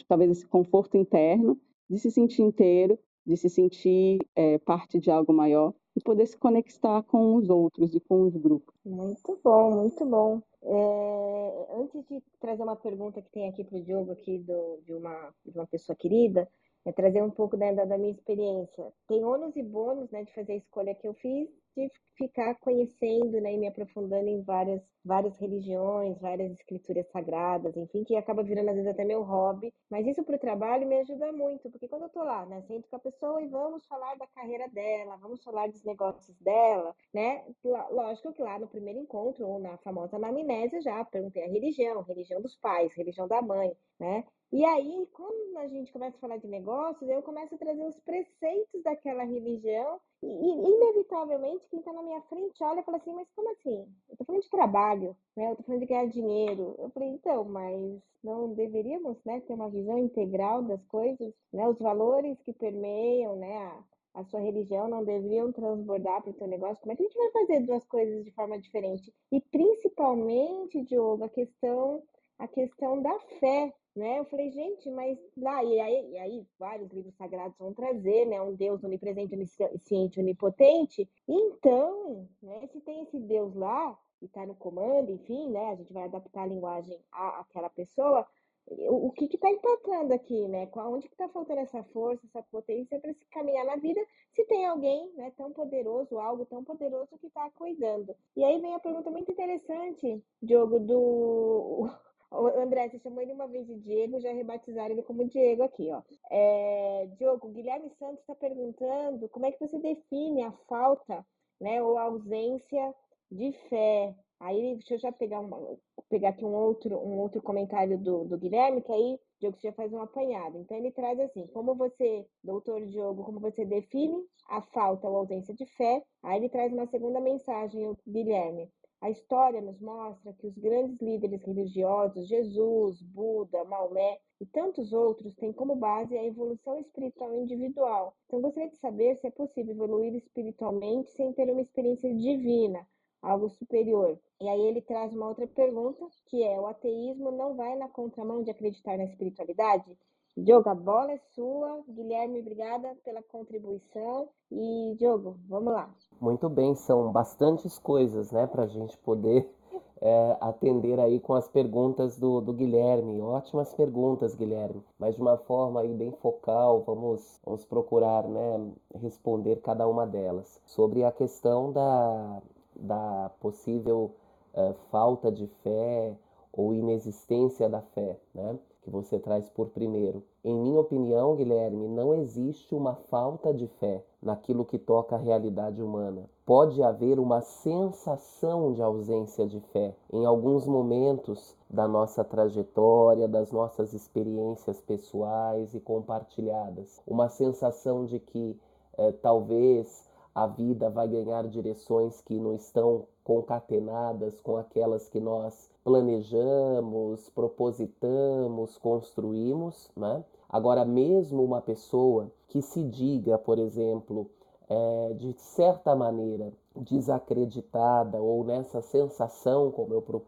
Talvez 0.07 0.31
esse 0.31 0.47
conforto 0.47 0.95
interno 0.95 1.59
de 1.89 1.99
se 1.99 2.09
sentir 2.09 2.43
inteiro, 2.43 2.97
de 3.25 3.35
se 3.35 3.49
sentir 3.49 4.19
é, 4.35 4.57
parte 4.57 4.99
de 4.99 5.11
algo 5.11 5.33
maior 5.33 5.73
e 5.95 6.01
poder 6.01 6.25
se 6.25 6.37
conectar 6.37 7.03
com 7.03 7.35
os 7.35 7.49
outros 7.49 7.93
e 7.93 7.99
com 7.99 8.23
os 8.23 8.35
grupos. 8.35 8.73
Muito 8.85 9.39
bom, 9.43 9.71
muito 9.71 10.05
bom. 10.05 10.41
É, 10.63 11.67
antes 11.75 12.05
de 12.07 12.21
trazer 12.39 12.63
uma 12.63 12.75
pergunta 12.75 13.21
que 13.21 13.31
tem 13.31 13.49
aqui 13.49 13.63
para 13.63 13.77
o 13.77 13.83
Diogo 13.83 14.11
aqui 14.11 14.37
do, 14.39 14.79
de, 14.85 14.93
uma, 14.93 15.33
de 15.45 15.57
uma 15.57 15.67
pessoa 15.67 15.95
querida, 15.95 16.47
é 16.85 16.91
trazer 16.91 17.21
um 17.21 17.29
pouco 17.29 17.55
da, 17.57 17.71
da 17.71 17.97
minha 17.97 18.11
experiência. 18.11 18.91
Tem 19.07 19.23
ônus 19.23 19.55
e 19.55 19.63
bônus, 19.63 20.09
né, 20.11 20.23
de 20.23 20.33
fazer 20.33 20.53
a 20.53 20.57
escolha 20.57 20.95
que 20.95 21.07
eu 21.07 21.13
fiz, 21.15 21.49
de 21.75 21.89
ficar 22.17 22.55
conhecendo, 22.55 23.39
né, 23.39 23.53
e 23.53 23.57
me 23.57 23.67
aprofundando 23.67 24.27
em 24.27 24.41
várias, 24.41 24.81
várias 25.05 25.37
religiões, 25.37 26.19
várias 26.19 26.51
escrituras 26.51 27.07
sagradas, 27.11 27.75
enfim, 27.77 28.03
que 28.03 28.15
acaba 28.15 28.43
virando 28.43 28.69
às 28.69 28.75
vezes 28.75 28.91
até 28.91 29.03
meu 29.05 29.21
hobby. 29.23 29.73
Mas 29.89 30.05
isso 30.05 30.23
para 30.23 30.35
o 30.35 30.39
trabalho 30.39 30.87
me 30.87 30.97
ajuda 30.97 31.31
muito, 31.31 31.69
porque 31.69 31.87
quando 31.87 32.03
eu 32.03 32.09
tô 32.09 32.23
lá, 32.23 32.45
né, 32.45 32.61
sento 32.63 32.89
com 32.89 32.95
a 32.95 32.99
pessoa 32.99 33.41
e 33.41 33.47
vamos 33.47 33.85
falar 33.85 34.15
da 34.15 34.27
carreira 34.27 34.67
dela, 34.69 35.17
vamos 35.17 35.43
falar 35.43 35.67
dos 35.67 35.83
negócios 35.83 36.37
dela, 36.39 36.95
né, 37.13 37.45
lógico 37.91 38.33
que 38.33 38.41
lá 38.41 38.59
no 38.59 38.67
primeiro 38.67 38.99
encontro, 38.99 39.47
ou 39.47 39.59
na 39.59 39.77
famosa 39.77 40.17
anamnese, 40.17 40.81
já 40.81 41.03
perguntei 41.05 41.43
a 41.43 41.47
religião, 41.47 42.01
religião 42.01 42.41
dos 42.41 42.55
pais, 42.55 42.93
religião 42.93 43.27
da 43.27 43.41
mãe, 43.41 43.71
né, 43.99 44.25
e 44.51 44.65
aí, 44.65 45.07
quando 45.13 45.57
a 45.57 45.67
gente 45.67 45.93
começa 45.93 46.17
a 46.17 46.19
falar 46.19 46.37
de 46.37 46.47
negócios, 46.47 47.09
eu 47.09 47.21
começo 47.23 47.55
a 47.55 47.57
trazer 47.57 47.85
os 47.87 47.97
preceitos 48.01 48.83
daquela 48.83 49.23
religião 49.23 49.99
e, 50.21 50.27
inevitavelmente, 50.27 51.67
quem 51.69 51.79
está 51.79 51.93
na 51.93 52.03
minha 52.03 52.21
frente 52.23 52.61
olha 52.61 52.81
e 52.81 52.83
fala 52.83 52.97
assim, 52.97 53.13
mas 53.13 53.27
como 53.33 53.49
assim? 53.51 53.87
Eu 54.09 54.13
estou 54.13 54.25
falando 54.25 54.43
de 54.43 54.49
trabalho, 54.49 55.15
né? 55.37 55.47
Eu 55.47 55.51
estou 55.51 55.65
falando 55.65 55.81
de 55.81 55.87
ganhar 55.87 56.07
dinheiro. 56.07 56.75
Eu 56.77 56.89
falei, 56.89 57.09
então, 57.09 57.45
mas 57.45 58.01
não 58.23 58.53
deveríamos 58.53 59.17
né, 59.23 59.39
ter 59.41 59.53
uma 59.53 59.69
visão 59.69 59.97
integral 59.97 60.61
das 60.63 60.83
coisas? 60.85 61.33
Né? 61.51 61.67
Os 61.67 61.79
valores 61.79 62.39
que 62.41 62.53
permeiam 62.53 63.35
né, 63.37 63.57
a, 63.57 63.83
a 64.15 64.23
sua 64.25 64.41
religião 64.41 64.87
não 64.87 65.03
deveriam 65.03 65.51
transbordar 65.51 66.21
para 66.21 66.31
o 66.31 66.35
teu 66.35 66.47
negócio? 66.47 66.81
Como 66.81 66.91
é 66.91 66.95
que 66.95 67.03
a 67.03 67.05
gente 67.05 67.17
vai 67.17 67.31
fazer 67.31 67.61
duas 67.61 67.85
coisas 67.85 68.23
de 68.23 68.31
forma 68.31 68.59
diferente? 68.59 69.13
E 69.31 69.39
principalmente, 69.39 70.83
Diogo, 70.83 71.23
a 71.23 71.29
questão, 71.29 72.03
a 72.37 72.47
questão 72.47 73.01
da 73.01 73.17
fé, 73.39 73.73
né? 73.95 74.19
Eu 74.19 74.25
falei, 74.25 74.49
gente, 74.51 74.89
mas 74.89 75.17
lá, 75.35 75.63
e 75.63 75.79
aí, 75.79 76.11
e 76.11 76.17
aí 76.17 76.47
vários 76.57 76.89
livros 76.91 77.15
sagrados 77.15 77.57
vão 77.57 77.73
trazer, 77.73 78.25
né? 78.25 78.41
Um 78.41 78.55
Deus 78.55 78.83
onipresente, 78.83 79.35
onisciente, 79.35 80.19
onipotente. 80.19 81.09
Então, 81.27 82.27
né, 82.41 82.67
se 82.67 82.79
tem 82.81 83.01
esse 83.03 83.19
Deus 83.19 83.53
lá 83.55 83.97
e 84.21 84.25
está 84.25 84.45
no 84.45 84.55
comando, 84.55 85.11
enfim, 85.11 85.49
né? 85.49 85.71
A 85.71 85.75
gente 85.75 85.91
vai 85.91 86.03
adaptar 86.03 86.43
a 86.43 86.47
linguagem 86.47 86.97
à, 87.11 87.41
àquela 87.41 87.69
pessoa. 87.69 88.25
O, 88.67 89.11
que 89.11 89.25
está 89.25 89.49
empatando 89.49 90.13
aqui, 90.13 90.47
né? 90.47 90.69
Onde 90.77 91.07
que 91.07 91.15
está 91.15 91.27
faltando 91.27 91.59
essa 91.59 91.83
força, 91.85 92.25
essa 92.27 92.43
potência 92.43 92.99
para 92.99 93.11
se 93.11 93.25
caminhar 93.25 93.65
na 93.65 93.75
vida, 93.75 93.99
se 94.31 94.45
tem 94.45 94.65
alguém 94.65 95.11
né, 95.15 95.31
tão 95.35 95.51
poderoso, 95.51 96.17
algo 96.19 96.45
tão 96.45 96.63
poderoso 96.63 97.17
que 97.17 97.27
está 97.27 97.49
cuidando? 97.51 98.15
E 98.35 98.43
aí 98.43 98.61
vem 98.61 98.73
a 98.73 98.79
pergunta 98.79 99.09
muito 99.09 99.31
interessante, 99.31 100.23
Diogo, 100.41 100.79
do 100.79 101.89
André, 102.31 102.89
você 102.89 102.99
chamou 102.99 103.21
ele 103.21 103.33
uma 103.33 103.47
vez 103.47 103.67
de 103.67 103.75
Diego, 103.75 104.19
já 104.19 104.31
rebatizaram 104.31 104.91
ele 104.91 105.03
como 105.03 105.27
Diego 105.27 105.63
aqui, 105.63 105.91
ó. 105.91 106.01
É, 106.31 107.09
Diogo, 107.17 107.49
Guilherme 107.49 107.89
Santos 107.99 108.19
está 108.19 108.33
perguntando 108.35 109.27
como 109.29 109.45
é 109.45 109.51
que 109.51 109.59
você 109.59 109.77
define 109.77 110.43
a 110.43 110.51
falta, 110.67 111.25
né, 111.59 111.81
ou 111.83 111.97
a 111.97 112.03
ausência 112.03 112.95
de 113.29 113.51
fé. 113.69 114.15
Aí, 114.39 114.75
deixa 114.75 114.95
eu 114.95 114.99
já 114.99 115.11
pegar, 115.11 115.39
uma, 115.39 115.77
pegar 116.09 116.29
aqui 116.29 116.43
um 116.43 116.53
outro, 116.53 116.97
um 116.97 117.19
outro 117.19 117.41
comentário 117.41 117.97
do, 117.97 118.23
do 118.23 118.37
Guilherme, 118.39 118.81
que 118.81 118.91
aí 118.91 119.19
Diogo 119.39 119.57
já 119.61 119.71
faz 119.73 119.93
um 119.93 120.01
apanhado. 120.01 120.57
Então, 120.57 120.75
ele 120.77 120.91
traz 120.91 121.19
assim, 121.19 121.45
como 121.47 121.75
você, 121.75 122.25
doutor 122.43 122.81
Diogo, 122.87 123.23
como 123.23 123.39
você 123.39 123.63
define 123.65 124.17
a 124.49 124.61
falta 124.61 125.07
ou 125.07 125.17
ausência 125.17 125.53
de 125.53 125.65
fé. 125.77 126.03
Aí 126.23 126.37
ele 126.37 126.49
traz 126.49 126.73
uma 126.73 126.87
segunda 126.87 127.19
mensagem, 127.19 127.87
o 127.87 127.97
Guilherme. 128.07 128.67
A 129.01 129.09
história 129.09 129.59
nos 129.59 129.79
mostra 129.81 130.31
que 130.33 130.45
os 130.45 130.55
grandes 130.59 131.01
líderes 131.01 131.41
religiosos, 131.41 132.27
Jesus, 132.27 133.01
Buda, 133.01 133.63
Maomé 133.63 134.19
e 134.39 134.45
tantos 134.45 134.93
outros, 134.93 135.33
têm 135.33 135.51
como 135.51 135.75
base 135.75 136.15
a 136.15 136.23
evolução 136.23 136.77
espiritual 136.77 137.33
individual. 137.33 138.15
Então, 138.27 138.39
gostaria 138.39 138.69
de 138.69 138.77
saber 138.77 139.15
se 139.15 139.25
é 139.25 139.31
possível 139.31 139.73
evoluir 139.73 140.13
espiritualmente 140.13 141.09
sem 141.13 141.33
ter 141.33 141.49
uma 141.49 141.61
experiência 141.61 142.13
divina, 142.13 142.87
algo 143.23 143.49
superior. 143.49 144.19
E 144.39 144.47
aí 144.47 144.61
ele 144.67 144.81
traz 144.81 145.11
uma 145.13 145.29
outra 145.29 145.47
pergunta, 145.47 146.07
que 146.27 146.43
é: 146.43 146.59
o 146.59 146.67
ateísmo 146.67 147.31
não 147.31 147.55
vai 147.55 147.75
na 147.75 147.89
contramão 147.89 148.43
de 148.43 148.51
acreditar 148.51 148.99
na 148.99 149.05
espiritualidade? 149.05 149.97
Diogo, 150.37 150.69
a 150.69 150.75
bola 150.75 151.11
é 151.11 151.17
sua. 151.35 151.83
Guilherme, 151.89 152.39
obrigada 152.39 152.95
pela 153.03 153.21
contribuição. 153.21 154.29
E, 154.49 154.95
Diogo, 154.97 155.35
vamos 155.47 155.73
lá. 155.73 155.89
Muito 156.21 156.47
bem, 156.49 156.73
são 156.73 157.11
bastantes 157.11 157.77
coisas, 157.77 158.31
né, 158.31 158.47
para 158.47 158.63
a 158.63 158.67
gente 158.67 158.97
poder 158.99 159.49
é, 159.99 160.37
atender 160.39 160.99
aí 161.01 161.19
com 161.19 161.33
as 161.33 161.49
perguntas 161.49 162.17
do, 162.17 162.39
do 162.39 162.53
Guilherme. 162.53 163.21
Ótimas 163.21 163.73
perguntas, 163.73 164.33
Guilherme, 164.33 164.81
mas 164.97 165.15
de 165.15 165.21
uma 165.21 165.37
forma 165.37 165.81
aí 165.81 165.93
bem 165.93 166.11
focal, 166.13 166.81
vamos, 166.81 167.39
vamos 167.43 167.65
procurar, 167.65 168.25
né, 168.27 168.71
responder 168.95 169.57
cada 169.61 169.85
uma 169.87 170.07
delas. 170.07 170.61
Sobre 170.65 171.03
a 171.03 171.11
questão 171.11 171.73
da, 171.73 172.41
da 172.73 173.31
possível 173.41 174.11
uh, 174.53 174.73
falta 174.89 175.29
de 175.29 175.47
fé 175.61 176.15
ou 176.53 176.73
inexistência 176.73 177.67
da 177.67 177.81
fé, 177.81 178.17
né? 178.33 178.57
Que 178.81 178.89
você 178.89 179.19
traz 179.19 179.47
por 179.49 179.69
primeiro. 179.69 180.23
Em 180.43 180.55
minha 180.55 180.79
opinião, 180.79 181.35
Guilherme, 181.35 181.87
não 181.87 182.13
existe 182.13 182.73
uma 182.73 182.95
falta 182.95 183.53
de 183.53 183.67
fé 183.67 184.03
naquilo 184.21 184.65
que 184.65 184.77
toca 184.77 185.15
a 185.15 185.19
realidade 185.19 185.81
humana. 185.81 186.29
Pode 186.45 186.81
haver 186.81 187.19
uma 187.19 187.41
sensação 187.41 188.73
de 188.73 188.81
ausência 188.81 189.47
de 189.47 189.59
fé 189.59 189.95
em 190.11 190.25
alguns 190.25 190.65
momentos 190.65 191.55
da 191.69 191.87
nossa 191.87 192.23
trajetória, 192.23 193.27
das 193.27 193.51
nossas 193.51 193.93
experiências 193.93 194.81
pessoais 194.81 195.73
e 195.73 195.79
compartilhadas. 195.79 197.01
Uma 197.07 197.29
sensação 197.29 198.05
de 198.05 198.19
que 198.19 198.59
eh, 198.97 199.11
talvez 199.13 200.09
a 200.33 200.47
vida 200.47 200.89
vai 200.89 201.07
ganhar 201.07 201.47
direções 201.47 202.21
que 202.21 202.39
não 202.39 202.55
estão 202.55 203.05
concatenadas 203.31 204.41
com 204.41 204.57
aquelas 204.57 205.07
que 205.07 205.21
nós 205.21 205.69
planejamos, 205.85 207.29
propositamos, 207.29 208.77
construímos, 208.77 209.89
né? 209.95 210.21
Agora, 210.49 210.83
mesmo 210.83 211.41
uma 211.41 211.61
pessoa 211.61 212.29
que 212.49 212.61
se 212.61 212.83
diga, 212.83 213.37
por 213.37 213.57
exemplo, 213.57 214.29
é, 214.69 215.13
de 215.13 215.31
certa 215.37 215.95
maneira 215.95 216.51
desacreditada 216.75 218.21
ou 218.21 218.43
nessa 218.43 218.81
sensação, 218.81 219.71
como 219.71 219.93
eu 219.93 220.01
pro, 220.01 220.21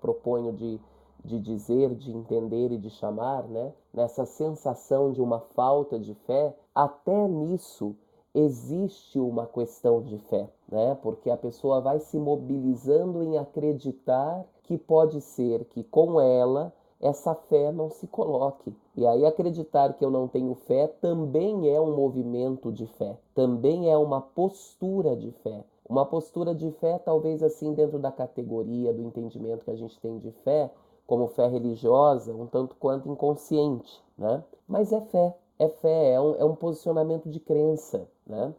proponho 0.00 0.52
de, 0.52 0.80
de 1.24 1.40
dizer, 1.40 1.92
de 1.96 2.12
entender 2.12 2.70
e 2.70 2.78
de 2.78 2.90
chamar, 2.90 3.48
né? 3.48 3.72
nessa 3.92 4.24
sensação 4.24 5.10
de 5.10 5.20
uma 5.20 5.40
falta 5.40 5.98
de 5.98 6.14
fé, 6.14 6.54
até 6.72 7.26
nisso 7.26 7.96
existe 8.34 9.18
uma 9.18 9.46
questão 9.46 10.02
de 10.02 10.18
fé, 10.18 10.48
né? 10.68 10.98
Porque 11.02 11.30
a 11.30 11.36
pessoa 11.36 11.80
vai 11.80 12.00
se 12.00 12.18
mobilizando 12.18 13.22
em 13.22 13.38
acreditar 13.38 14.44
que 14.64 14.76
pode 14.76 15.20
ser 15.20 15.64
que 15.66 15.84
com 15.84 16.20
ela 16.20 16.72
essa 17.00 17.34
fé 17.34 17.70
não 17.70 17.90
se 17.90 18.06
coloque. 18.06 18.74
E 18.96 19.06
aí 19.06 19.24
acreditar 19.24 19.92
que 19.92 20.04
eu 20.04 20.10
não 20.10 20.26
tenho 20.26 20.54
fé 20.54 20.86
também 20.86 21.68
é 21.70 21.80
um 21.80 21.94
movimento 21.94 22.72
de 22.72 22.86
fé, 22.86 23.16
também 23.34 23.90
é 23.90 23.96
uma 23.96 24.20
postura 24.20 25.14
de 25.14 25.30
fé. 25.30 25.64
Uma 25.86 26.06
postura 26.06 26.54
de 26.54 26.70
fé, 26.72 26.98
talvez 26.98 27.42
assim, 27.42 27.74
dentro 27.74 27.98
da 27.98 28.10
categoria 28.10 28.92
do 28.92 29.02
entendimento 29.02 29.64
que 29.64 29.70
a 29.70 29.76
gente 29.76 30.00
tem 30.00 30.18
de 30.18 30.30
fé, 30.42 30.70
como 31.06 31.28
fé 31.28 31.46
religiosa, 31.46 32.34
um 32.34 32.46
tanto 32.46 32.74
quanto 32.76 33.08
inconsciente, 33.08 34.02
né? 34.16 34.42
Mas 34.66 34.92
é 34.92 35.00
fé, 35.02 35.36
é 35.58 35.68
fé, 35.68 36.12
é 36.12 36.20
um, 36.20 36.34
é 36.36 36.44
um 36.44 36.54
posicionamento 36.54 37.28
de 37.28 37.38
crença, 37.38 38.08
né? 38.26 38.54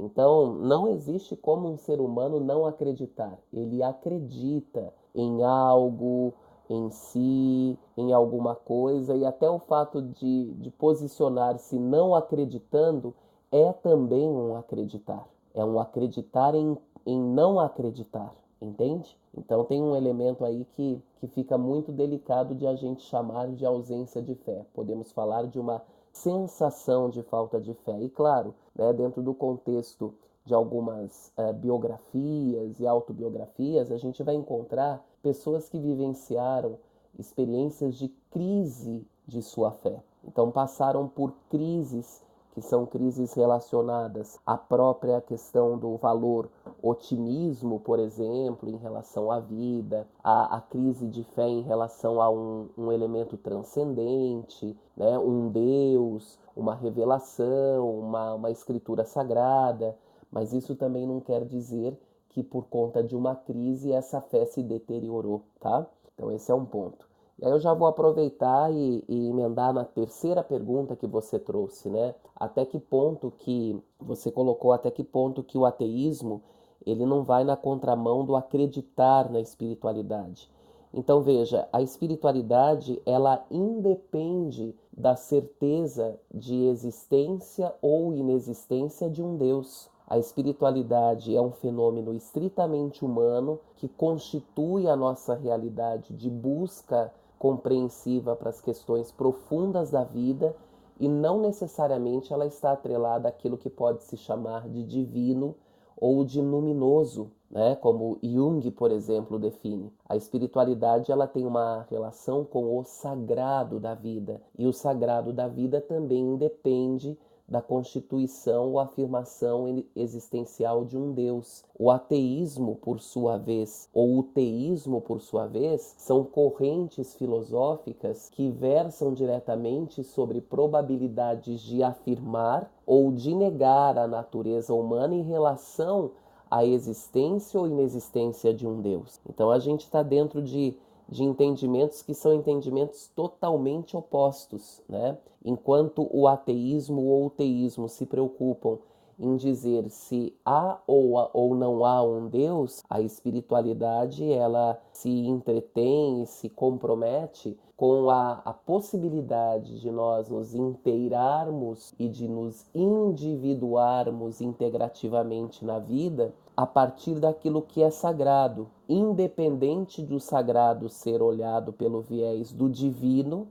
Então, 0.00 0.54
não 0.54 0.88
existe 0.88 1.34
como 1.34 1.68
um 1.68 1.76
ser 1.76 2.00
humano 2.00 2.38
não 2.38 2.64
acreditar. 2.64 3.36
Ele 3.52 3.82
acredita 3.82 4.92
em 5.14 5.42
algo, 5.42 6.32
em 6.70 6.88
si, 6.90 7.76
em 7.96 8.12
alguma 8.12 8.54
coisa, 8.54 9.16
e 9.16 9.24
até 9.24 9.50
o 9.50 9.58
fato 9.58 10.00
de, 10.00 10.52
de 10.54 10.70
posicionar-se 10.70 11.78
não 11.78 12.14
acreditando 12.14 13.12
é 13.50 13.72
também 13.72 14.28
um 14.28 14.56
acreditar. 14.56 15.26
É 15.52 15.64
um 15.64 15.80
acreditar 15.80 16.54
em, 16.54 16.76
em 17.04 17.20
não 17.20 17.58
acreditar, 17.58 18.32
entende? 18.60 19.16
Então 19.36 19.64
tem 19.64 19.82
um 19.82 19.96
elemento 19.96 20.44
aí 20.44 20.64
que, 20.76 21.02
que 21.18 21.26
fica 21.28 21.58
muito 21.58 21.90
delicado 21.90 22.54
de 22.54 22.66
a 22.66 22.74
gente 22.74 23.02
chamar 23.02 23.48
de 23.48 23.64
ausência 23.64 24.22
de 24.22 24.34
fé. 24.34 24.64
Podemos 24.74 25.10
falar 25.10 25.46
de 25.46 25.58
uma 25.58 25.82
sensação 26.18 27.08
de 27.08 27.22
falta 27.22 27.60
de 27.60 27.74
fé. 27.74 28.00
E 28.00 28.08
claro, 28.08 28.54
né, 28.74 28.92
dentro 28.92 29.22
do 29.22 29.34
contexto 29.34 30.14
de 30.44 30.54
algumas 30.54 31.32
uh, 31.36 31.52
biografias 31.52 32.80
e 32.80 32.86
autobiografias, 32.86 33.92
a 33.92 33.98
gente 33.98 34.22
vai 34.22 34.34
encontrar 34.34 35.04
pessoas 35.22 35.68
que 35.68 35.78
vivenciaram 35.78 36.78
experiências 37.18 37.96
de 37.96 38.08
crise 38.30 39.06
de 39.26 39.42
sua 39.42 39.70
fé. 39.70 40.02
Então 40.24 40.50
passaram 40.50 41.06
por 41.06 41.34
crises 41.50 42.22
que 42.58 42.64
são 42.64 42.84
crises 42.84 43.34
relacionadas 43.34 44.38
à 44.44 44.58
própria 44.58 45.20
questão 45.20 45.78
do 45.78 45.96
valor 45.96 46.50
otimismo, 46.82 47.78
por 47.78 48.00
exemplo, 48.00 48.68
em 48.68 48.76
relação 48.76 49.30
à 49.30 49.38
vida, 49.38 50.08
a, 50.24 50.56
a 50.56 50.60
crise 50.60 51.06
de 51.06 51.22
fé 51.22 51.46
em 51.46 51.62
relação 51.62 52.20
a 52.20 52.28
um, 52.28 52.68
um 52.76 52.90
elemento 52.90 53.36
transcendente, 53.36 54.76
né? 54.96 55.16
um 55.18 55.48
Deus, 55.50 56.36
uma 56.56 56.74
revelação, 56.74 57.88
uma, 58.00 58.34
uma 58.34 58.50
escritura 58.50 59.04
sagrada, 59.04 59.96
mas 60.30 60.52
isso 60.52 60.74
também 60.74 61.06
não 61.06 61.20
quer 61.20 61.44
dizer 61.44 61.96
que 62.30 62.42
por 62.42 62.64
conta 62.64 63.04
de 63.04 63.14
uma 63.14 63.36
crise 63.36 63.92
essa 63.92 64.20
fé 64.20 64.44
se 64.46 64.64
deteriorou, 64.64 65.42
tá? 65.60 65.86
Então 66.14 66.32
esse 66.32 66.50
é 66.50 66.54
um 66.54 66.64
ponto. 66.64 67.07
E 67.40 67.44
aí 67.44 67.52
eu 67.52 67.60
já 67.60 67.72
vou 67.72 67.86
aproveitar 67.86 68.72
e, 68.72 69.04
e, 69.08 69.28
emendar 69.28 69.72
na 69.72 69.84
terceira 69.84 70.42
pergunta 70.42 70.96
que 70.96 71.06
você 71.06 71.38
trouxe, 71.38 71.88
né? 71.88 72.14
Até 72.34 72.64
que 72.64 72.80
ponto 72.80 73.32
que 73.38 73.80
você 74.00 74.30
colocou, 74.30 74.72
até 74.72 74.90
que 74.90 75.04
ponto 75.04 75.42
que 75.44 75.56
o 75.56 75.64
ateísmo 75.64 76.42
ele 76.84 77.06
não 77.06 77.22
vai 77.22 77.44
na 77.44 77.56
contramão 77.56 78.24
do 78.24 78.34
acreditar 78.34 79.30
na 79.30 79.40
espiritualidade. 79.40 80.50
Então 80.92 81.20
veja, 81.20 81.68
a 81.72 81.82
espiritualidade 81.82 83.00
ela 83.04 83.44
independe 83.50 84.74
da 84.92 85.14
certeza 85.14 86.18
de 86.34 86.64
existência 86.64 87.72
ou 87.80 88.12
inexistência 88.14 89.08
de 89.08 89.22
um 89.22 89.36
Deus. 89.36 89.88
A 90.08 90.18
espiritualidade 90.18 91.36
é 91.36 91.40
um 91.40 91.52
fenômeno 91.52 92.14
estritamente 92.14 93.04
humano 93.04 93.60
que 93.76 93.86
constitui 93.86 94.88
a 94.88 94.96
nossa 94.96 95.34
realidade 95.34 96.14
de 96.14 96.30
busca 96.30 97.12
compreensiva 97.38 98.34
para 98.34 98.50
as 98.50 98.60
questões 98.60 99.12
profundas 99.12 99.90
da 99.90 100.04
vida 100.04 100.54
e 100.98 101.08
não 101.08 101.40
necessariamente 101.40 102.32
ela 102.32 102.46
está 102.46 102.72
atrelada 102.72 103.28
àquilo 103.28 103.56
que 103.56 103.70
pode 103.70 104.02
se 104.02 104.16
chamar 104.16 104.68
de 104.68 104.82
divino 104.82 105.54
ou 105.96 106.24
de 106.24 106.40
luminoso, 106.40 107.30
né? 107.50 107.76
Como 107.76 108.18
Jung, 108.22 108.70
por 108.72 108.90
exemplo, 108.90 109.38
define. 109.38 109.92
A 110.08 110.16
espiritualidade 110.16 111.10
ela 111.10 111.26
tem 111.26 111.46
uma 111.46 111.86
relação 111.90 112.44
com 112.44 112.78
o 112.78 112.84
sagrado 112.84 113.80
da 113.80 113.94
vida 113.94 114.40
e 114.56 114.66
o 114.66 114.72
sagrado 114.72 115.32
da 115.32 115.48
vida 115.48 115.80
também 115.80 116.20
independe 116.20 117.18
da 117.48 117.62
constituição 117.62 118.72
ou 118.72 118.78
afirmação 118.78 119.82
existencial 119.96 120.84
de 120.84 120.98
um 120.98 121.12
Deus. 121.12 121.64
O 121.78 121.90
ateísmo, 121.90 122.76
por 122.76 123.00
sua 123.00 123.38
vez, 123.38 123.88
ou 123.92 124.18
o 124.18 124.22
teísmo, 124.22 125.00
por 125.00 125.20
sua 125.20 125.46
vez, 125.46 125.94
são 125.96 126.22
correntes 126.22 127.14
filosóficas 127.14 128.28
que 128.28 128.50
versam 128.50 129.14
diretamente 129.14 130.04
sobre 130.04 130.40
probabilidades 130.40 131.60
de 131.62 131.82
afirmar 131.82 132.70
ou 132.84 133.10
de 133.10 133.34
negar 133.34 133.96
a 133.96 134.06
natureza 134.06 134.74
humana 134.74 135.14
em 135.14 135.22
relação 135.22 136.10
à 136.50 136.64
existência 136.64 137.58
ou 137.58 137.66
inexistência 137.66 138.52
de 138.52 138.66
um 138.66 138.80
Deus. 138.80 139.20
Então 139.28 139.50
a 139.50 139.58
gente 139.58 139.84
está 139.84 140.02
dentro 140.02 140.42
de 140.42 140.76
de 141.08 141.24
entendimentos 141.24 142.02
que 142.02 142.14
são 142.14 142.34
entendimentos 142.34 143.10
totalmente 143.14 143.96
opostos, 143.96 144.82
né? 144.88 145.16
Enquanto 145.44 146.08
o 146.12 146.28
ateísmo 146.28 147.02
ou 147.02 147.26
o 147.26 147.30
teísmo 147.30 147.88
se 147.88 148.04
preocupam 148.04 148.78
em 149.18 149.36
dizer 149.36 149.88
se 149.90 150.34
há 150.44 150.78
ou, 150.86 151.14
ou 151.32 151.54
não 151.54 151.84
há 151.84 152.02
um 152.02 152.28
Deus, 152.28 152.84
a 152.88 153.00
espiritualidade 153.00 154.30
ela 154.30 154.80
se 154.92 155.10
entretém 155.10 156.22
e 156.22 156.26
se 156.26 156.48
compromete 156.48 157.58
com 157.76 158.10
a, 158.10 158.42
a 158.44 158.52
possibilidade 158.52 159.80
de 159.80 159.90
nós 159.90 160.28
nos 160.28 160.54
inteirarmos 160.54 161.94
e 161.98 162.08
de 162.08 162.26
nos 162.26 162.66
individuarmos 162.74 164.40
integrativamente 164.40 165.64
na 165.64 165.78
vida 165.78 166.34
a 166.56 166.66
partir 166.66 167.20
daquilo 167.20 167.62
que 167.62 167.80
é 167.80 167.88
sagrado, 167.88 168.68
independente 168.88 170.02
do 170.02 170.18
sagrado 170.18 170.88
ser 170.88 171.22
olhado 171.22 171.72
pelo 171.72 172.00
viés 172.00 172.52
do 172.52 172.68
divino, 172.68 173.46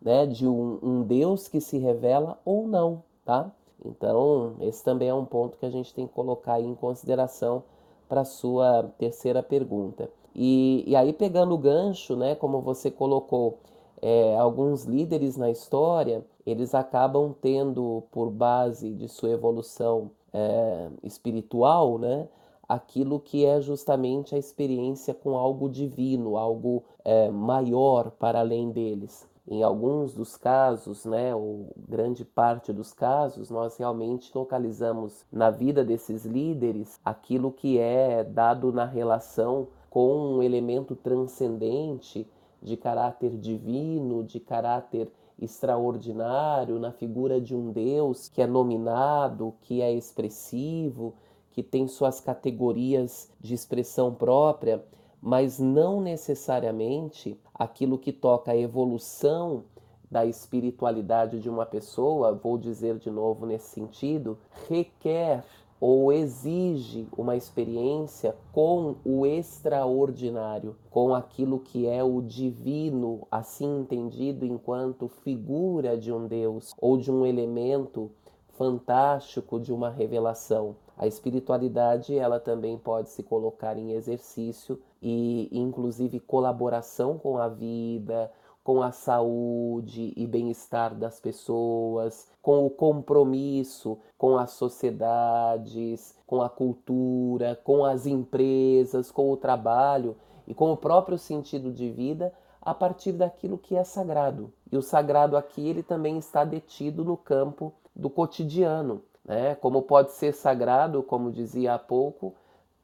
né, 0.00 0.26
de 0.26 0.46
um, 0.46 0.78
um 0.80 1.02
Deus 1.02 1.48
que 1.48 1.60
se 1.60 1.76
revela 1.78 2.38
ou 2.44 2.68
não, 2.68 3.02
tá? 3.24 3.52
Então, 3.84 4.54
esse 4.60 4.84
também 4.84 5.08
é 5.08 5.14
um 5.14 5.24
ponto 5.24 5.58
que 5.58 5.66
a 5.66 5.70
gente 5.70 5.92
tem 5.94 6.06
que 6.06 6.12
colocar 6.12 6.60
em 6.60 6.74
consideração 6.74 7.64
para 8.08 8.22
a 8.22 8.24
sua 8.24 8.84
terceira 8.98 9.42
pergunta. 9.42 10.10
E, 10.34 10.84
e 10.86 10.96
aí, 10.96 11.12
pegando 11.12 11.54
o 11.54 11.58
gancho, 11.58 12.16
né, 12.16 12.34
como 12.34 12.60
você 12.60 12.90
colocou, 12.90 13.58
é, 14.00 14.36
alguns 14.36 14.84
líderes 14.84 15.36
na 15.36 15.50
história, 15.50 16.24
eles 16.44 16.74
acabam 16.74 17.34
tendo 17.40 18.02
por 18.10 18.30
base 18.30 18.92
de 18.92 19.08
sua 19.08 19.30
evolução 19.30 20.10
é, 20.32 20.88
espiritual, 21.02 21.98
né, 21.98 22.28
aquilo 22.68 23.20
que 23.20 23.44
é 23.44 23.60
justamente 23.60 24.34
a 24.34 24.38
experiência 24.38 25.14
com 25.14 25.36
algo 25.36 25.68
divino, 25.68 26.36
algo 26.36 26.82
é, 27.04 27.30
maior 27.30 28.10
para 28.10 28.40
além 28.40 28.70
deles. 28.70 29.28
Em 29.46 29.62
alguns 29.62 30.14
dos 30.14 30.36
casos, 30.36 31.04
né, 31.04 31.34
ou 31.34 31.74
grande 31.76 32.24
parte 32.24 32.72
dos 32.72 32.92
casos, 32.92 33.50
nós 33.50 33.76
realmente 33.76 34.30
localizamos 34.32 35.26
na 35.32 35.50
vida 35.50 35.84
desses 35.84 36.24
líderes 36.24 37.00
aquilo 37.04 37.50
que 37.50 37.76
é 37.76 38.22
dado 38.22 38.72
na 38.72 38.84
relação 38.84 39.68
com 39.90 40.36
um 40.36 40.42
elemento 40.42 40.94
transcendente 40.94 42.26
de 42.62 42.76
caráter 42.76 43.36
divino, 43.36 44.22
de 44.22 44.38
caráter 44.38 45.10
extraordinário, 45.38 46.78
na 46.78 46.92
figura 46.92 47.40
de 47.40 47.54
um 47.54 47.72
Deus 47.72 48.28
que 48.28 48.40
é 48.40 48.46
nominado, 48.46 49.54
que 49.62 49.82
é 49.82 49.92
expressivo, 49.92 51.14
que 51.50 51.64
tem 51.64 51.88
suas 51.88 52.20
categorias 52.20 53.28
de 53.40 53.54
expressão 53.54 54.14
própria, 54.14 54.82
mas 55.22 55.60
não 55.60 56.00
necessariamente 56.00 57.38
aquilo 57.54 57.96
que 57.96 58.12
toca 58.12 58.50
a 58.50 58.56
evolução 58.56 59.62
da 60.10 60.26
espiritualidade 60.26 61.38
de 61.38 61.48
uma 61.48 61.64
pessoa, 61.64 62.34
vou 62.34 62.58
dizer 62.58 62.98
de 62.98 63.10
novo 63.10 63.46
nesse 63.46 63.68
sentido, 63.68 64.36
requer 64.68 65.44
ou 65.80 66.12
exige 66.12 67.08
uma 67.16 67.36
experiência 67.36 68.36
com 68.52 68.96
o 69.04 69.26
extraordinário, 69.26 70.76
com 70.90 71.14
aquilo 71.14 71.58
que 71.58 71.86
é 71.88 72.04
o 72.04 72.20
divino, 72.20 73.26
assim 73.30 73.80
entendido 73.80 74.44
enquanto 74.44 75.08
figura 75.08 75.96
de 75.96 76.12
um 76.12 76.26
Deus 76.26 76.72
ou 76.80 76.96
de 76.96 77.10
um 77.10 77.24
elemento 77.24 78.10
fantástico 78.50 79.58
de 79.58 79.72
uma 79.72 79.90
revelação. 79.90 80.76
A 80.96 81.06
espiritualidade, 81.06 82.16
ela 82.16 82.38
também 82.38 82.78
pode 82.78 83.10
se 83.10 83.22
colocar 83.22 83.78
em 83.78 83.92
exercício 83.92 84.80
e 85.00 85.48
inclusive 85.50 86.20
colaboração 86.20 87.18
com 87.18 87.38
a 87.38 87.48
vida, 87.48 88.30
com 88.62 88.82
a 88.82 88.92
saúde 88.92 90.12
e 90.16 90.26
bem-estar 90.26 90.94
das 90.94 91.18
pessoas, 91.18 92.28
com 92.40 92.64
o 92.64 92.70
compromisso 92.70 93.98
com 94.22 94.38
as 94.38 94.52
sociedades, 94.52 96.16
com 96.24 96.40
a 96.42 96.48
cultura, 96.48 97.60
com 97.64 97.84
as 97.84 98.06
empresas, 98.06 99.10
com 99.10 99.32
o 99.32 99.36
trabalho 99.36 100.16
e 100.46 100.54
com 100.54 100.70
o 100.70 100.76
próprio 100.76 101.18
sentido 101.18 101.72
de 101.72 101.90
vida 101.90 102.32
a 102.60 102.72
partir 102.72 103.10
daquilo 103.10 103.58
que 103.58 103.74
é 103.74 103.82
sagrado. 103.82 104.52
E 104.70 104.76
o 104.76 104.82
sagrado 104.82 105.36
aqui 105.36 105.68
ele 105.68 105.82
também 105.82 106.18
está 106.18 106.44
detido 106.44 107.04
no 107.04 107.16
campo 107.16 107.72
do 107.96 108.08
cotidiano, 108.08 109.02
né? 109.24 109.54
Como 109.56 109.82
pode 109.82 110.12
ser 110.12 110.32
sagrado, 110.32 111.02
como 111.02 111.30
dizia 111.30 111.74
há 111.74 111.78
pouco, 111.78 112.34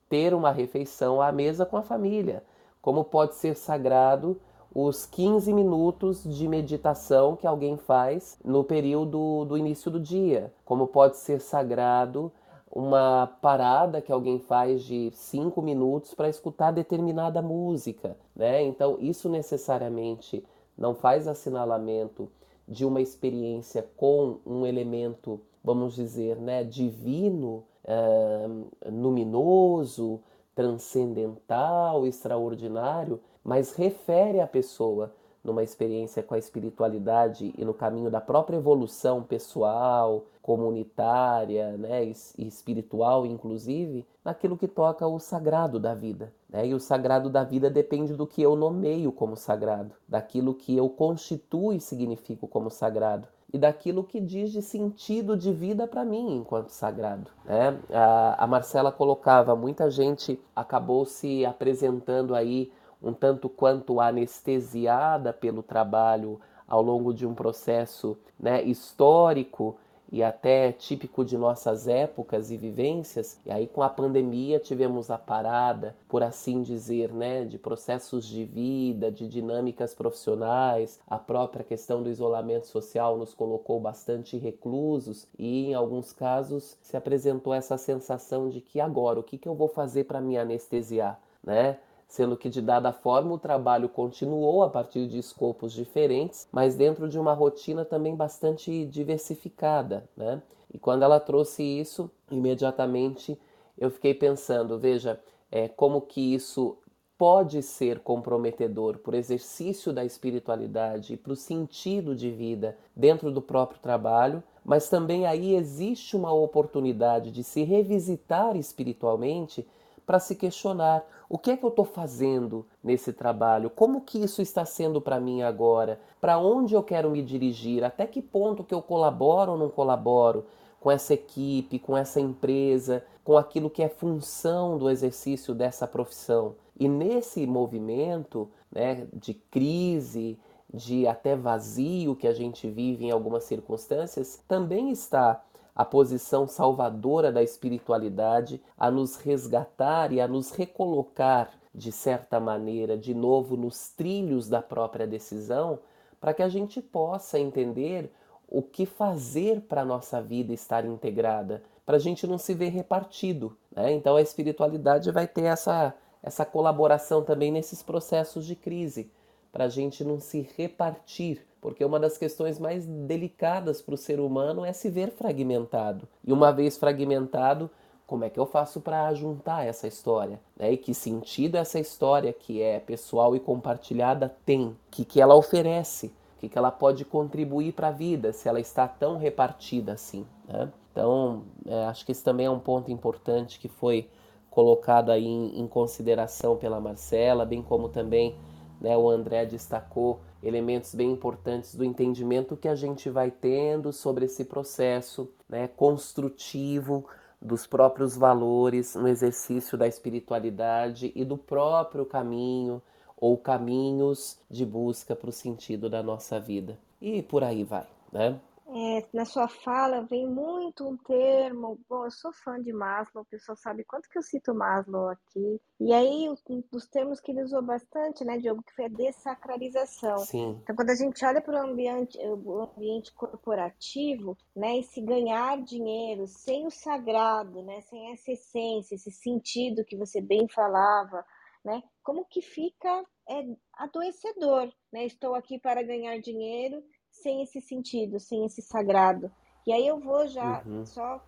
ter 0.09 0.35
uma 0.35 0.51
refeição 0.51 1.21
à 1.21 1.31
mesa 1.31 1.67
com 1.67 1.77
a 1.77 1.83
família. 1.83 2.43
Como 2.81 3.05
pode 3.05 3.35
ser 3.35 3.55
sagrado 3.57 4.41
os 4.75 5.07
15 5.07 5.53
minutos 5.53 6.23
de 6.23 6.47
meditação 6.47 7.35
que 7.35 7.47
alguém 7.47 7.77
faz 7.77 8.39
no 8.45 8.63
período 8.63 9.45
do 9.45 9.57
início 9.57 9.91
do 9.91 9.99
dia. 9.99 10.53
Como 10.65 10.87
pode 10.87 11.17
ser 11.17 11.41
sagrado 11.41 12.33
uma 12.71 13.27
parada 13.41 14.01
que 14.01 14.13
alguém 14.13 14.39
faz 14.39 14.83
de 14.83 15.11
5 15.11 15.61
minutos 15.63 16.15
para 16.15 16.29
escutar 16.29 16.71
determinada 16.71 17.43
música. 17.43 18.17
Né? 18.37 18.63
Então, 18.63 18.99
isso 19.01 19.29
necessariamente 19.29 20.45
não 20.77 20.95
faz 20.95 21.27
assinalamento 21.27 22.31
de 22.67 22.85
uma 22.85 23.01
experiência 23.01 23.85
com 23.97 24.39
um 24.47 24.67
elemento 24.67 25.41
vamos 25.63 25.95
dizer, 25.95 26.37
né, 26.37 26.65
divino, 26.65 27.65
uh, 27.85 28.69
luminoso, 28.91 30.21
transcendental, 30.55 32.07
extraordinário, 32.07 33.21
mas 33.45 33.75
refere 33.75 34.41
a 34.41 34.47
pessoa 34.47 35.15
numa 35.43 35.63
experiência 35.63 36.23
com 36.23 36.35
a 36.35 36.39
espiritualidade 36.39 37.55
e 37.57 37.65
no 37.65 37.73
caminho 37.73 38.11
da 38.11 38.21
própria 38.21 38.57
evolução 38.57 39.23
pessoal, 39.23 40.27
comunitária 40.43 41.77
né, 41.77 42.05
e 42.05 42.47
espiritual, 42.47 43.25
inclusive, 43.25 44.07
naquilo 44.25 44.57
que 44.57 44.67
toca 44.67 45.07
o 45.07 45.19
sagrado 45.19 45.79
da 45.79 45.95
vida. 45.95 46.33
Né? 46.49 46.69
E 46.69 46.75
o 46.75 46.81
sagrado 46.81 47.31
da 47.31 47.45
vida 47.45 47.71
depende 47.71 48.15
do 48.15 48.27
que 48.27 48.43
eu 48.43 48.57
nomeio 48.57 49.13
como 49.13 49.37
sagrado, 49.37 49.95
daquilo 50.09 50.55
que 50.55 50.77
eu 50.77 50.89
constituo 50.89 51.73
e 51.73 51.81
significo 51.81 52.49
como 52.49 52.71
sagrado. 52.71 53.29
E 53.53 53.59
daquilo 53.59 54.05
que 54.05 54.21
diz 54.21 54.53
de 54.53 54.61
sentido 54.61 55.37
de 55.37 55.53
vida 55.53 55.87
para 55.87 56.05
mim 56.05 56.37
enquanto 56.37 56.71
sagrado. 56.71 57.31
Né? 57.45 57.79
A, 57.91 58.45
a 58.45 58.47
Marcela 58.47 58.93
colocava, 58.93 59.57
muita 59.57 59.91
gente 59.91 60.41
acabou 60.55 61.05
se 61.05 61.47
apresentando 61.47 62.35
aí 62.35 62.71
um 63.03 63.13
tanto 63.13 63.49
quanto 63.49 64.01
anestesiada 64.01 65.33
pelo 65.33 65.63
trabalho 65.63 66.41
ao 66.67 66.83
longo 66.83 67.15
de 67.15 67.27
um 67.27 67.35
processo 67.35 68.19
né, 68.39 68.63
histórico 68.63 69.77
e 70.11 70.23
até 70.23 70.73
típico 70.73 71.25
de 71.25 71.37
nossas 71.37 71.87
épocas 71.87 72.51
e 72.51 72.57
vivências. 72.57 73.39
E 73.45 73.51
aí 73.51 73.67
com 73.67 73.83
a 73.83 73.89
pandemia 73.89 74.59
tivemos 74.59 75.11
a 75.11 75.19
parada, 75.19 75.95
por 76.09 76.23
assim 76.23 76.63
dizer, 76.63 77.13
né, 77.13 77.45
de 77.45 77.59
processos 77.59 78.27
de 78.27 78.45
vida, 78.45 79.11
de 79.11 79.29
dinâmicas 79.29 79.95
profissionais. 79.95 80.99
A 81.07 81.19
própria 81.19 81.65
questão 81.65 82.03
do 82.03 82.11
isolamento 82.11 82.67
social 82.67 83.17
nos 83.17 83.35
colocou 83.35 83.79
bastante 83.81 84.37
reclusos 84.37 85.27
e 85.39 85.67
em 85.67 85.75
alguns 85.75 86.13
casos 86.13 86.77
se 86.83 86.97
apresentou 86.97 87.53
essa 87.53 87.77
sensação 87.77 88.49
de 88.49 88.61
que 88.61 88.81
agora 88.81 89.21
o 89.21 89.23
que, 89.23 89.39
que 89.39 89.49
eu 89.49 89.55
vou 89.55 89.69
fazer 89.69 90.05
para 90.05 90.21
me 90.21 90.39
anestesiar, 90.39 91.21
né? 91.43 91.79
Sendo 92.09 92.37
que 92.37 92.49
de 92.49 92.63
dada 92.63 92.91
forma 92.91 93.35
o 93.35 93.39
trabalho 93.39 93.89
continuou 93.89 94.63
a 94.63 94.71
partir 94.71 95.07
de 95.07 95.19
escopos 95.19 95.75
diferentes, 95.75 96.49
mas 96.51 96.75
dentro 96.75 97.09
de 97.09 97.19
uma 97.19 97.35
rotina 97.35 97.85
também 97.85 98.17
bastante 98.17 98.87
diversificada, 98.87 100.09
né? 100.17 100.43
E 100.73 100.79
quando 100.79 101.03
ela 101.03 101.21
trouxe 101.21 101.63
isso, 101.63 102.11
imediatamente 102.31 103.39
eu 103.77 103.91
fiquei 103.91 104.15
pensando, 104.15 104.79
veja, 104.79 105.21
é, 105.51 105.69
como 105.69 106.01
que 106.01 106.35
isso 106.35 106.79
pode 107.19 107.63
ser 107.63 107.99
comprometedor 107.99 108.99
para 108.99 109.15
o 109.15 109.17
exercício 109.17 109.93
da 109.93 110.05
espiritualidade 110.05 111.15
e 111.15 111.17
para 111.17 111.33
o 111.33 111.37
sentido 111.37 112.15
de 112.15 112.31
vida 112.31 112.79
dentro 112.95 113.33
do 113.33 113.43
próprio 113.43 113.81
trabalho, 113.81 114.43
mas 114.65 114.89
também 114.89 115.27
aí 115.27 115.57
existe 115.57 116.15
uma 116.15 116.33
oportunidade 116.33 117.33
de 117.33 117.43
se 117.43 117.65
revisitar 117.65 118.57
espiritualmente 118.57 119.67
para 120.09 120.19
se 120.19 120.35
questionar. 120.35 121.07
O 121.29 121.37
que 121.37 121.51
é 121.51 121.57
que 121.59 121.63
eu 121.63 121.69
estou 121.69 121.85
fazendo 121.85 122.65
nesse 122.83 123.13
trabalho, 123.13 123.69
como 123.69 124.01
que 124.01 124.19
isso 124.19 124.41
está 124.41 124.65
sendo 124.65 125.03
para 125.03 125.21
mim 125.21 125.43
agora, 125.43 126.01
para 126.19 126.39
onde 126.39 126.73
eu 126.73 126.83
quero 126.83 127.11
me 127.11 127.23
dirigir, 127.23 127.85
até 127.85 128.07
que 128.07 128.23
ponto 128.23 128.65
que 128.65 128.73
eu 128.73 128.81
colaboro 128.81 129.53
ou 129.53 129.59
não 129.59 129.69
colaboro 129.69 130.47
com 130.81 130.91
essa 130.91 131.13
equipe, 131.13 131.79
com 131.79 131.95
essa 131.95 132.19
empresa, 132.19 133.05
com 133.23 133.37
aquilo 133.37 133.69
que 133.69 133.83
é 133.83 133.89
função 133.91 134.79
do 134.79 134.89
exercício 134.89 135.55
dessa 135.55 135.87
profissão. 135.87 136.55
E 136.81 136.89
nesse 136.89 137.47
movimento 137.47 138.49
né, 138.73 139.07
de 139.13 139.35
crise, 139.35 140.39
de 140.73 141.07
até 141.07 141.37
vazio 141.37 142.17
que 142.17 142.27
a 142.27 142.33
gente 142.33 142.67
vive 142.71 143.05
em 143.05 143.11
algumas 143.11 143.45
circunstâncias, 143.45 144.43
também 144.49 144.91
está 144.91 145.43
a 145.79 145.85
posição 145.85 146.49
salvadora 146.49 147.31
da 147.31 147.41
espiritualidade 147.41 148.61
a 148.77 148.91
nos 148.91 149.15
resgatar 149.15 150.13
e 150.13 150.21
a 150.21 150.27
nos 150.27 150.51
recolocar, 150.51 151.53
de 151.73 151.93
certa 151.93 152.41
maneira, 152.41 152.99
de 152.99 153.15
novo 153.15 153.57
nos 153.57 153.91
trilhos 153.91 154.49
da 154.49 154.61
própria 154.61 155.07
decisão, 155.07 155.79
para 156.21 156.35
que 156.35 156.43
a 156.43 156.49
gente 156.49 156.83
possa 156.83 157.39
entender 157.39 158.13
o 158.49 158.61
que 158.61 158.85
fazer 158.85 159.61
para 159.61 159.83
a 159.83 159.85
nossa 159.85 160.21
vida 160.21 160.53
estar 160.53 160.85
integrada, 160.85 161.63
para 161.87 161.95
a 161.95 162.01
gente 162.01 162.27
não 162.27 162.39
se 162.39 162.55
ver 162.55 162.71
repartido. 162.71 163.57
Né? 163.71 163.93
Então 163.93 164.17
a 164.17 164.23
espiritualidade 164.23 165.13
vai 165.13 165.29
ter 165.29 165.45
essa, 165.45 165.95
essa 166.21 166.45
colaboração 166.45 167.23
também 167.23 167.53
nesses 167.53 167.85
processos 167.85 168.45
de 168.45 168.57
crise, 168.57 169.13
para 169.53 169.67
a 169.67 169.69
gente 169.69 170.03
não 170.03 170.19
se 170.19 170.41
repartir, 170.57 171.47
porque 171.61 171.85
uma 171.85 171.99
das 171.99 172.17
questões 172.17 172.59
mais 172.59 172.87
delicadas 172.87 173.83
para 173.83 173.95
o 173.95 173.99
ser 173.99 174.21
humano 174.21 174.65
é 174.65 174.73
se 174.73 174.89
ver 174.89 175.11
fragmentado. 175.11 176.09
E 176.25 176.33
uma 176.33 176.53
vez 176.53 176.77
fragmentado, 176.77 177.71
como 178.07 178.25
é 178.25 178.31
que 178.31 178.41
eu 178.41 178.47
faço 178.47 178.81
para 178.81 179.13
juntar 179.13 179.67
essa 179.67 179.87
história? 179.87 180.41
Né? 180.57 180.73
E 180.73 180.77
que 180.77 180.95
sentido 180.95 181.57
essa 181.57 181.79
história 181.79 182.33
que 182.33 182.63
é 182.63 182.81
pessoal 182.81 183.37
e 183.37 183.41
compartilhada 183.41 184.35
tem? 184.47 184.69
O 184.69 184.77
que, 184.91 185.05
que 185.05 185.21
ela 185.21 185.35
oferece? 185.35 186.07
O 186.37 186.41
que, 186.41 186.49
que 186.49 186.57
ela 186.57 186.71
pode 186.71 187.05
contribuir 187.05 187.73
para 187.73 187.89
a 187.89 187.93
vida 187.93 188.33
se 188.33 188.49
ela 188.49 188.61
está 188.61 188.87
tão 188.87 189.19
repartida 189.19 189.93
assim? 189.93 190.25
Né? 190.47 190.71
Então, 190.93 191.43
é, 191.67 191.85
acho 191.85 192.07
que 192.07 192.13
esse 192.13 192.25
também 192.25 192.47
é 192.47 192.51
um 192.51 192.59
ponto 192.59 192.91
importante 192.91 193.59
que 193.59 193.69
foi 193.69 194.09
colocado 194.51 195.11
aí 195.11 195.27
em, 195.27 195.61
em 195.61 195.69
consideração 195.69 196.57
pela 196.57 196.81
Marcela, 196.81 197.45
bem 197.45 197.63
como 197.63 197.89
também 197.89 198.37
né, 198.81 198.97
o 198.97 199.09
André 199.09 199.45
destacou 199.45 200.21
elementos 200.43 200.95
bem 200.95 201.11
importantes 201.11 201.75
do 201.75 201.85
entendimento 201.85 202.57
que 202.57 202.69
a 202.69 202.75
gente 202.75 203.11
vai 203.11 203.31
tendo 203.31 203.93
sobre 203.93 204.27
esse 204.27 204.45
processo 204.45 205.31
né, 205.49 205.69
construtivo 205.69 207.07
dos 207.41 207.67
próprios 207.67 208.17
valores 208.17 208.95
no 208.95 209.09
exercício 209.09 209.79
da 209.79 209.87
espiritualidade 209.87 211.13
e 211.15 211.25
do 211.25 211.37
próprio 211.37 212.05
caminho 212.05 212.83
ou 213.17 213.37
caminhos 213.37 214.39
de 214.51 214.65
busca 214.65 215.15
para 215.15 215.31
o 215.31 215.33
sentido 215.33 215.89
da 215.89 216.03
nossa 216.03 216.39
vida. 216.39 216.79
E 217.01 217.23
por 217.23 217.43
aí 217.45 217.65
vai, 217.65 217.87
né? 218.13 218.39
É, 218.71 219.07
na 219.15 219.25
sua 219.25 219.49
fala 219.49 220.03
vem 220.03 220.27
muito 220.29 220.87
um 220.87 220.97
termo. 220.97 221.81
Bom, 221.89 222.05
eu 222.05 222.11
sou 222.11 222.33
fã 222.33 222.61
de 222.61 222.71
Maslow, 222.71 223.23
o 223.23 223.27
pessoal 223.27 223.57
sabe 223.57 223.83
quanto 223.83 224.09
que 224.11 224.19
eu 224.19 224.23
cito 224.23 224.55
Maslow 224.55 225.09
aqui. 225.09 225.59
E 225.81 225.93
aí, 225.93 226.29
um 226.29 226.63
dos 226.71 226.87
termos 226.87 227.19
que 227.19 227.31
ele 227.31 227.43
usou 227.43 227.63
bastante, 227.63 228.25
né, 228.25 228.37
Diogo, 228.37 228.63
que 228.63 228.75
foi 228.75 228.85
a 228.85 228.89
dessacralização. 228.89 230.19
Sim. 230.19 230.59
Então, 230.63 230.77
quando 230.77 230.91
a 230.91 230.95
gente 230.95 231.25
olha 231.25 231.41
para 231.41 231.55
o 231.55 231.71
ambiente, 231.71 232.19
o 232.19 232.61
ambiente 232.61 233.13
corporativo, 233.15 234.37
né, 234.55 234.79
esse 234.79 235.01
ganhar 235.01 235.63
dinheiro 235.63 236.27
sem 236.27 236.67
o 236.67 236.71
sagrado, 236.71 237.63
né, 237.63 237.81
sem 237.83 238.13
essa 238.13 238.33
essência, 238.33 238.97
esse 238.97 239.11
sentido 239.11 239.85
que 239.85 239.97
você 239.97 240.21
bem 240.21 240.47
falava, 240.47 241.25
né, 241.65 241.83
como 242.03 242.25
que 242.27 242.43
fica 242.43 243.05
é, 243.29 243.47
adoecedor, 243.75 244.73
né? 244.91 245.05
Estou 245.05 245.35
aqui 245.35 245.59
para 245.59 245.83
ganhar 245.83 246.19
dinheiro 246.19 246.83
sem 247.23 247.43
esse 247.43 247.61
sentido, 247.61 248.19
sem 248.19 248.45
esse 248.45 248.63
sagrado. 248.63 249.31
E 249.67 249.73
aí 249.73 249.87
eu 249.87 249.99
vou 249.99 250.27
já 250.27 250.63
uhum. 250.65 250.87
só 250.87 251.23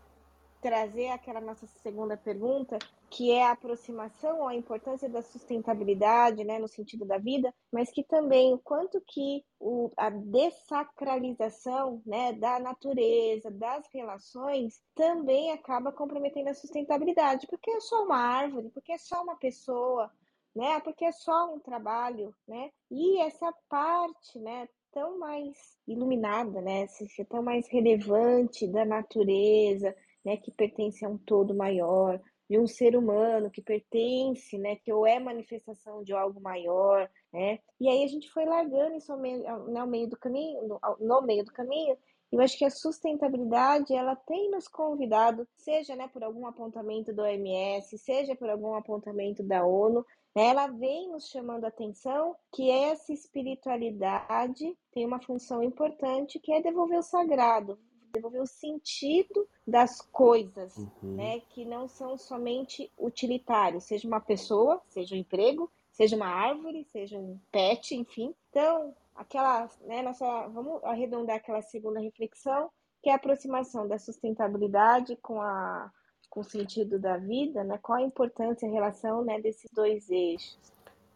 trazer 0.61 1.09
aquela 1.09 1.41
nossa 1.41 1.66
segunda 1.66 2.16
pergunta, 2.16 2.78
que 3.09 3.32
é 3.32 3.45
a 3.45 3.53
aproximação 3.53 4.41
ou 4.41 4.49
a 4.49 4.55
importância 4.55 5.09
da 5.09 5.22
sustentabilidade, 5.22 6.45
né, 6.45 6.59
no 6.59 6.68
sentido 6.68 7.05
da 7.05 7.18
vida, 7.18 7.53
mas 7.72 7.91
que 7.91 8.05
também 8.05 8.53
o 8.53 8.59
quanto 8.59 9.01
que 9.01 9.45
o, 9.59 9.91
a 9.97 10.11
dessacralização, 10.11 12.01
né, 12.07 12.32
da 12.34 12.61
natureza, 12.61 13.51
das 13.51 13.84
relações, 13.93 14.80
também 14.95 15.51
acaba 15.51 15.91
comprometendo 15.91 16.49
a 16.49 16.55
sustentabilidade, 16.55 17.47
porque 17.49 17.70
é 17.70 17.80
só 17.80 18.05
uma 18.05 18.18
árvore, 18.18 18.70
porque 18.70 18.93
é 18.93 18.99
só 18.99 19.22
uma 19.22 19.36
pessoa, 19.36 20.11
né, 20.55 20.78
porque 20.80 21.05
é 21.05 21.12
só 21.12 21.53
um 21.53 21.59
trabalho, 21.59 22.34
né, 22.47 22.70
e 22.91 23.18
essa 23.20 23.53
parte, 23.68 24.38
né, 24.38 24.68
tão 24.93 25.18
mais 25.18 25.57
iluminada, 25.86 26.61
né? 26.61 26.86
Tão 27.28 27.43
mais 27.43 27.68
relevante 27.68 28.66
da 28.66 28.84
natureza, 28.84 29.95
né? 30.24 30.36
Que 30.36 30.51
pertence 30.51 31.05
a 31.05 31.09
um 31.09 31.18
todo 31.18 31.55
maior, 31.55 32.20
de 32.49 32.59
um 32.59 32.66
ser 32.66 32.97
humano 32.97 33.51
que 33.51 33.62
pertence, 33.62 34.59
né? 34.59 34.76
Que 34.76 34.93
ou 34.93 35.07
é 35.07 35.18
manifestação 35.18 36.03
de 36.03 36.12
algo 36.12 36.41
maior, 36.41 37.09
né? 37.32 37.59
E 37.80 37.88
aí 37.88 38.05
a 38.05 38.09
gente 38.09 38.30
foi 38.30 38.45
largando 38.45 38.97
isso 38.97 39.12
ao 39.12 39.18
meio, 39.18 39.47
ao 39.49 39.86
meio 39.86 40.09
do 40.09 40.18
caminho, 40.18 40.66
no, 40.66 40.80
no 40.99 41.22
meio 41.22 41.45
do 41.45 41.53
caminho, 41.53 41.97
eu 42.32 42.41
acho 42.41 42.57
que 42.57 42.64
a 42.64 42.70
sustentabilidade 42.70 43.93
ela 43.93 44.14
tem 44.14 44.51
nos 44.51 44.68
convidado, 44.68 45.49
seja 45.57 45.97
né, 45.97 46.09
por 46.12 46.22
algum 46.22 46.47
apontamento 46.47 47.12
do 47.12 47.22
OMS, 47.22 47.99
seja 47.99 48.36
por 48.36 48.49
algum 48.49 48.74
apontamento 48.74 49.43
da 49.43 49.66
ONU, 49.66 49.99
né, 49.99 50.07
ela 50.35 50.68
vem 50.68 51.11
nos 51.11 51.28
chamando 51.28 51.64
a 51.64 51.68
atenção 51.68 52.37
que 52.53 52.70
essa 52.70 53.12
espiritualidade 53.12 54.76
tem 54.93 55.05
uma 55.05 55.20
função 55.20 55.62
importante 55.62 56.39
que 56.39 56.53
é 56.53 56.62
devolver 56.62 56.99
o 56.99 57.03
sagrado, 57.03 57.78
devolver 58.12 58.43
o 58.43 58.47
sentido 58.47 59.49
das 59.66 60.01
coisas, 60.01 60.76
uhum. 60.76 61.16
né, 61.16 61.41
que 61.51 61.64
não 61.64 61.89
são 61.89 62.16
somente 62.16 62.91
utilitários, 62.99 63.85
seja 63.85 64.07
uma 64.07 64.20
pessoa, 64.20 64.81
seja 64.89 65.14
um 65.14 65.18
emprego, 65.18 65.70
seja 65.91 66.16
uma 66.16 66.28
árvore, 66.28 66.85
seja 66.85 67.18
um 67.18 67.39
pet, 67.51 67.95
enfim. 67.95 68.35
Então, 68.51 68.95
aquela, 69.14 69.68
né, 69.83 70.03
nossa, 70.03 70.49
vamos 70.49 70.83
arredondar 70.85 71.37
aquela 71.37 71.62
segunda 71.62 72.01
reflexão, 72.01 72.70
que 73.03 73.09
é 73.09 73.12
a 73.12 73.16
aproximação 73.16 73.89
da 73.89 73.99
sustentabilidade 73.99 75.16
com 75.16 75.41
a 75.41 75.91
com 76.31 76.41
o 76.41 76.45
sentido 76.45 76.99
da 76.99 77.16
vida, 77.16 77.64
né? 77.64 77.78
Qual 77.83 77.99
a 77.99 78.03
importância 78.03 78.64
e 78.66 78.70
a 78.70 78.72
relação, 78.72 79.24
né, 79.24 79.41
desses 79.41 79.70
dois 79.72 80.09
eixos? 80.09 80.59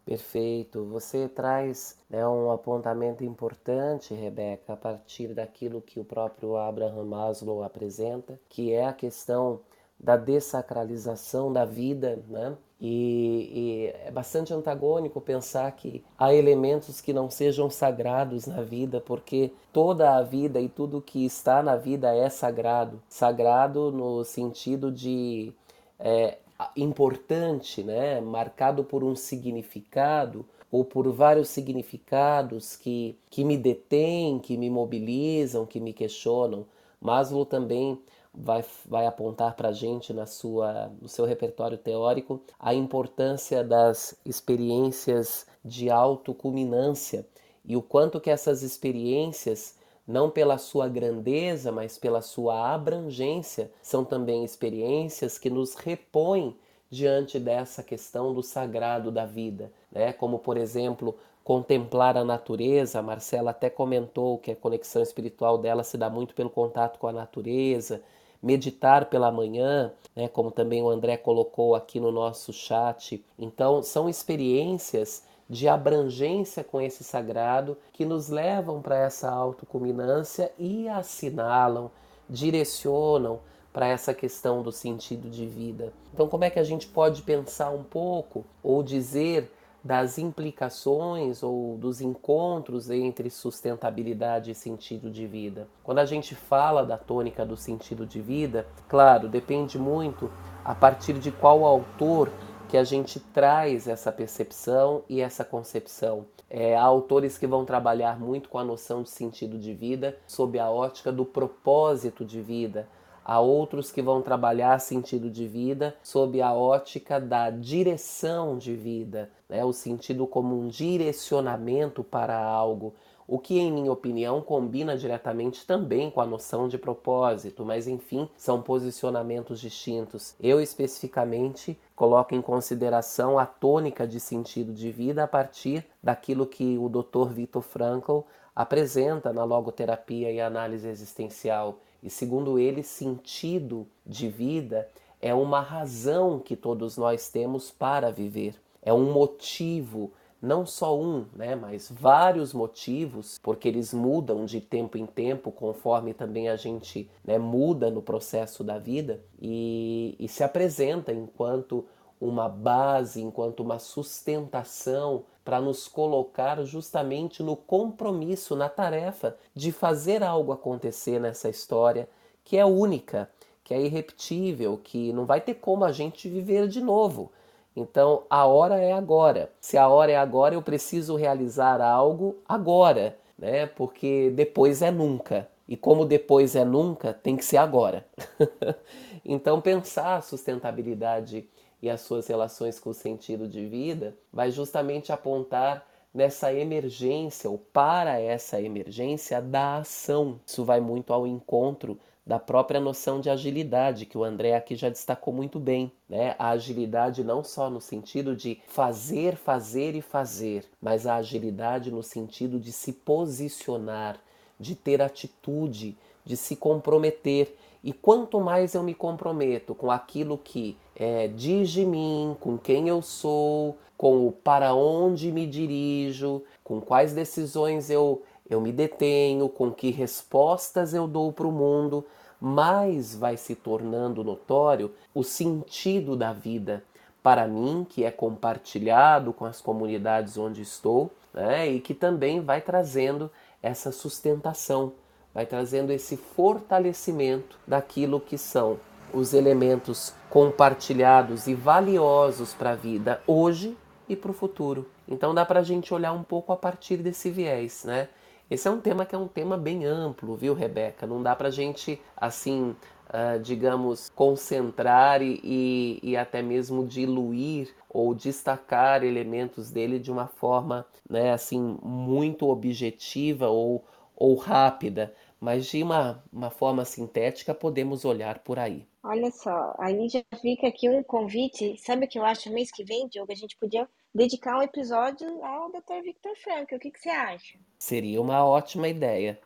Perfeito. 0.05 0.85
Você 0.85 1.27
traz 1.27 1.97
né, 2.07 2.27
um 2.27 2.51
apontamento 2.51 3.23
importante, 3.23 4.13
Rebeca, 4.13 4.73
a 4.73 4.77
partir 4.77 5.33
daquilo 5.33 5.81
que 5.81 5.99
o 5.99 6.05
próprio 6.05 6.55
Abraham 6.57 7.05
Maslow 7.05 7.63
apresenta, 7.63 8.39
que 8.47 8.71
é 8.71 8.85
a 8.85 8.93
questão 8.93 9.61
da 9.99 10.15
dessacralização 10.15 11.51
da 11.51 11.65
vida, 11.65 12.23
né? 12.27 12.55
E, 12.79 13.49
e, 13.53 14.07
é 14.07 14.11
bastante 14.11 14.53
antagônico 14.53 15.21
pensar 15.21 15.71
que 15.71 16.03
há 16.17 16.33
elementos 16.33 16.99
que 16.99 17.13
não 17.13 17.29
sejam 17.29 17.69
sagrados 17.69 18.45
na 18.45 18.61
vida, 18.61 18.99
porque 18.99 19.51
toda 19.71 20.15
a 20.15 20.21
vida 20.21 20.59
e 20.59 20.67
tudo 20.67 21.01
que 21.01 21.25
está 21.25 21.63
na 21.63 21.75
vida 21.75 22.13
é 22.13 22.29
sagrado. 22.29 23.01
Sagrado 23.07 23.91
no 23.91 24.23
sentido 24.25 24.91
de 24.91 25.53
é, 25.99 26.37
importante, 26.75 27.83
né? 27.83 28.19
marcado 28.19 28.83
por 28.83 29.03
um 29.03 29.15
significado 29.15 30.45
ou 30.71 30.83
por 30.83 31.09
vários 31.11 31.47
significados 31.49 32.75
que, 32.75 33.17
que 33.29 33.45
me 33.45 33.57
detêm, 33.57 34.39
que 34.39 34.57
me 34.57 34.69
mobilizam, 34.69 35.65
que 35.65 35.79
me 35.79 35.93
questionam. 35.93 36.65
Maslow 36.99 37.45
também 37.45 37.99
vai, 38.37 38.63
vai 38.85 39.05
apontar 39.05 39.55
para 39.55 39.69
a 39.69 39.73
gente 39.73 40.13
na 40.13 40.25
sua, 40.25 40.91
no 41.01 41.07
seu 41.07 41.25
repertório 41.25 41.77
teórico 41.77 42.41
a 42.59 42.73
importância 42.73 43.63
das 43.63 44.15
experiências 44.25 45.45
de 45.63 45.89
autoculminância 45.89 47.25
e 47.63 47.75
o 47.75 47.81
quanto 47.81 48.21
que 48.21 48.29
essas 48.29 48.61
experiências, 48.61 49.75
não 50.07 50.29
pela 50.29 50.57
sua 50.57 50.87
grandeza, 50.87 51.71
mas 51.71 51.97
pela 51.97 52.21
sua 52.21 52.73
abrangência, 52.73 53.71
são 53.81 54.05
também 54.05 54.43
experiências 54.43 55.39
que 55.39 55.49
nos 55.49 55.73
repõem 55.73 56.55
diante 56.89 57.39
dessa 57.39 57.81
questão 57.81 58.33
do 58.33 58.43
sagrado 58.43 59.11
da 59.11 59.25
vida, 59.25 59.71
né? 59.91 60.13
Como 60.13 60.37
por 60.37 60.57
exemplo, 60.57 61.17
contemplar 61.43 62.17
a 62.17 62.23
natureza. 62.23 62.99
A 62.99 63.01
Marcela 63.01 63.51
até 63.51 63.69
comentou 63.69 64.37
que 64.37 64.51
a 64.51 64.55
conexão 64.55 65.01
espiritual 65.01 65.57
dela 65.57 65.83
se 65.83 65.97
dá 65.97 66.09
muito 66.09 66.35
pelo 66.35 66.49
contato 66.49 66.99
com 66.99 67.07
a 67.07 67.13
natureza, 67.13 68.01
meditar 68.41 69.05
pela 69.05 69.31
manhã, 69.31 69.91
né, 70.15 70.27
como 70.27 70.51
também 70.51 70.81
o 70.81 70.89
André 70.89 71.17
colocou 71.17 71.75
aqui 71.75 71.99
no 71.99 72.11
nosso 72.11 72.53
chat. 72.53 73.23
Então, 73.37 73.81
são 73.83 74.07
experiências 74.07 75.23
de 75.49 75.67
abrangência 75.67 76.63
com 76.63 76.81
esse 76.81 77.03
sagrado 77.03 77.77
que 77.93 78.05
nos 78.05 78.29
levam 78.29 78.81
para 78.81 78.97
essa 78.97 79.29
autoculminância 79.29 80.51
e 80.57 80.87
assinalam, 80.87 81.91
direcionam 82.29 83.39
para 83.71 83.87
essa 83.87 84.13
questão 84.13 84.63
do 84.63 84.71
sentido 84.71 85.29
de 85.29 85.45
vida. 85.45 85.91
Então, 86.13 86.27
como 86.27 86.45
é 86.45 86.49
que 86.49 86.59
a 86.59 86.63
gente 86.63 86.87
pode 86.87 87.21
pensar 87.21 87.69
um 87.69 87.83
pouco 87.83 88.45
ou 88.63 88.81
dizer 88.81 89.51
das 89.85 90.17
implicações 90.17 91.43
ou 91.43 91.77
dos 91.77 92.01
encontros 92.01 92.89
entre 92.89 93.29
sustentabilidade 93.29 94.49
e 94.49 94.55
sentido 94.55 95.11
de 95.11 95.27
vida. 95.27 95.67
Quando 95.83 95.99
a 95.99 96.05
gente 96.05 96.33
fala 96.33 96.83
da 96.83 96.97
tônica 96.97 97.45
do 97.45 97.55
sentido 97.55 98.03
de 98.03 98.19
vida, 98.19 98.65
claro, 98.89 99.29
depende 99.29 99.77
muito 99.77 100.31
a 100.63 100.73
partir 100.73 101.13
de 101.19 101.31
qual 101.31 101.63
autor 101.63 102.31
que 102.67 102.77
a 102.77 102.83
gente 102.83 103.19
traz 103.19 103.87
essa 103.87 104.11
percepção 104.11 105.03
e 105.07 105.21
essa 105.21 105.45
concepção. 105.45 106.25
É, 106.49 106.75
há 106.75 106.81
autores 106.81 107.37
que 107.37 107.45
vão 107.45 107.63
trabalhar 107.63 108.19
muito 108.19 108.49
com 108.49 108.57
a 108.57 108.63
noção 108.63 109.03
de 109.03 109.11
sentido 109.11 109.59
de 109.59 109.71
vida 109.71 110.17
sob 110.25 110.57
a 110.57 110.67
ótica 110.67 111.11
do 111.11 111.23
propósito 111.23 112.25
de 112.25 112.41
vida, 112.41 112.87
Há 113.27 113.39
outros 113.39 113.91
que 113.91 114.03
vão 114.03 114.21
trabalhar 114.21 114.77
sentido 114.77 115.31
de 115.31 115.47
vida 115.47 115.95
sob 116.03 116.39
a 116.43 116.53
ótica 116.53 117.19
da 117.19 117.49
direção 117.49 118.55
de 118.55 118.75
vida, 118.75 119.31
né? 119.49 119.63
o 119.63 119.73
sentido 119.73 120.25
como 120.27 120.59
um 120.59 120.67
direcionamento 120.67 122.03
para 122.03 122.37
algo, 122.37 122.93
o 123.27 123.39
que, 123.39 123.57
em 123.57 123.71
minha 123.71 123.91
opinião, 123.91 124.41
combina 124.41 124.95
diretamente 124.95 125.65
também 125.65 126.11
com 126.11 126.21
a 126.21 126.25
noção 126.25 126.67
de 126.67 126.77
propósito, 126.77 127.65
mas 127.65 127.87
enfim, 127.87 128.29
são 128.37 128.61
posicionamentos 128.61 129.59
distintos. 129.59 130.35
Eu, 130.39 130.61
especificamente, 130.61 131.79
coloco 131.95 132.35
em 132.35 132.41
consideração 132.41 133.39
a 133.39 133.45
tônica 133.45 134.07
de 134.07 134.19
sentido 134.19 134.71
de 134.73 134.91
vida 134.91 135.23
a 135.23 135.27
partir 135.27 135.85
daquilo 136.03 136.45
que 136.45 136.77
o 136.77 136.87
Dr. 136.87 137.33
Viktor 137.33 137.63
Frankl 137.63 138.19
apresenta 138.55 139.33
na 139.33 139.43
logoterapia 139.43 140.31
e 140.31 140.39
análise 140.39 140.87
existencial 140.87 141.79
e 142.05 142.09
segundo 142.11 142.59
ele, 142.59 142.83
sentido 142.83 143.87
de 144.05 144.29
vida 144.29 144.87
é 145.19 145.33
uma 145.33 145.59
razão 145.59 146.37
que 146.37 146.55
todos 146.55 146.97
nós 146.97 147.29
temos 147.29 147.71
para 147.71 148.11
viver. 148.11 148.53
É 148.85 148.93
um 148.93 149.11
motivo, 149.11 150.13
não 150.39 150.65
só 150.65 150.97
um, 150.97 151.25
né, 151.33 151.55
mas 151.55 151.91
vários 151.91 152.53
motivos, 152.53 153.39
porque 153.41 153.67
eles 153.67 153.93
mudam 153.93 154.45
de 154.45 154.61
tempo 154.61 154.97
em 154.97 155.07
tempo, 155.07 155.51
conforme 155.51 156.13
também 156.13 156.47
a 156.47 156.55
gente 156.55 157.09
né, 157.23 157.39
muda 157.39 157.89
no 157.89 158.01
processo 158.01 158.63
da 158.63 158.77
vida, 158.77 159.19
e, 159.41 160.15
e 160.19 160.27
se 160.29 160.43
apresenta 160.43 161.11
enquanto 161.11 161.83
uma 162.21 162.47
base, 162.47 163.21
enquanto 163.21 163.61
uma 163.61 163.79
sustentação 163.79 165.23
para 165.43 165.59
nos 165.59 165.87
colocar 165.87 166.63
justamente 166.63 167.43
no 167.43 167.55
compromisso, 167.55 168.55
na 168.55 168.69
tarefa 168.69 169.35
de 169.53 169.71
fazer 169.71 170.23
algo 170.23 170.51
acontecer 170.51 171.19
nessa 171.19 171.49
história 171.49 172.07
que 172.43 172.57
é 172.57 172.65
única, 172.65 173.29
que 173.63 173.73
é 173.73 173.81
irrepetível, 173.81 174.79
que 174.83 175.11
não 175.11 175.25
vai 175.25 175.41
ter 175.41 175.55
como 175.55 175.83
a 175.83 175.91
gente 175.91 176.29
viver 176.29 176.67
de 176.67 176.79
novo. 176.79 177.31
Então 177.75 178.23
a 178.29 178.45
hora 178.45 178.79
é 178.79 178.93
agora. 178.93 179.51
Se 179.59 179.77
a 179.77 179.87
hora 179.87 180.11
é 180.11 180.15
agora, 180.15 180.55
eu 180.55 180.61
preciso 180.61 181.15
realizar 181.15 181.81
algo 181.81 182.37
agora, 182.47 183.17
né? 183.37 183.65
Porque 183.65 184.31
depois 184.33 184.81
é 184.81 184.91
nunca. 184.91 185.47
E 185.67 185.75
como 185.75 186.05
depois 186.05 186.55
é 186.55 186.63
nunca, 186.63 187.13
tem 187.13 187.35
que 187.35 187.43
ser 187.43 187.57
agora. 187.57 188.05
então 189.25 189.59
pensar 189.59 190.17
a 190.17 190.21
sustentabilidade 190.21 191.47
e 191.81 191.89
as 191.89 192.01
suas 192.01 192.27
relações 192.27 192.79
com 192.79 192.91
o 192.91 192.93
sentido 192.93 193.47
de 193.47 193.65
vida, 193.65 194.15
vai 194.31 194.51
justamente 194.51 195.11
apontar 195.11 195.85
nessa 196.13 196.53
emergência 196.53 197.49
ou 197.49 197.57
para 197.57 198.19
essa 198.19 198.61
emergência 198.61 199.41
da 199.41 199.77
ação. 199.77 200.39
Isso 200.45 200.63
vai 200.63 200.79
muito 200.79 201.11
ao 201.11 201.27
encontro 201.27 201.99
da 202.25 202.39
própria 202.39 202.79
noção 202.79 203.21
de 203.21 203.29
agilidade 203.29 204.05
que 204.05 204.17
o 204.17 204.23
André 204.23 204.55
aqui 204.55 204.75
já 204.75 204.89
destacou 204.89 205.31
muito 205.31 205.59
bem, 205.59 205.91
né? 206.09 206.35
A 206.39 206.49
agilidade 206.49 207.23
não 207.23 207.43
só 207.43 207.69
no 207.69 207.79
sentido 207.79 208.35
de 208.35 208.59
fazer, 208.67 209.35
fazer 209.35 209.93
e 209.95 210.01
fazer, 210.01 210.65
mas 210.81 211.05
a 211.05 211.17
agilidade 211.17 211.91
no 211.91 212.01
sentido 212.01 212.59
de 212.59 212.71
se 212.71 212.91
posicionar, 212.91 214.19
de 214.59 214.73
ter 214.73 215.01
atitude, 215.01 215.95
de 216.25 216.35
se 216.35 216.55
comprometer. 216.55 217.55
E 217.83 217.93
quanto 217.93 218.39
mais 218.39 218.73
eu 218.73 218.81
me 218.81 218.95
comprometo 218.95 219.75
com 219.75 219.91
aquilo 219.91 220.39
que 220.39 220.75
é, 220.95 221.27
diz 221.27 221.69
de 221.69 221.85
mim, 221.85 222.35
com 222.39 222.57
quem 222.57 222.87
eu 222.89 223.03
sou, 223.03 223.77
com 223.95 224.27
o 224.27 224.31
para 224.31 224.73
onde 224.73 225.31
me 225.31 225.45
dirijo, 225.45 226.41
com 226.63 226.81
quais 226.81 227.13
decisões 227.13 227.91
eu, 227.91 228.23
eu 228.49 228.61
me 228.61 228.71
detenho, 228.71 229.49
com 229.49 229.71
que 229.71 229.91
respostas 229.91 230.93
eu 230.93 231.07
dou 231.07 231.31
para 231.31 231.47
o 231.47 231.51
mundo, 231.51 232.05
mais 232.39 233.15
vai 233.15 233.37
se 233.37 233.55
tornando 233.55 234.23
notório 234.23 234.91
o 235.13 235.23
sentido 235.23 236.15
da 236.15 236.33
vida 236.33 236.83
para 237.23 237.47
mim, 237.47 237.85
que 237.89 238.03
é 238.03 238.11
compartilhado 238.11 239.33
com 239.33 239.45
as 239.45 239.59
comunidades 239.59 240.37
onde 240.37 240.61
estou, 240.61 241.11
né, 241.33 241.67
e 241.67 241.79
que 241.79 241.93
também 241.93 242.39
vai 242.39 242.61
trazendo 242.61 243.31
essa 243.63 243.91
sustentação 243.91 244.93
vai 245.35 245.45
trazendo 245.45 245.91
esse 245.91 246.15
fortalecimento 246.15 247.59
daquilo 247.67 248.21
que 248.21 248.37
são 248.37 248.79
os 249.13 249.33
elementos 249.33 250.13
compartilhados 250.29 251.45
e 251.45 251.53
valiosos 251.53 252.53
para 252.53 252.71
a 252.71 252.75
vida 252.75 253.21
hoje 253.27 253.77
e 254.07 254.15
para 254.15 254.31
o 254.31 254.33
futuro. 254.33 254.89
Então 255.05 255.35
dá 255.35 255.45
para 255.45 255.59
a 255.59 255.63
gente 255.63 255.93
olhar 255.93 256.13
um 256.13 256.23
pouco 256.23 256.53
a 256.53 256.55
partir 256.55 256.97
desse 256.97 257.29
viés, 257.29 257.83
né? 257.83 258.07
Esse 258.49 258.67
é 258.67 258.71
um 258.71 258.79
tema 258.79 259.05
que 259.05 259.15
é 259.15 259.17
um 259.17 259.27
tema 259.27 259.57
bem 259.57 259.85
amplo, 259.85 260.35
viu, 260.35 260.53
Rebeca? 260.53 261.07
Não 261.07 261.21
dá 261.21 261.35
para 261.35 261.49
gente, 261.49 261.99
assim, 262.15 262.75
uh, 263.09 263.39
digamos, 263.41 264.09
concentrar 264.09 265.21
e, 265.21 265.39
e, 265.43 265.99
e, 266.03 266.17
até 266.17 266.41
mesmo 266.41 266.85
diluir 266.85 267.73
ou 267.89 268.13
destacar 268.13 269.03
elementos 269.03 269.71
dele 269.71 269.97
de 269.97 270.11
uma 270.11 270.27
forma, 270.27 270.85
né, 271.09 271.31
assim, 271.31 271.79
muito 271.81 272.47
objetiva 272.47 273.47
ou, 273.47 273.83
ou 274.15 274.35
rápida 274.35 275.13
mas 275.39 275.67
de 275.67 275.83
uma, 275.83 276.23
uma 276.33 276.49
forma 276.49 276.83
sintética 276.85 277.53
podemos 277.53 278.03
olhar 278.03 278.39
por 278.39 278.57
aí. 278.57 278.87
Olha 279.03 279.29
só, 279.29 279.75
aí 279.77 280.09
já 280.09 280.23
fica 280.41 280.67
aqui 280.67 280.89
um 280.89 281.03
convite. 281.03 281.77
Sabe 281.77 282.05
o 282.05 282.09
que 282.09 282.17
eu 282.17 282.25
acho 282.25 282.51
mês 282.51 282.71
que 282.71 282.83
vem, 282.83 283.07
Diogo? 283.07 283.31
A 283.31 283.35
gente 283.35 283.55
podia 283.57 283.87
dedicar 284.15 284.57
um 284.57 284.61
episódio 284.61 285.43
ao 285.43 285.69
Dr. 285.69 286.01
Victor 286.01 286.31
Frank. 286.37 286.73
O 286.73 286.79
que, 286.79 286.89
que 286.89 286.99
você 286.99 287.09
acha? 287.09 287.59
Seria 287.77 288.21
uma 288.21 288.45
ótima 288.45 288.87
ideia. 288.87 289.37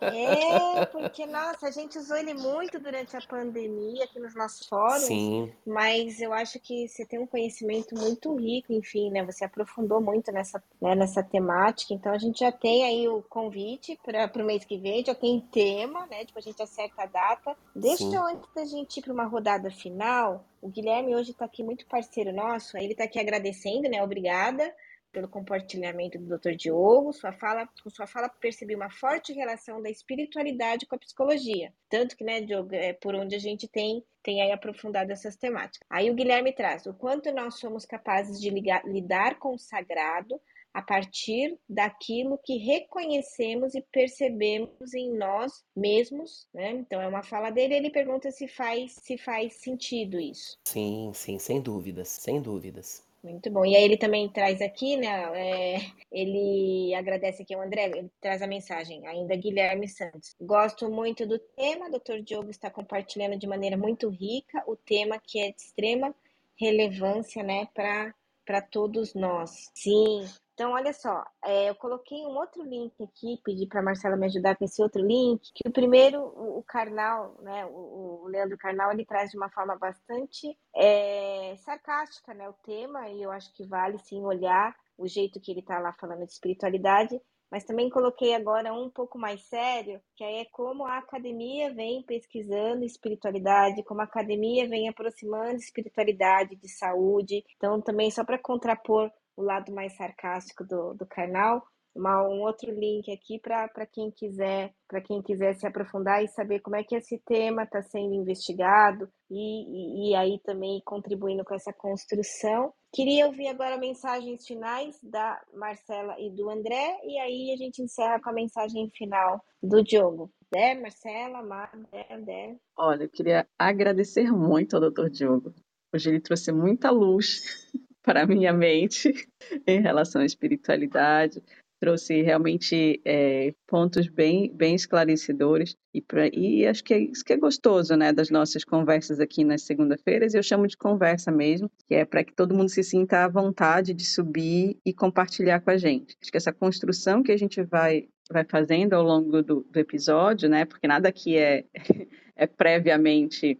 É, 0.00 0.84
porque, 0.86 1.24
nossa, 1.26 1.68
a 1.68 1.70
gente 1.70 1.96
usou 1.96 2.16
ele 2.16 2.34
muito 2.34 2.78
durante 2.80 3.16
a 3.16 3.20
pandemia 3.20 4.04
aqui 4.04 4.18
nos 4.18 4.34
nossos 4.34 4.66
fóruns. 4.66 5.02
Sim. 5.02 5.52
Mas 5.64 6.20
eu 6.20 6.32
acho 6.32 6.58
que 6.58 6.88
você 6.88 7.06
tem 7.06 7.18
um 7.18 7.26
conhecimento 7.26 7.94
muito 7.94 8.34
rico, 8.34 8.72
enfim, 8.72 9.10
né? 9.10 9.24
Você 9.24 9.44
aprofundou 9.44 10.00
muito 10.00 10.32
nessa, 10.32 10.62
né, 10.80 10.94
nessa 10.94 11.22
temática. 11.22 11.94
Então 11.94 12.12
a 12.12 12.18
gente 12.18 12.40
já 12.40 12.50
tem 12.50 12.84
aí 12.84 13.08
o 13.08 13.22
convite 13.22 13.98
para 14.04 14.42
o 14.42 14.46
mês 14.46 14.64
que 14.64 14.76
vem, 14.76 15.04
já 15.04 15.14
tem 15.14 15.40
tema, 15.52 16.06
né? 16.06 16.24
Tipo, 16.24 16.38
a 16.40 16.42
gente 16.42 16.60
acerta 16.60 17.02
a 17.02 17.06
data. 17.06 17.56
Deixa 17.74 17.98
Sim. 17.98 18.16
eu 18.16 18.24
antes 18.24 18.48
da 18.54 18.64
gente 18.64 18.98
ir 18.98 19.02
para 19.02 19.12
uma 19.12 19.24
rodada 19.24 19.70
final, 19.70 20.44
o 20.66 20.68
Guilherme 20.68 21.14
hoje 21.14 21.30
está 21.30 21.44
aqui 21.44 21.62
muito 21.62 21.86
parceiro 21.86 22.32
nosso, 22.32 22.76
ele 22.76 22.90
está 22.90 23.04
aqui 23.04 23.20
agradecendo, 23.20 23.88
né? 23.88 24.02
Obrigada 24.02 24.74
pelo 25.12 25.28
compartilhamento 25.28 26.18
do 26.18 26.36
Dr. 26.36 26.56
Diogo. 26.56 27.12
Sua 27.12 27.32
fala, 27.32 27.68
com 27.82 27.88
sua 27.88 28.06
fala 28.06 28.28
percebi 28.28 28.74
uma 28.74 28.90
forte 28.90 29.32
relação 29.32 29.80
da 29.80 29.88
espiritualidade 29.88 30.84
com 30.84 30.96
a 30.96 30.98
psicologia. 30.98 31.72
Tanto 31.88 32.16
que, 32.16 32.24
né, 32.24 32.40
Diogo, 32.40 32.74
é 32.74 32.92
por 32.92 33.14
onde 33.14 33.36
a 33.36 33.38
gente 33.38 33.68
tem, 33.68 34.04
tem 34.24 34.42
aí 34.42 34.50
aprofundado 34.50 35.12
essas 35.12 35.36
temáticas. 35.36 35.86
Aí 35.88 36.10
o 36.10 36.14
Guilherme 36.14 36.52
traz 36.52 36.84
o 36.84 36.92
quanto 36.92 37.32
nós 37.32 37.60
somos 37.60 37.86
capazes 37.86 38.40
de 38.40 38.50
ligar, 38.50 38.84
lidar 38.84 39.38
com 39.38 39.54
o 39.54 39.58
sagrado 39.58 40.40
a 40.76 40.82
partir 40.82 41.58
daquilo 41.66 42.38
que 42.44 42.58
reconhecemos 42.58 43.74
e 43.74 43.80
percebemos 43.90 44.92
em 44.92 45.10
nós 45.16 45.64
mesmos, 45.74 46.46
né? 46.52 46.72
Então 46.72 47.00
é 47.00 47.08
uma 47.08 47.22
fala 47.22 47.48
dele, 47.48 47.76
ele 47.76 47.88
pergunta 47.88 48.30
se 48.30 48.46
faz 48.46 48.94
se 49.00 49.16
faz 49.16 49.54
sentido 49.54 50.20
isso. 50.20 50.58
Sim, 50.64 51.12
sim, 51.14 51.38
sem 51.38 51.62
dúvidas, 51.62 52.08
sem 52.08 52.42
dúvidas. 52.42 53.02
Muito 53.24 53.50
bom. 53.50 53.64
E 53.64 53.74
aí 53.74 53.82
ele 53.84 53.96
também 53.96 54.28
traz 54.28 54.60
aqui, 54.60 54.98
né? 54.98 55.08
É, 55.34 55.76
ele 56.12 56.94
agradece 56.94 57.42
aqui 57.42 57.56
o 57.56 57.62
André, 57.62 57.86
ele 57.86 58.10
traz 58.20 58.42
a 58.42 58.46
mensagem, 58.46 59.06
ainda 59.06 59.34
Guilherme 59.34 59.88
Santos. 59.88 60.36
Gosto 60.38 60.90
muito 60.90 61.26
do 61.26 61.38
tema, 61.38 61.90
doutor 61.90 62.20
Diogo 62.20 62.50
está 62.50 62.70
compartilhando 62.70 63.38
de 63.38 63.46
maneira 63.46 63.78
muito 63.78 64.10
rica 64.10 64.62
o 64.66 64.76
tema 64.76 65.18
que 65.18 65.40
é 65.40 65.52
de 65.52 65.62
extrema 65.62 66.14
relevância, 66.60 67.42
né, 67.42 67.66
para 67.74 68.60
todos 68.70 69.14
nós. 69.14 69.70
Sim, 69.74 70.26
então, 70.56 70.72
olha 70.72 70.90
só, 70.94 71.22
é, 71.44 71.68
eu 71.68 71.74
coloquei 71.74 72.24
um 72.24 72.34
outro 72.34 72.62
link 72.62 72.94
aqui, 73.04 73.38
pedi 73.44 73.66
para 73.66 73.80
a 73.80 73.82
Marcela 73.82 74.16
me 74.16 74.24
ajudar 74.24 74.56
com 74.56 74.64
esse 74.64 74.82
outro 74.82 75.02
link, 75.02 75.52
que 75.54 75.68
o 75.68 75.70
primeiro, 75.70 76.18
o, 76.18 76.64
Karnal, 76.66 77.36
né, 77.42 77.66
o, 77.66 78.22
o, 78.22 78.26
Leandro 78.28 78.56
Carnal, 78.56 78.90
ele 78.90 79.04
traz 79.04 79.30
de 79.30 79.36
uma 79.36 79.50
forma 79.50 79.76
bastante 79.76 80.58
é, 80.74 81.54
sarcástica 81.58 82.32
né, 82.32 82.48
o 82.48 82.54
tema, 82.64 83.06
e 83.10 83.22
eu 83.22 83.30
acho 83.30 83.52
que 83.52 83.66
vale 83.66 83.98
sim 83.98 84.24
olhar 84.24 84.74
o 84.96 85.06
jeito 85.06 85.38
que 85.42 85.50
ele 85.50 85.60
está 85.60 85.78
lá 85.78 85.92
falando 85.92 86.24
de 86.24 86.32
espiritualidade, 86.32 87.20
mas 87.50 87.64
também 87.64 87.90
coloquei 87.90 88.34
agora 88.34 88.72
um 88.72 88.88
pouco 88.88 89.18
mais 89.18 89.42
sério, 89.42 90.00
que 90.16 90.24
aí 90.24 90.36
é 90.38 90.46
como 90.46 90.86
a 90.86 90.96
academia 90.96 91.70
vem 91.74 92.02
pesquisando 92.02 92.82
espiritualidade, 92.82 93.84
como 93.84 94.00
a 94.00 94.04
academia 94.04 94.66
vem 94.66 94.88
aproximando 94.88 95.56
espiritualidade 95.56 96.56
de 96.56 96.68
saúde. 96.68 97.44
Então, 97.56 97.78
também 97.82 98.10
só 98.10 98.24
para 98.24 98.38
contrapor 98.38 99.12
o 99.36 99.42
lado 99.42 99.72
mais 99.72 99.96
sarcástico 99.96 100.64
do, 100.64 100.94
do 100.94 101.06
canal, 101.06 101.62
uma, 101.96 102.22
um 102.28 102.42
outro 102.42 102.70
link 102.70 103.10
aqui 103.10 103.40
para 103.40 103.86
quem 103.86 104.10
quiser 104.10 104.72
para 104.86 105.00
quem 105.00 105.20
quiser 105.22 105.54
se 105.54 105.66
aprofundar 105.66 106.22
e 106.22 106.28
saber 106.28 106.60
como 106.60 106.76
é 106.76 106.84
que 106.84 106.94
esse 106.94 107.18
tema 107.26 107.64
está 107.64 107.82
sendo 107.82 108.14
investigado 108.14 109.08
e, 109.28 109.38
e, 109.38 110.10
e, 110.10 110.14
aí 110.14 110.38
também 110.44 110.80
contribuindo 110.84 111.44
com 111.44 111.54
essa 111.54 111.72
construção. 111.72 112.72
Queria 112.92 113.26
ouvir 113.26 113.48
agora 113.48 113.76
mensagens 113.76 114.46
finais 114.46 114.96
da 115.02 115.42
Marcela 115.54 116.14
e 116.20 116.30
do 116.30 116.48
André, 116.48 117.00
e 117.04 117.18
aí 117.18 117.52
a 117.52 117.56
gente 117.56 117.82
encerra 117.82 118.20
com 118.20 118.30
a 118.30 118.32
mensagem 118.34 118.88
final 118.96 119.42
do 119.60 119.82
Diogo. 119.82 120.30
Né, 120.54 120.74
Marcela, 120.76 121.42
Mar, 121.42 121.72
André. 122.08 122.56
Olha, 122.78 123.02
eu 123.04 123.10
queria 123.10 123.46
agradecer 123.58 124.30
muito 124.30 124.74
ao 124.74 124.80
doutor 124.80 125.10
Diogo. 125.10 125.52
Hoje 125.92 126.10
ele 126.10 126.20
trouxe 126.20 126.52
muita 126.52 126.90
luz 126.90 127.42
para 128.06 128.24
minha 128.24 128.52
mente 128.52 129.12
em 129.66 129.80
relação 129.80 130.22
à 130.22 130.24
espiritualidade. 130.24 131.42
Trouxe 131.78 132.22
realmente 132.22 133.02
é, 133.04 133.52
pontos 133.66 134.08
bem, 134.08 134.50
bem 134.54 134.74
esclarecedores 134.74 135.76
e, 135.92 136.00
pra, 136.00 136.26
e 136.28 136.66
acho 136.66 136.82
que 136.82 136.94
é 136.94 137.00
isso 137.00 137.22
que 137.22 137.34
é 137.34 137.36
gostoso, 137.36 137.94
né, 137.96 138.14
das 138.14 138.30
nossas 138.30 138.64
conversas 138.64 139.20
aqui 139.20 139.44
nas 139.44 139.62
segunda-feiras. 139.62 140.32
Eu 140.32 140.42
chamo 140.42 140.66
de 140.66 140.76
conversa 140.76 141.30
mesmo, 141.30 141.70
que 141.86 141.94
é 141.94 142.06
para 142.06 142.24
que 142.24 142.32
todo 142.32 142.54
mundo 142.54 142.70
se 142.70 142.82
sinta 142.82 143.24
à 143.24 143.28
vontade 143.28 143.92
de 143.92 144.06
subir 144.06 144.78
e 144.86 144.94
compartilhar 144.94 145.60
com 145.60 145.70
a 145.70 145.76
gente. 145.76 146.16
Acho 146.22 146.30
que 146.30 146.38
essa 146.38 146.52
construção 146.52 147.22
que 147.22 147.32
a 147.32 147.36
gente 147.36 147.62
vai 147.62 148.08
vai 148.28 148.44
fazendo 148.44 148.94
ao 148.94 149.04
longo 149.04 149.40
do, 149.40 149.64
do 149.70 149.78
episódio, 149.78 150.48
né, 150.48 150.64
porque 150.64 150.88
nada 150.88 151.08
aqui 151.08 151.36
é 151.36 151.64
é 152.36 152.46
previamente 152.46 153.56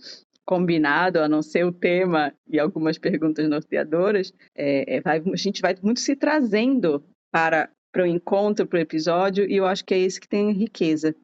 combinado, 0.46 1.18
a 1.18 1.28
não 1.28 1.42
ser 1.42 1.66
o 1.66 1.72
tema 1.72 2.32
e 2.46 2.58
algumas 2.58 2.96
perguntas 2.96 3.48
norteadoras, 3.48 4.32
é, 4.54 4.96
é, 4.96 5.00
vai, 5.00 5.18
a 5.18 5.36
gente 5.36 5.60
vai 5.60 5.74
muito 5.82 6.00
se 6.00 6.14
trazendo 6.14 7.04
para, 7.32 7.68
para 7.92 8.04
o 8.04 8.06
encontro, 8.06 8.66
para 8.66 8.78
o 8.78 8.82
episódio, 8.82 9.44
e 9.50 9.56
eu 9.56 9.66
acho 9.66 9.84
que 9.84 9.92
é 9.92 9.98
esse 9.98 10.20
que 10.20 10.28
tem 10.28 10.52
riqueza. 10.52 11.14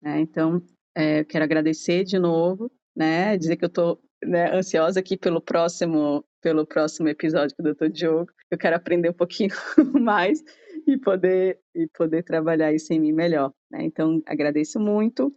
Né? 0.00 0.20
Então, 0.20 0.62
é, 0.96 1.20
eu 1.20 1.24
quero 1.24 1.44
agradecer 1.44 2.04
de 2.04 2.18
novo, 2.18 2.70
né? 2.96 3.36
dizer 3.36 3.56
que 3.56 3.64
eu 3.64 3.68
estou 3.68 4.00
né, 4.24 4.54
ansiosa 4.54 5.00
aqui 5.00 5.16
pelo 5.16 5.40
próximo, 5.40 6.24
pelo 6.40 6.64
próximo 6.64 7.08
episódio 7.08 7.56
com 7.56 7.62
o 7.62 7.74
Dr. 7.74 7.88
Diogo. 7.88 8.30
Eu 8.50 8.56
quero 8.56 8.76
aprender 8.76 9.10
um 9.10 9.14
pouquinho 9.14 9.50
mais 10.00 10.42
e 10.86 10.96
poder, 10.96 11.58
e 11.74 11.88
poder 11.88 12.22
trabalhar 12.22 12.72
isso 12.72 12.92
em 12.92 13.00
mim 13.00 13.12
melhor. 13.12 13.52
Né? 13.70 13.82
Então, 13.82 14.22
agradeço 14.24 14.78
muito. 14.78 15.34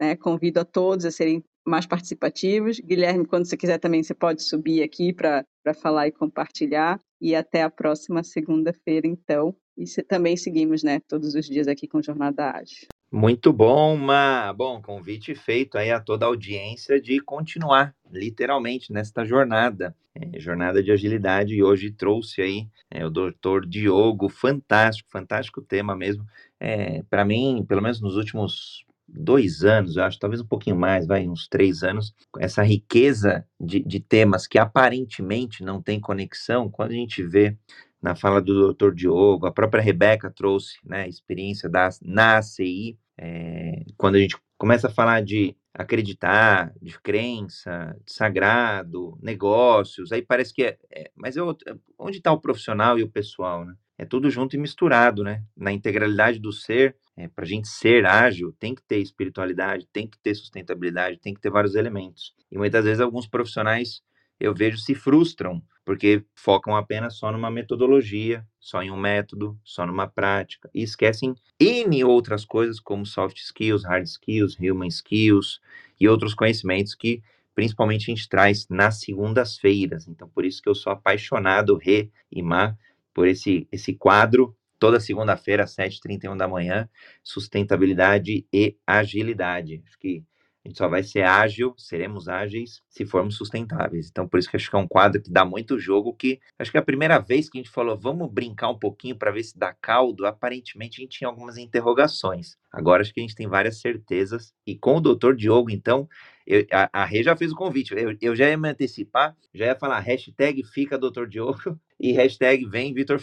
Né? 0.00 0.16
Convido 0.16 0.60
a 0.60 0.64
todos 0.64 1.04
a 1.04 1.10
serem 1.10 1.44
mais 1.64 1.86
participativos. 1.86 2.78
Guilherme, 2.80 3.26
quando 3.26 3.46
você 3.46 3.56
quiser 3.56 3.78
também, 3.78 4.02
você 4.02 4.14
pode 4.14 4.42
subir 4.42 4.82
aqui 4.82 5.12
para 5.12 5.44
falar 5.80 6.08
e 6.08 6.12
compartilhar. 6.12 7.00
E 7.20 7.34
até 7.34 7.62
a 7.62 7.70
próxima 7.70 8.22
segunda-feira, 8.22 9.06
então. 9.06 9.54
E 9.76 9.86
se, 9.86 10.02
também 10.02 10.36
seguimos, 10.36 10.82
né, 10.82 11.00
todos 11.08 11.34
os 11.34 11.46
dias 11.46 11.66
aqui 11.66 11.88
com 11.88 12.02
Jornada 12.02 12.50
Ágil. 12.50 12.86
Muito 13.10 13.52
bom, 13.52 13.96
Ma. 13.96 14.52
Bom, 14.52 14.82
convite 14.82 15.34
feito 15.34 15.78
aí 15.78 15.90
a 15.90 16.00
toda 16.00 16.26
a 16.26 16.28
audiência 16.28 17.00
de 17.00 17.20
continuar, 17.20 17.94
literalmente, 18.10 18.92
nesta 18.92 19.24
jornada, 19.24 19.96
é, 20.14 20.38
jornada 20.40 20.82
de 20.82 20.90
agilidade. 20.90 21.54
E 21.54 21.62
hoje 21.62 21.92
trouxe 21.92 22.42
aí 22.42 22.68
é, 22.90 23.06
o 23.06 23.10
doutor 23.10 23.66
Diogo, 23.66 24.28
fantástico, 24.28 25.08
fantástico 25.10 25.62
tema 25.62 25.94
mesmo. 25.94 26.26
É, 26.58 27.04
Para 27.04 27.24
mim, 27.24 27.64
pelo 27.68 27.80
menos 27.80 28.00
nos 28.00 28.16
últimos 28.16 28.84
dois 29.06 29.62
anos, 29.62 29.96
eu 29.96 30.04
acho, 30.04 30.18
talvez 30.18 30.40
um 30.40 30.46
pouquinho 30.46 30.76
mais, 30.76 31.06
vai, 31.06 31.28
uns 31.28 31.46
três 31.48 31.82
anos, 31.82 32.14
essa 32.38 32.62
riqueza 32.62 33.46
de, 33.60 33.80
de 33.80 34.00
temas 34.00 34.46
que 34.46 34.58
aparentemente 34.58 35.62
não 35.62 35.82
tem 35.82 36.00
conexão, 36.00 36.70
quando 36.70 36.92
a 36.92 36.94
gente 36.94 37.22
vê 37.22 37.56
na 38.02 38.14
fala 38.14 38.40
do 38.40 38.74
Dr. 38.74 38.92
Diogo, 38.92 39.46
a 39.46 39.52
própria 39.52 39.82
Rebeca 39.82 40.30
trouxe 40.30 40.76
né, 40.84 41.04
a 41.04 41.08
experiência 41.08 41.68
da, 41.68 41.88
na 42.02 42.38
ACI, 42.38 42.98
é, 43.16 43.82
quando 43.96 44.16
a 44.16 44.18
gente 44.18 44.36
começa 44.58 44.88
a 44.88 44.90
falar 44.90 45.22
de 45.22 45.56
acreditar, 45.72 46.72
de 46.80 46.98
crença, 47.00 47.96
de 48.04 48.12
sagrado, 48.12 49.18
negócios, 49.22 50.12
aí 50.12 50.22
parece 50.22 50.54
que 50.54 50.62
é, 50.62 50.78
é 50.90 51.10
mas 51.16 51.36
eu, 51.36 51.56
onde 51.98 52.18
está 52.18 52.30
o 52.32 52.40
profissional 52.40 52.98
e 52.98 53.02
o 53.02 53.10
pessoal, 53.10 53.64
né? 53.64 53.74
É 53.96 54.04
tudo 54.04 54.28
junto 54.28 54.56
e 54.56 54.58
misturado, 54.58 55.22
né? 55.22 55.42
Na 55.56 55.72
integralidade 55.72 56.38
do 56.38 56.52
ser, 56.52 56.96
é, 57.16 57.28
para 57.28 57.44
a 57.44 57.48
gente 57.48 57.68
ser 57.68 58.06
ágil, 58.06 58.52
tem 58.58 58.74
que 58.74 58.82
ter 58.82 58.98
espiritualidade, 58.98 59.88
tem 59.92 60.06
que 60.06 60.18
ter 60.18 60.34
sustentabilidade, 60.34 61.20
tem 61.20 61.32
que 61.34 61.40
ter 61.40 61.50
vários 61.50 61.74
elementos. 61.74 62.34
E 62.50 62.58
muitas 62.58 62.84
vezes 62.84 63.00
alguns 63.00 63.26
profissionais 63.26 64.02
eu 64.38 64.52
vejo 64.52 64.78
se 64.78 64.94
frustram 64.94 65.62
porque 65.84 66.24
focam 66.34 66.74
apenas 66.74 67.16
só 67.16 67.30
numa 67.30 67.50
metodologia, 67.50 68.44
só 68.58 68.82
em 68.82 68.90
um 68.90 68.96
método, 68.96 69.58
só 69.62 69.86
numa 69.86 70.08
prática 70.08 70.70
e 70.74 70.82
esquecem 70.82 71.34
N 71.60 72.04
outras 72.04 72.44
coisas 72.44 72.80
como 72.80 73.04
soft 73.04 73.36
skills, 73.36 73.84
hard 73.84 74.04
skills, 74.04 74.56
human 74.58 74.88
skills 74.88 75.60
e 76.00 76.08
outros 76.08 76.34
conhecimentos 76.34 76.94
que 76.94 77.22
principalmente 77.54 78.10
a 78.10 78.14
gente 78.14 78.28
traz 78.28 78.66
nas 78.68 79.00
segundas-feiras. 79.00 80.08
Então, 80.08 80.28
por 80.28 80.44
isso 80.44 80.60
que 80.60 80.68
eu 80.68 80.74
sou 80.74 80.92
apaixonado, 80.92 81.76
Rê 81.76 82.10
e 82.32 82.42
Má, 82.42 82.76
por 83.12 83.28
esse, 83.28 83.68
esse 83.70 83.94
quadro 83.94 84.56
toda 84.84 85.00
segunda-feira, 85.00 85.64
às 85.64 85.74
7h31 85.74 86.36
da 86.36 86.46
manhã, 86.46 86.86
sustentabilidade 87.22 88.46
e 88.52 88.76
agilidade. 88.86 89.82
Acho 89.86 89.98
que 89.98 90.22
a 90.62 90.68
gente 90.68 90.76
só 90.76 90.86
vai 90.88 91.02
ser 91.02 91.22
ágil, 91.22 91.74
seremos 91.78 92.28
ágeis 92.28 92.82
se 92.90 93.06
formos 93.06 93.34
sustentáveis. 93.34 94.10
Então, 94.10 94.28
por 94.28 94.38
isso 94.38 94.50
que 94.50 94.56
acho 94.56 94.68
que 94.68 94.76
é 94.76 94.78
um 94.78 94.86
quadro 94.86 95.22
que 95.22 95.32
dá 95.32 95.42
muito 95.42 95.78
jogo, 95.78 96.14
que 96.14 96.38
acho 96.58 96.70
que 96.70 96.76
é 96.76 96.80
a 96.80 96.84
primeira 96.84 97.18
vez 97.18 97.48
que 97.48 97.56
a 97.56 97.62
gente 97.62 97.70
falou, 97.70 97.98
vamos 97.98 98.30
brincar 98.30 98.68
um 98.68 98.78
pouquinho 98.78 99.16
para 99.16 99.30
ver 99.30 99.42
se 99.42 99.58
dá 99.58 99.72
caldo, 99.72 100.26
aparentemente 100.26 101.00
a 101.00 101.02
gente 101.02 101.16
tinha 101.16 101.28
algumas 101.28 101.56
interrogações. 101.56 102.58
Agora 102.70 103.00
acho 103.00 103.14
que 103.14 103.20
a 103.20 103.22
gente 103.22 103.34
tem 103.34 103.48
várias 103.48 103.80
certezas. 103.80 104.52
E 104.66 104.76
com 104.76 104.96
o 104.96 105.00
doutor 105.00 105.34
Diogo, 105.34 105.70
então, 105.70 106.06
eu, 106.46 106.66
a, 106.70 106.90
a 106.92 107.04
Rê 107.06 107.22
já 107.22 107.34
fez 107.34 107.52
o 107.52 107.56
convite. 107.56 107.94
Eu, 107.94 108.14
eu 108.20 108.36
já 108.36 108.50
ia 108.50 108.58
me 108.58 108.68
antecipar, 108.68 109.34
já 109.54 109.64
ia 109.64 109.76
falar 109.76 109.98
hashtag 110.00 110.62
fica 110.62 110.98
doutor 110.98 111.26
Diogo 111.26 111.80
e 111.98 112.12
hashtag 112.12 112.66
vem 112.66 112.92
Vitor. 112.92 113.20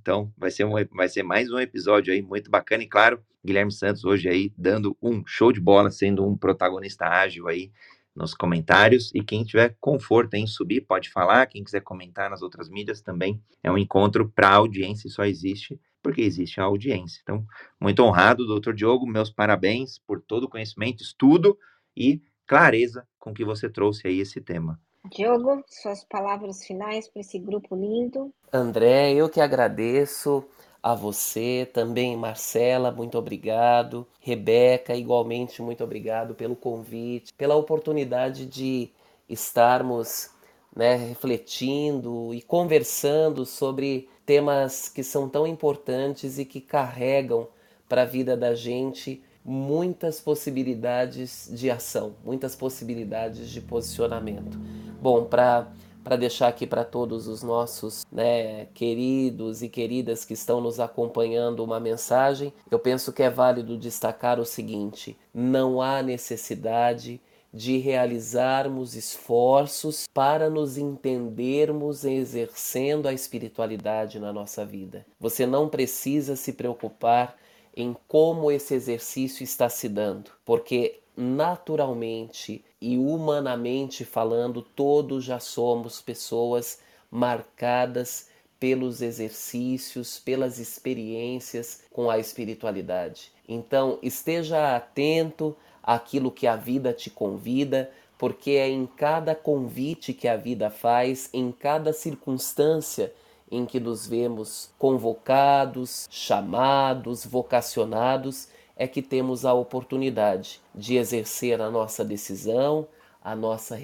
Então, 0.00 0.32
vai 0.36 0.50
ser, 0.50 0.64
um, 0.64 0.72
vai 0.92 1.08
ser 1.08 1.22
mais 1.22 1.50
um 1.50 1.58
episódio 1.58 2.12
aí 2.12 2.22
muito 2.22 2.50
bacana 2.50 2.82
e 2.82 2.86
claro, 2.86 3.22
Guilherme 3.44 3.72
Santos 3.72 4.04
hoje 4.04 4.28
aí 4.28 4.52
dando 4.56 4.96
um 5.02 5.22
show 5.26 5.52
de 5.52 5.60
bola, 5.60 5.90
sendo 5.90 6.26
um 6.26 6.36
protagonista 6.36 7.06
ágil 7.06 7.48
aí 7.48 7.70
nos 8.14 8.32
comentários. 8.32 9.10
E 9.14 9.22
quem 9.22 9.44
tiver 9.44 9.76
conforto 9.80 10.34
em 10.34 10.46
subir, 10.46 10.82
pode 10.82 11.10
falar. 11.10 11.46
Quem 11.46 11.64
quiser 11.64 11.80
comentar 11.80 12.30
nas 12.30 12.42
outras 12.42 12.68
mídias 12.68 13.02
também. 13.02 13.42
É 13.62 13.70
um 13.70 13.76
encontro 13.76 14.28
para 14.28 14.50
audiência 14.50 15.08
e 15.08 15.10
só 15.10 15.24
existe 15.24 15.78
porque 16.02 16.20
existe 16.20 16.60
a 16.60 16.64
audiência. 16.64 17.20
Então, 17.22 17.44
muito 17.80 18.02
honrado, 18.02 18.46
doutor 18.46 18.74
Diogo. 18.74 19.06
Meus 19.06 19.30
parabéns 19.30 19.98
por 19.98 20.20
todo 20.20 20.44
o 20.44 20.48
conhecimento, 20.48 21.02
estudo 21.02 21.58
e 21.96 22.22
clareza 22.46 23.06
com 23.18 23.32
que 23.32 23.44
você 23.44 23.70
trouxe 23.70 24.06
aí 24.06 24.20
esse 24.20 24.40
tema. 24.40 24.78
Diogo, 25.10 25.62
suas 25.68 26.02
palavras 26.04 26.64
finais 26.64 27.08
para 27.08 27.20
esse 27.20 27.38
grupo 27.38 27.76
lindo. 27.76 28.32
André, 28.52 29.12
eu 29.12 29.28
que 29.28 29.40
agradeço 29.40 30.44
a 30.82 30.94
você, 30.94 31.68
também 31.72 32.16
Marcela, 32.16 32.90
muito 32.90 33.18
obrigado. 33.18 34.06
Rebeca, 34.20 34.94
igualmente 34.94 35.62
muito 35.62 35.84
obrigado 35.84 36.34
pelo 36.34 36.56
convite, 36.56 37.32
pela 37.34 37.54
oportunidade 37.54 38.46
de 38.46 38.90
estarmos 39.28 40.30
né, 40.74 40.96
refletindo 40.96 42.34
e 42.34 42.42
conversando 42.42 43.46
sobre 43.46 44.08
temas 44.26 44.88
que 44.88 45.02
são 45.02 45.28
tão 45.28 45.46
importantes 45.46 46.38
e 46.38 46.44
que 46.44 46.60
carregam 46.60 47.48
para 47.88 48.02
a 48.02 48.06
vida 48.06 48.36
da 48.36 48.54
gente 48.54 49.22
muitas 49.44 50.20
possibilidades 50.20 51.48
de 51.52 51.70
ação, 51.70 52.14
muitas 52.24 52.56
possibilidades 52.56 53.50
de 53.50 53.60
posicionamento. 53.60 54.58
Bom, 55.00 55.24
para 55.24 55.68
para 56.04 56.16
deixar 56.16 56.48
aqui 56.48 56.66
para 56.66 56.84
todos 56.84 57.26
os 57.26 57.42
nossos 57.42 58.04
né, 58.12 58.66
queridos 58.74 59.62
e 59.62 59.70
queridas 59.70 60.22
que 60.22 60.34
estão 60.34 60.60
nos 60.60 60.78
acompanhando 60.78 61.64
uma 61.64 61.80
mensagem, 61.80 62.52
eu 62.70 62.78
penso 62.78 63.10
que 63.10 63.22
é 63.22 63.30
válido 63.30 63.78
destacar 63.78 64.38
o 64.38 64.44
seguinte: 64.44 65.16
não 65.32 65.80
há 65.80 66.02
necessidade 66.02 67.20
de 67.54 67.78
realizarmos 67.78 68.96
esforços 68.96 70.06
para 70.12 70.50
nos 70.50 70.76
entendermos 70.76 72.04
exercendo 72.04 73.06
a 73.06 73.12
espiritualidade 73.12 74.18
na 74.18 74.32
nossa 74.32 74.66
vida. 74.66 75.06
Você 75.20 75.46
não 75.46 75.68
precisa 75.68 76.34
se 76.34 76.52
preocupar 76.52 77.36
em 77.76 77.96
como 78.06 78.50
esse 78.50 78.74
exercício 78.74 79.42
está 79.42 79.68
se 79.68 79.88
dando, 79.88 80.30
porque 80.44 81.00
naturalmente 81.16 82.64
e 82.80 82.98
humanamente 82.98 84.04
falando, 84.04 84.60
todos 84.60 85.24
já 85.24 85.38
somos 85.38 86.00
pessoas 86.00 86.80
marcadas 87.10 88.28
pelos 88.58 89.02
exercícios, 89.02 90.18
pelas 90.18 90.58
experiências 90.58 91.82
com 91.92 92.10
a 92.10 92.18
espiritualidade. 92.18 93.32
Então, 93.48 93.98
esteja 94.02 94.76
atento 94.76 95.56
aquilo 95.82 96.30
que 96.30 96.46
a 96.46 96.56
vida 96.56 96.92
te 96.92 97.10
convida, 97.10 97.90
porque 98.18 98.52
é 98.52 98.68
em 98.68 98.86
cada 98.86 99.34
convite 99.34 100.12
que 100.12 100.26
a 100.26 100.36
vida 100.36 100.70
faz, 100.70 101.28
em 101.32 101.52
cada 101.52 101.92
circunstância 101.92 103.12
em 103.56 103.64
que 103.66 103.78
nos 103.78 104.06
vemos 104.06 104.70
convocados, 104.78 106.08
chamados, 106.10 107.24
vocacionados, 107.24 108.48
é 108.76 108.88
que 108.88 109.00
temos 109.00 109.44
a 109.44 109.54
oportunidade 109.54 110.60
de 110.74 110.96
exercer 110.96 111.60
a 111.60 111.70
nossa 111.70 112.04
decisão, 112.04 112.88
a 113.22 113.36
nossa 113.36 113.78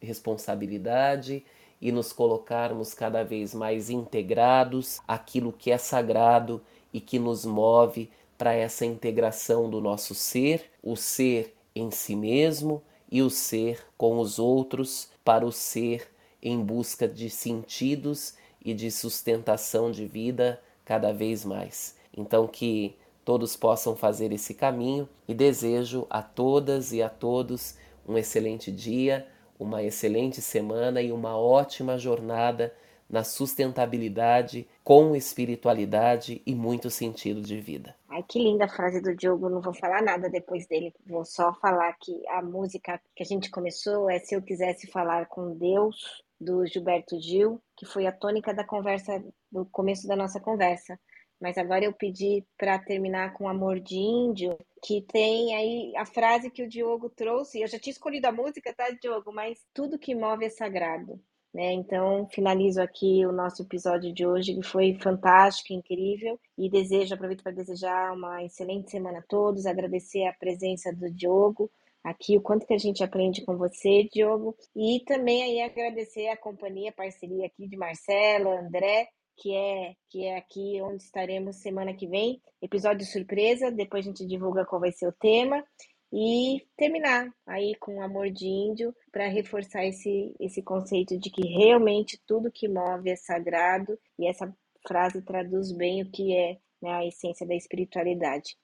responsabilidade 0.00 1.42
e 1.80 1.90
nos 1.90 2.12
colocarmos 2.12 2.94
cada 2.94 3.22
vez 3.24 3.54
mais 3.54 3.90
integrados 3.90 5.00
àquilo 5.08 5.52
que 5.52 5.70
é 5.70 5.78
sagrado 5.78 6.62
e 6.92 7.00
que 7.00 7.18
nos 7.18 7.44
move 7.44 8.10
para 8.36 8.52
essa 8.52 8.84
integração 8.84 9.68
do 9.70 9.80
nosso 9.80 10.14
ser, 10.14 10.70
o 10.82 10.94
ser 10.94 11.54
em 11.74 11.90
si 11.90 12.14
mesmo 12.14 12.82
e 13.10 13.22
o 13.22 13.30
ser 13.30 13.84
com 13.96 14.18
os 14.18 14.38
outros, 14.38 15.08
para 15.24 15.44
o 15.44 15.52
ser 15.52 16.08
em 16.42 16.62
busca 16.62 17.08
de 17.08 17.28
sentidos 17.28 18.34
e 18.66 18.74
de 18.74 18.90
sustentação 18.90 19.92
de 19.92 20.04
vida 20.04 20.60
cada 20.84 21.12
vez 21.12 21.44
mais. 21.44 21.96
Então, 22.14 22.48
que 22.48 22.96
todos 23.24 23.56
possam 23.56 23.94
fazer 23.94 24.32
esse 24.32 24.54
caminho 24.54 25.08
e 25.28 25.32
desejo 25.32 26.04
a 26.10 26.20
todas 26.20 26.92
e 26.92 27.00
a 27.00 27.08
todos 27.08 27.78
um 28.06 28.18
excelente 28.18 28.72
dia, 28.72 29.26
uma 29.58 29.84
excelente 29.84 30.42
semana 30.42 31.00
e 31.00 31.12
uma 31.12 31.38
ótima 31.38 31.96
jornada 31.96 32.74
na 33.08 33.22
sustentabilidade, 33.22 34.68
com 34.82 35.14
espiritualidade 35.14 36.42
e 36.44 36.52
muito 36.54 36.90
sentido 36.90 37.40
de 37.40 37.60
vida. 37.60 37.94
Ai, 38.08 38.24
que 38.28 38.40
linda 38.40 38.64
a 38.64 38.68
frase 38.68 39.00
do 39.00 39.14
Diogo, 39.14 39.48
não 39.48 39.60
vou 39.60 39.72
falar 39.72 40.02
nada 40.02 40.28
depois 40.28 40.66
dele, 40.66 40.92
vou 41.06 41.24
só 41.24 41.54
falar 41.54 41.92
que 42.00 42.26
a 42.28 42.42
música 42.42 43.00
que 43.14 43.22
a 43.22 43.26
gente 43.26 43.48
começou 43.48 44.10
é 44.10 44.18
Se 44.18 44.34
Eu 44.34 44.42
Quisesse 44.42 44.88
Falar 44.88 45.26
com 45.26 45.54
Deus, 45.54 46.24
do 46.40 46.66
Gilberto 46.66 47.18
Gil, 47.20 47.60
que 47.76 47.86
foi 47.86 48.06
a 48.06 48.12
tônica 48.12 48.52
da 48.52 48.64
conversa, 48.64 49.22
do 49.50 49.64
começo 49.66 50.06
da 50.06 50.16
nossa 50.16 50.40
conversa. 50.40 50.98
Mas 51.40 51.58
agora 51.58 51.84
eu 51.84 51.92
pedi 51.92 52.44
para 52.56 52.78
terminar 52.78 53.34
com 53.34 53.48
Amor 53.48 53.78
de 53.78 53.96
Índio, 53.96 54.56
que 54.82 55.02
tem 55.02 55.54
aí 55.54 55.92
a 55.96 56.06
frase 56.06 56.50
que 56.50 56.62
o 56.62 56.68
Diogo 56.68 57.10
trouxe. 57.10 57.60
Eu 57.60 57.68
já 57.68 57.78
tinha 57.78 57.92
escolhido 57.92 58.26
a 58.26 58.32
música, 58.32 58.74
tá, 58.74 58.90
Diogo? 58.90 59.32
Mas 59.32 59.62
tudo 59.74 59.98
que 59.98 60.14
move 60.14 60.46
é 60.46 60.50
sagrado. 60.50 61.20
Né? 61.52 61.72
Então, 61.72 62.26
finalizo 62.30 62.82
aqui 62.82 63.24
o 63.24 63.32
nosso 63.32 63.62
episódio 63.62 64.12
de 64.12 64.26
hoje, 64.26 64.54
que 64.54 64.62
foi 64.62 64.94
fantástico, 64.94 65.72
incrível, 65.72 66.38
e 66.56 66.68
desejo, 66.68 67.14
aproveito 67.14 67.42
para 67.42 67.52
desejar 67.52 68.12
uma 68.12 68.42
excelente 68.44 68.90
semana 68.90 69.20
a 69.20 69.22
todos, 69.22 69.64
agradecer 69.64 70.26
a 70.26 70.34
presença 70.34 70.92
do 70.92 71.10
Diogo 71.10 71.70
aqui, 72.06 72.38
o 72.38 72.40
quanto 72.40 72.64
que 72.66 72.72
a 72.72 72.78
gente 72.78 73.02
aprende 73.02 73.44
com 73.44 73.56
você, 73.56 74.08
Diogo, 74.12 74.56
e 74.76 75.02
também 75.04 75.42
aí 75.42 75.60
agradecer 75.60 76.28
a 76.28 76.36
companhia, 76.36 76.90
a 76.90 76.94
parceria 76.94 77.46
aqui 77.46 77.66
de 77.66 77.76
Marcelo, 77.76 78.50
André, 78.50 79.08
que 79.36 79.52
é 79.52 79.94
que 80.08 80.24
é 80.24 80.38
aqui 80.38 80.80
onde 80.82 81.02
estaremos 81.02 81.56
semana 81.56 81.92
que 81.92 82.06
vem, 82.06 82.40
episódio 82.62 83.04
surpresa, 83.04 83.72
depois 83.72 84.06
a 84.06 84.08
gente 84.08 84.24
divulga 84.24 84.64
qual 84.64 84.80
vai 84.80 84.92
ser 84.92 85.08
o 85.08 85.12
tema. 85.12 85.64
E 86.12 86.64
terminar 86.76 87.28
aí 87.44 87.74
com 87.80 88.00
amor 88.00 88.30
de 88.30 88.46
índio 88.46 88.94
para 89.10 89.26
reforçar 89.26 89.84
esse, 89.84 90.32
esse 90.38 90.62
conceito 90.62 91.18
de 91.18 91.28
que 91.28 91.42
realmente 91.48 92.22
tudo 92.24 92.52
que 92.52 92.68
move 92.68 93.10
é 93.10 93.16
sagrado 93.16 93.98
e 94.16 94.28
essa 94.28 94.56
frase 94.86 95.20
traduz 95.22 95.72
bem 95.72 96.02
o 96.02 96.10
que 96.10 96.32
é 96.32 96.56
né, 96.80 96.92
a 96.92 97.04
essência 97.04 97.44
da 97.44 97.56
espiritualidade. 97.56 98.56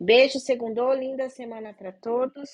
Beijo, 0.00 0.40
segundou, 0.40 0.92
linda 0.92 1.28
semana 1.30 1.72
para 1.72 1.92
todos 1.92 2.48